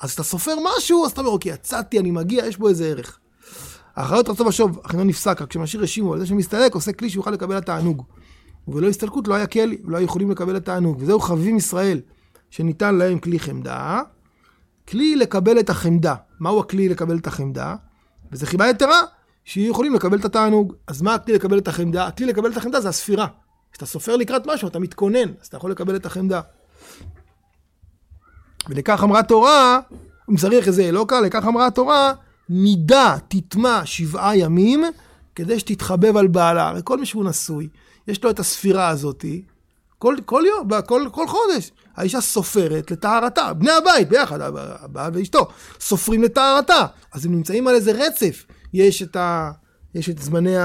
אז 0.00 0.12
אתה 0.12 0.22
סופר 0.22 0.54
משהו, 0.62 1.04
אז 1.04 1.10
אתה 1.10 1.20
אומר, 1.20 1.30
אוקיי, 1.30 1.52
יצאתי, 1.52 1.98
אני 1.98 2.10
מגיע, 2.10 2.46
יש 2.46 2.56
בו 2.56 2.68
איזה 2.68 2.86
ערך. 2.86 3.18
האחריות 3.96 4.28
רצו 4.28 4.46
ושוב, 4.46 4.80
לא 4.94 5.04
נפסק, 5.04 5.42
רק 5.42 5.50
כשמשאיר 5.50 5.82
רשימו 5.82 6.12
על 6.12 6.20
זה 6.20 6.26
שמסתלק, 6.26 6.74
עושה 6.74 6.92
כלי 6.92 7.10
שיוכל 7.10 7.30
לקבל 7.30 7.56
התענוג. 7.56 8.02
ובלא 8.68 8.88
הסתלקות 8.88 9.28
לא 9.28 9.34
היה 9.34 9.46
כלי, 9.46 9.78
לא 9.84 9.96
היו 9.96 10.04
יכולים 10.04 10.30
לקבל 10.30 10.56
את 10.56 10.68
הענוג. 10.68 10.96
וזהו 11.00 11.20
חביבים 11.20 11.56
ישראל, 11.56 12.00
שניתן 12.50 12.94
להם 12.94 13.18
כלי 13.18 13.38
חמדה, 13.38 14.00
כלי 14.88 15.16
לקבל 15.16 15.58
את 15.58 15.70
החמדה. 15.70 16.14
מהו 16.40 16.60
הכלי 16.60 16.88
לקבל 16.88 17.18
את 17.18 17.26
החמדה? 17.26 17.74
וזה 18.32 18.46
חיבה 18.46 18.68
יתרה, 18.68 19.00
שיהיו 19.44 19.70
יכולים 19.70 19.94
לקבל 19.94 20.18
את 20.18 20.24
התענוג. 20.24 20.74
אז 20.86 21.02
מה 21.02 21.14
הכלי 21.14 21.34
לקבל 21.34 21.58
את 21.58 21.68
החמדה? 21.68 22.06
הכלי 22.06 22.26
לקבל 22.26 22.52
את 22.52 22.56
החמדה 22.56 22.80
זה 22.80 22.88
הספירה. 22.88 23.26
כשאתה 23.72 23.86
סופר 23.86 24.16
לקראת 24.16 24.46
משהו, 24.46 24.68
אתה 24.68 24.78
מתכונן, 24.78 25.28
אז 25.40 25.46
אתה 25.46 25.56
יכול 25.56 25.70
לקבל 25.70 25.96
את 25.96 26.06
החמדה. 26.06 26.40
ולכך 28.68 29.00
אמרה 29.02 29.22
תורה, 29.22 29.80
אם 30.30 30.36
צריך 30.36 30.66
איזה 30.66 30.82
אלוקה, 30.82 31.20
לכך 31.20 31.44
אמרה 31.46 31.66
התורה, 31.66 32.12
נידה 32.48 33.16
תטמע 33.28 33.80
שבעה 33.84 34.36
ימים, 34.36 34.84
כדי 35.34 35.58
שתתחבב 35.58 36.16
על 36.16 36.26
בעלה. 36.26 36.68
הרי 36.68 36.80
כל 36.84 36.98
מי 36.98 37.06
שהוא 37.06 37.24
נשוי, 37.24 37.68
יש 38.08 38.24
לו 38.24 38.30
את 38.30 38.38
הספירה 38.38 38.88
הזאתי, 38.88 39.42
כל, 39.98 40.16
כל 40.24 40.42
יום, 40.46 40.68
כל, 40.86 41.08
כל 41.12 41.26
חודש. 41.28 41.70
האישה 41.96 42.20
סופרת 42.20 42.90
לטהרתה, 42.90 43.52
בני 43.52 43.70
הבית 43.70 44.08
ביחד, 44.08 44.40
הבעל 44.56 45.12
ואשתו, 45.14 45.48
סופרים 45.80 46.22
לטהרתה. 46.22 46.86
אז 47.12 47.26
הם 47.26 47.32
נמצאים 47.32 47.68
על 47.68 47.74
איזה 47.74 47.92
רצף. 47.92 48.44
יש 48.74 49.02
את, 49.02 49.16
ה, 49.16 49.50
יש 49.94 50.10
את 50.10 50.18
זמני 50.18 50.56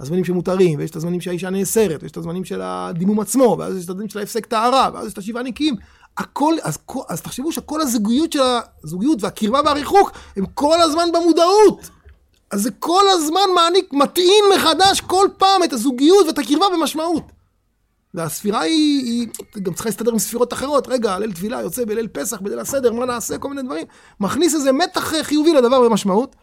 הזמנים 0.00 0.24
שמותרים, 0.24 0.78
ויש 0.78 0.90
את 0.90 0.96
הזמנים 0.96 1.20
שהאישה 1.20 1.50
נאסרת, 1.50 2.02
ויש 2.02 2.12
את 2.12 2.16
הזמנים 2.16 2.44
של 2.44 2.60
הדימום 2.62 3.20
עצמו, 3.20 3.56
ואז 3.58 3.76
יש 3.76 3.84
את 3.84 3.90
הזמנים 3.90 4.08
של 4.08 4.18
ההפסק 4.18 4.46
טהרה, 4.46 4.90
ואז 4.94 5.06
יש 5.06 5.12
את 5.12 5.18
השבעה 5.18 5.42
נקיים. 5.42 5.74
הכל, 6.18 6.54
אז, 6.62 6.78
אז 7.08 7.20
תחשבו 7.20 7.52
שכל 7.52 7.80
הזוגיות 7.80 8.32
של 8.32 8.40
הזוגיות 8.84 9.22
והקרבה 9.22 9.60
והריחוק 9.64 10.12
הם 10.36 10.44
כל 10.54 10.82
הזמן 10.82 11.08
במודעות. 11.14 11.90
אז 12.50 12.62
זה 12.62 12.70
כל 12.70 13.04
הזמן 13.10 13.40
מעניק, 13.54 13.92
מטעין 13.92 14.44
מחדש 14.56 15.00
כל 15.00 15.28
פעם 15.38 15.62
את 15.64 15.72
הזוגיות 15.72 16.26
ואת 16.26 16.38
הקרבה 16.38 16.66
במשמעות. 16.76 17.32
והספירה 18.14 18.60
היא, 18.60 19.04
היא 19.04 19.28
גם 19.62 19.74
צריכה 19.74 19.88
להסתדר 19.88 20.12
עם 20.12 20.18
ספירות 20.18 20.52
אחרות. 20.52 20.88
רגע, 20.88 21.18
ליל 21.18 21.32
תפילה 21.32 21.60
יוצא 21.60 21.84
בליל 21.84 22.08
פסח, 22.08 22.40
בליל 22.40 22.58
הסדר, 22.58 22.92
מה 22.92 23.06
נעשה, 23.06 23.38
כל 23.38 23.48
מיני 23.48 23.62
דברים. 23.62 23.86
מכניס 24.20 24.54
איזה 24.54 24.72
מתח 24.72 25.14
אה, 25.14 25.24
חיובי 25.24 25.52
לדבר 25.52 25.80
במשמעות. 25.88 26.36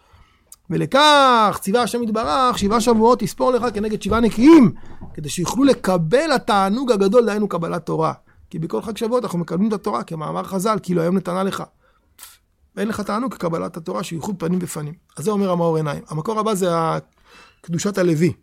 ולכך 0.70 1.58
ציווה 1.62 1.82
השם 1.82 2.03
יתברך, 2.03 2.58
שבעה 2.58 2.82
שבועות 2.82 3.20
תספור 3.20 3.51
לך 3.51 3.66
כנגד 3.74 4.01
שבעה 4.01 4.20
נקיים, 4.20 4.72
כדי 5.14 5.30
שיוכלו 5.30 5.64
לקבל 5.64 6.32
התענוג 6.32 6.91
הגדול, 6.91 7.26
דהיינו 7.26 7.47
קבלת 7.47 7.86
תורה. 7.86 8.14
כי 8.49 8.60
בכל 8.60 8.82
חג 8.82 8.97
שבועות 8.97 9.24
אנחנו 9.24 9.39
מקבלים 9.39 9.68
את 9.68 9.74
התורה, 9.74 10.03
כמאמר 10.03 10.43
חז"ל, 10.43 10.78
כאילו 10.84 11.01
היום 11.01 11.18
נתנה 11.18 11.43
לך. 11.43 11.64
ואין 12.78 12.88
לך 12.88 13.01
תענוג 13.01 13.34
כקבלת 13.34 13.78
התורה, 13.78 14.03
שייחוד 14.03 14.36
פנים 14.39 14.59
בפנים. 14.59 14.93
אז 15.17 15.25
זה 15.25 15.32
אומר 15.32 15.51
המאור 15.51 15.78
עיניים. 15.78 16.03
המקור 16.09 16.39
הבא 16.39 16.53
זה 16.53 16.69
קדושת 17.61 17.97
הלוי. 17.97 18.34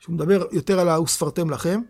שהוא 0.00 0.14
מדבר 0.14 0.44
יותר 0.52 0.80
על 0.80 0.88
ה"וספרתם 0.88 1.50
לכם". 1.50 1.80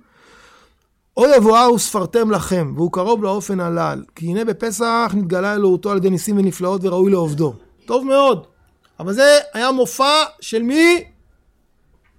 או 1.16 1.24
יבואה 1.36 1.72
וספרתם 1.72 2.30
לכם, 2.30 2.72
והוא 2.76 2.92
קרוב 2.92 3.22
לאופן 3.22 3.60
הלל. 3.60 4.04
כי 4.14 4.26
הנה 4.26 4.44
בפסח 4.44 5.12
נתגלה 5.14 5.54
אלוהותו 5.54 5.90
על 5.90 5.96
ידי 5.96 6.10
ניסים 6.10 6.38
ונפלאות 6.38 6.80
וראוי 6.84 7.10
לעובדו. 7.10 7.54
טוב 7.86 8.04
מאוד. 8.04 8.46
אבל 9.00 9.12
זה 9.12 9.38
היה 9.54 9.72
מופע 9.72 10.22
של 10.40 10.62
מי? 10.62 11.04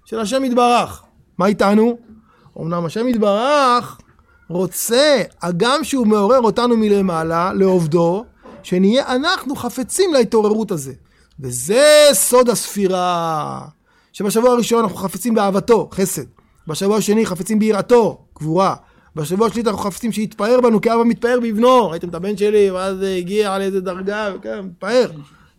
של 0.04 0.20
השם 0.20 0.44
יתברך. 0.44 1.02
מה 1.38 1.46
איתנו? 1.46 1.98
אמנם 2.58 2.84
השם 2.84 3.08
יתברך 3.08 3.98
רוצה, 4.48 5.22
הגם 5.42 5.84
שהוא 5.84 6.06
מעורר 6.06 6.40
אותנו 6.40 6.76
מלמעלה, 6.76 7.52
לעובדו, 7.52 8.24
שנהיה 8.62 9.14
אנחנו 9.14 9.56
חפצים 9.56 10.14
להתעוררות 10.14 10.70
הזה. 10.70 10.92
וזה 11.40 12.08
סוד 12.12 12.48
הספירה. 12.48 13.60
שבשבוע 14.12 14.50
הראשון 14.50 14.82
אנחנו 14.82 14.96
חפצים 14.96 15.34
באהבתו, 15.34 15.88
חסד. 15.92 16.24
בשבוע 16.66 16.96
השני 16.96 17.26
חפצים 17.26 17.58
ביראתו, 17.58 18.18
גבורה. 18.38 18.74
בשבוע 19.16 19.46
השלישי 19.46 19.68
אנחנו 19.68 19.82
חפצים 19.82 20.12
שיתפאר 20.12 20.60
בנו, 20.60 20.80
כי 20.80 20.94
אבא 20.94 21.04
מתפאר 21.04 21.38
בבנו. 21.42 21.90
ראיתם 21.90 22.08
את 22.08 22.14
הבן 22.14 22.36
שלי, 22.36 22.70
ואז 22.70 23.02
הגיע 23.02 23.58
לאיזה 23.58 23.80
דרגה, 23.80 24.32
כן, 24.42 24.60
מתפאר, 24.60 25.10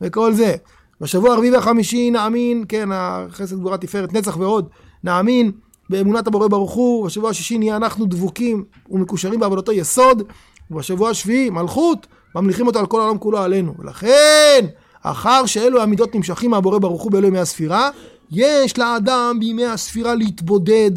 וכל 0.01 0.33
זה. 0.33 0.55
בשבוע 1.01 1.33
הרביעי 1.33 1.51
והחמישי 1.51 2.11
נאמין, 2.11 2.65
כן, 2.69 2.89
החסד 2.93 3.59
גבורה 3.59 3.77
תפארת 3.77 4.13
נצח 4.13 4.37
ועוד, 4.37 4.69
נאמין 5.03 5.51
באמונת 5.89 6.27
הבורא 6.27 6.47
ברוך 6.47 6.71
הוא, 6.71 7.05
בשבוע 7.05 7.29
השישי 7.29 7.57
נהיה 7.57 7.75
אנחנו 7.75 8.05
דבוקים 8.05 8.63
ומקושרים 8.89 9.39
בעבודתו 9.39 9.71
יסוד, 9.71 10.23
ובשבוע 10.71 11.09
השביעי 11.09 11.49
מלכות, 11.49 12.07
ממליכים 12.35 12.67
אותו 12.67 12.79
על 12.79 12.85
כל 12.85 13.01
העולם 13.01 13.17
כולו 13.17 13.37
עלינו. 13.37 13.73
ולכן, 13.79 14.65
אחר 15.01 15.45
שאלו 15.45 15.81
המידות 15.81 16.15
נמשכים 16.15 16.51
מהבורא 16.51 16.79
ברוך 16.79 17.01
הוא 17.01 17.11
באלו 17.11 17.27
ימי 17.27 17.39
הספירה, 17.39 17.89
יש 18.31 18.77
לאדם 18.77 19.37
בימי 19.39 19.65
הספירה 19.65 20.15
להתבודד 20.15 20.91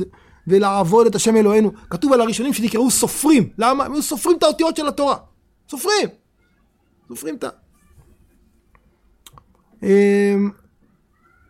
ולעבוד 0.46 1.06
את 1.06 1.14
השם 1.14 1.36
אלוהינו. 1.36 1.72
כתוב 1.90 2.12
על 2.12 2.20
הראשונים 2.20 2.52
שנקראו 2.52 2.90
סופרים. 2.90 3.48
למה? 3.58 3.84
הם 3.84 3.92
היו 3.92 4.02
סופרים 4.02 4.36
את 4.36 4.42
האותיות 4.42 4.76
של 4.76 4.88
התורה. 4.88 5.16
סופרים. 5.70 6.08
סופרים 7.08 7.34
את 7.34 7.44
ה... 7.44 7.48
אמ, 9.82 10.50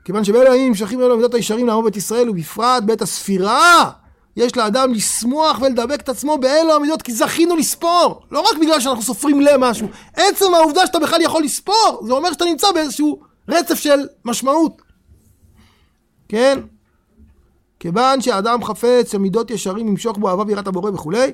כיוון 0.05 0.25
שבאלה 0.25 0.53
הימים 0.53 0.69
נמשכים 0.69 1.01
אלו 1.01 1.17
מידות 1.17 1.35
הישרים 1.35 1.67
לעמוד 1.67 1.85
בית 1.85 1.97
ישראל 1.97 2.31
ובפרט 2.31 2.83
בעת 2.83 3.03
הספירה 3.03 3.91
יש 4.37 4.57
לאדם 4.57 4.93
לשמוח 4.93 5.61
ולדבק 5.61 6.01
את 6.01 6.09
עצמו 6.09 6.39
באלו 6.39 6.75
המידות 6.75 7.03
כי 7.03 7.13
זכינו 7.13 7.57
לספור. 7.57 8.23
לא 8.31 8.41
רק 8.41 8.59
בגלל 8.61 8.81
שאנחנו 8.81 9.03
סופרים 9.03 9.41
למשהו 9.41 9.89
עצם 10.17 10.55
העובדה 10.55 10.87
שאתה 10.87 10.99
בכלל 10.99 11.21
יכול 11.21 11.43
לספור 11.43 12.03
זה 12.07 12.13
אומר 12.13 12.33
שאתה 12.33 12.45
נמצא 12.45 12.73
באיזשהו 12.73 13.21
רצף 13.49 13.75
של 13.75 14.07
משמעות. 14.25 14.83
כן? 16.29 16.59
כיוון 17.81 18.21
שהאדם 18.21 18.65
חפץ 18.65 19.13
שמידות 19.13 19.51
ישרים 19.51 19.89
ימשוך 19.89 20.19
בו 20.19 20.29
אהבה 20.29 20.45
ויראת 20.47 20.67
הבורא 20.67 20.91
וכולי 20.91 21.33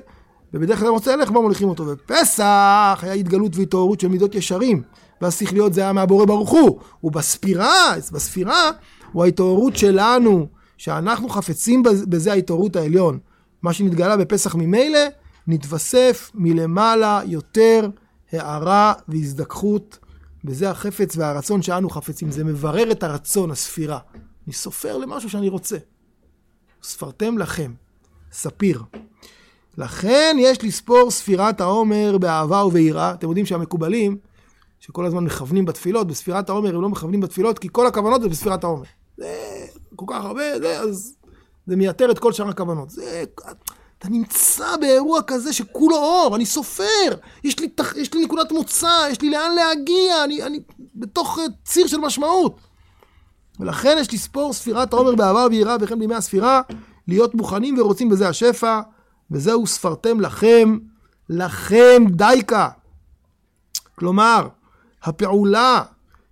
ובדרך 0.53 0.79
כלל 0.79 0.89
מוצא 0.89 1.13
הלך 1.13 1.31
בו 1.31 1.41
מוליכים 1.41 1.69
אותו. 1.69 1.85
בפסח 1.85 2.99
היה 3.01 3.13
התגלות 3.13 3.55
והתעוררות 3.55 3.99
של 3.99 4.07
מידות 4.07 4.35
ישרים 4.35 4.81
והשכליות 5.21 5.73
זה 5.73 5.81
היה 5.81 5.93
מהבורא 5.93 6.25
ברוך 6.25 6.49
הוא. 6.49 6.79
ובספירה, 7.03 7.93
בספירה 8.11 8.71
הוא 9.11 9.23
ההתעוררות 9.23 9.75
שלנו 9.75 10.47
שאנחנו 10.79 11.29
חפצים 11.29 11.83
בזה 11.83 12.31
ההתעוררות 12.31 12.75
העליון. 12.75 13.19
מה 13.61 13.73
שנתגלה 13.73 14.17
בפסח 14.17 14.55
ממילא 14.55 14.99
נתווסף 15.47 16.31
מלמעלה 16.33 17.21
יותר 17.25 17.89
הערה 18.31 18.93
והזדככות. 19.07 19.97
וזה 20.45 20.69
החפץ 20.69 21.17
והרצון 21.17 21.61
שאנו 21.61 21.89
חפצים. 21.89 22.31
זה 22.31 22.43
מברר 22.43 22.91
את 22.91 23.03
הרצון 23.03 23.51
הספירה. 23.51 23.99
אני 24.45 24.53
סופר 24.53 24.97
למשהו 24.97 25.29
שאני 25.29 25.49
רוצה. 25.49 25.77
ספרתם 26.83 27.37
לכם. 27.37 27.73
ספיר. 28.31 28.83
לכן 29.77 30.35
יש 30.39 30.63
לספור 30.63 31.11
ספירת 31.11 31.61
העומר 31.61 32.17
באהבה 32.17 32.65
וביראה. 32.65 33.13
אתם 33.13 33.27
יודעים 33.27 33.45
שהמקובלים, 33.45 34.17
שכל 34.79 35.05
הזמן 35.05 35.23
מכוונים 35.23 35.65
בתפילות, 35.65 36.07
בספירת 36.07 36.49
העומר 36.49 36.75
הם 36.75 36.81
לא 36.81 36.89
מכוונים 36.89 37.19
בתפילות, 37.19 37.59
כי 37.59 37.67
כל 37.71 37.87
הכוונות 37.87 38.21
זה 38.21 38.29
בספירת 38.29 38.63
העומר. 38.63 38.83
זה 39.17 39.58
כל 39.99 40.13
כך 40.13 40.25
הרבה, 40.25 40.59
זה, 40.59 40.79
אז 40.79 41.15
זה 41.67 41.75
מייתר 41.75 42.11
את 42.11 42.19
כל 42.19 42.33
שאר 42.33 42.49
הכוונות. 42.49 42.89
זה, 42.89 43.23
אתה 43.97 44.09
נמצא 44.09 44.77
באירוע 44.77 45.21
כזה 45.27 45.53
שכולו 45.53 45.95
אור, 45.95 46.35
אני 46.35 46.45
סופר, 46.45 47.15
יש 47.43 47.59
לי, 47.59 47.69
יש 47.95 48.13
לי 48.13 48.25
נקודת 48.25 48.51
מוצא, 48.51 49.07
יש 49.11 49.21
לי 49.21 49.29
לאן 49.29 49.55
להגיע, 49.55 50.23
אני, 50.23 50.43
אני 50.43 50.59
בתוך 50.95 51.39
ציר 51.65 51.87
של 51.87 51.97
משמעות. 51.97 52.59
ולכן 53.59 53.97
יש 53.99 54.13
לספור 54.13 54.53
ספירת 54.53 54.93
העומר 54.93 55.15
באהבה 55.15 55.45
וביראה, 55.45 55.75
וכן 55.81 55.99
בימי 55.99 56.15
הספירה, 56.15 56.61
להיות 57.07 57.35
מוכנים 57.35 57.79
ורוצים 57.79 58.09
בזה 58.09 58.27
השפע. 58.29 58.81
וזהו 59.31 59.67
ספרתם 59.67 60.19
לכם, 60.19 60.77
לכם 61.29 62.03
דייקה. 62.09 62.69
כלומר, 63.95 64.47
הפעולה 65.03 65.83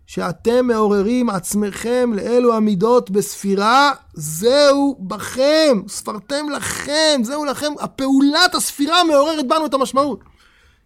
שאתם 0.08 0.68
מעוררים 0.68 1.30
עצמכם 1.30 2.12
לאלו 2.14 2.54
המידות 2.54 3.10
בספירה, 3.10 3.92
זהו 4.14 4.98
בכם, 5.08 5.82
ספרתם 5.88 6.50
לכם, 6.56 7.22
זהו 7.24 7.46
לכם, 7.46 7.74
הפעולת 7.80 8.56
הספירה 8.56 9.04
מעוררת 9.04 9.48
בנו 9.48 9.66
את 9.66 9.74
המשמעות. 9.74 10.20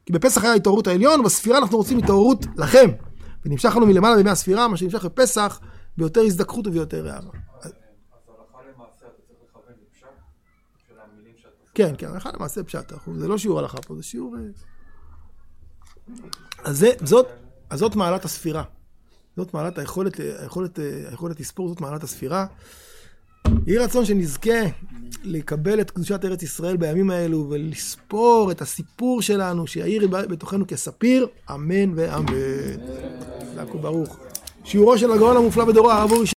כי 0.05 0.13
בפסח 0.13 0.43
היה 0.43 0.53
התעוררות 0.53 0.87
העליון, 0.87 1.19
ובספירה 1.19 1.57
אנחנו 1.57 1.77
רוצים 1.77 1.97
התעוררות 1.97 2.45
לכם. 2.57 2.89
ונמשך 3.45 3.75
לנו 3.75 3.85
מלמעלה 3.85 4.15
בימי 4.15 4.29
הספירה, 4.29 4.67
מה 4.67 4.77
שנמשך 4.77 5.05
בפסח, 5.05 5.59
ביותר 5.97 6.21
הזדככות 6.21 6.67
וביותר 6.67 7.07
הערה. 7.09 7.31
כן, 11.73 11.93
כן, 11.97 12.07
הלכה 12.07 12.29
למעשה 12.33 12.63
פשט, 12.63 12.93
זה 13.15 13.27
לא 13.27 13.37
שיעור 13.37 13.59
הלכה 13.59 13.81
פה, 13.81 13.95
זה 13.95 14.03
שיעור... 14.03 14.35
אז 16.63 16.85
זאת, 17.03 17.27
אז 17.69 17.79
זאת 17.79 17.95
מעלת 17.95 18.25
הספירה. 18.25 18.63
זאת 19.37 19.53
מעלת 19.53 19.77
היכולת, 19.77 20.19
היכולת, 20.39 20.79
היכולת 21.09 21.39
לספור, 21.39 21.69
זאת 21.69 21.81
מעלת 21.81 22.03
הספירה. 22.03 22.45
יהי 23.67 23.77
רצון 23.77 24.05
שנזכה 24.05 24.59
לקבל 25.23 25.81
את 25.81 25.91
קדושת 25.91 26.25
ארץ 26.25 26.43
ישראל 26.43 26.77
בימים 26.77 27.09
האלו 27.09 27.47
ולספור 27.49 28.51
את 28.51 28.61
הסיפור 28.61 29.21
שלנו, 29.21 29.67
שיאיר 29.67 30.07
בתוכנו 30.07 30.67
כספיר, 30.67 31.27
אמן 31.51 31.93
ואמן. 31.95 32.25
חזק 33.51 33.75
וברוך. 33.75 34.17
שיעורו 34.63 34.97
של 34.97 35.11
הגאון 35.11 35.37
המופלא 35.37 35.65
בדורו, 35.65 35.91
הרב 35.91 36.11
אורי 36.11 36.27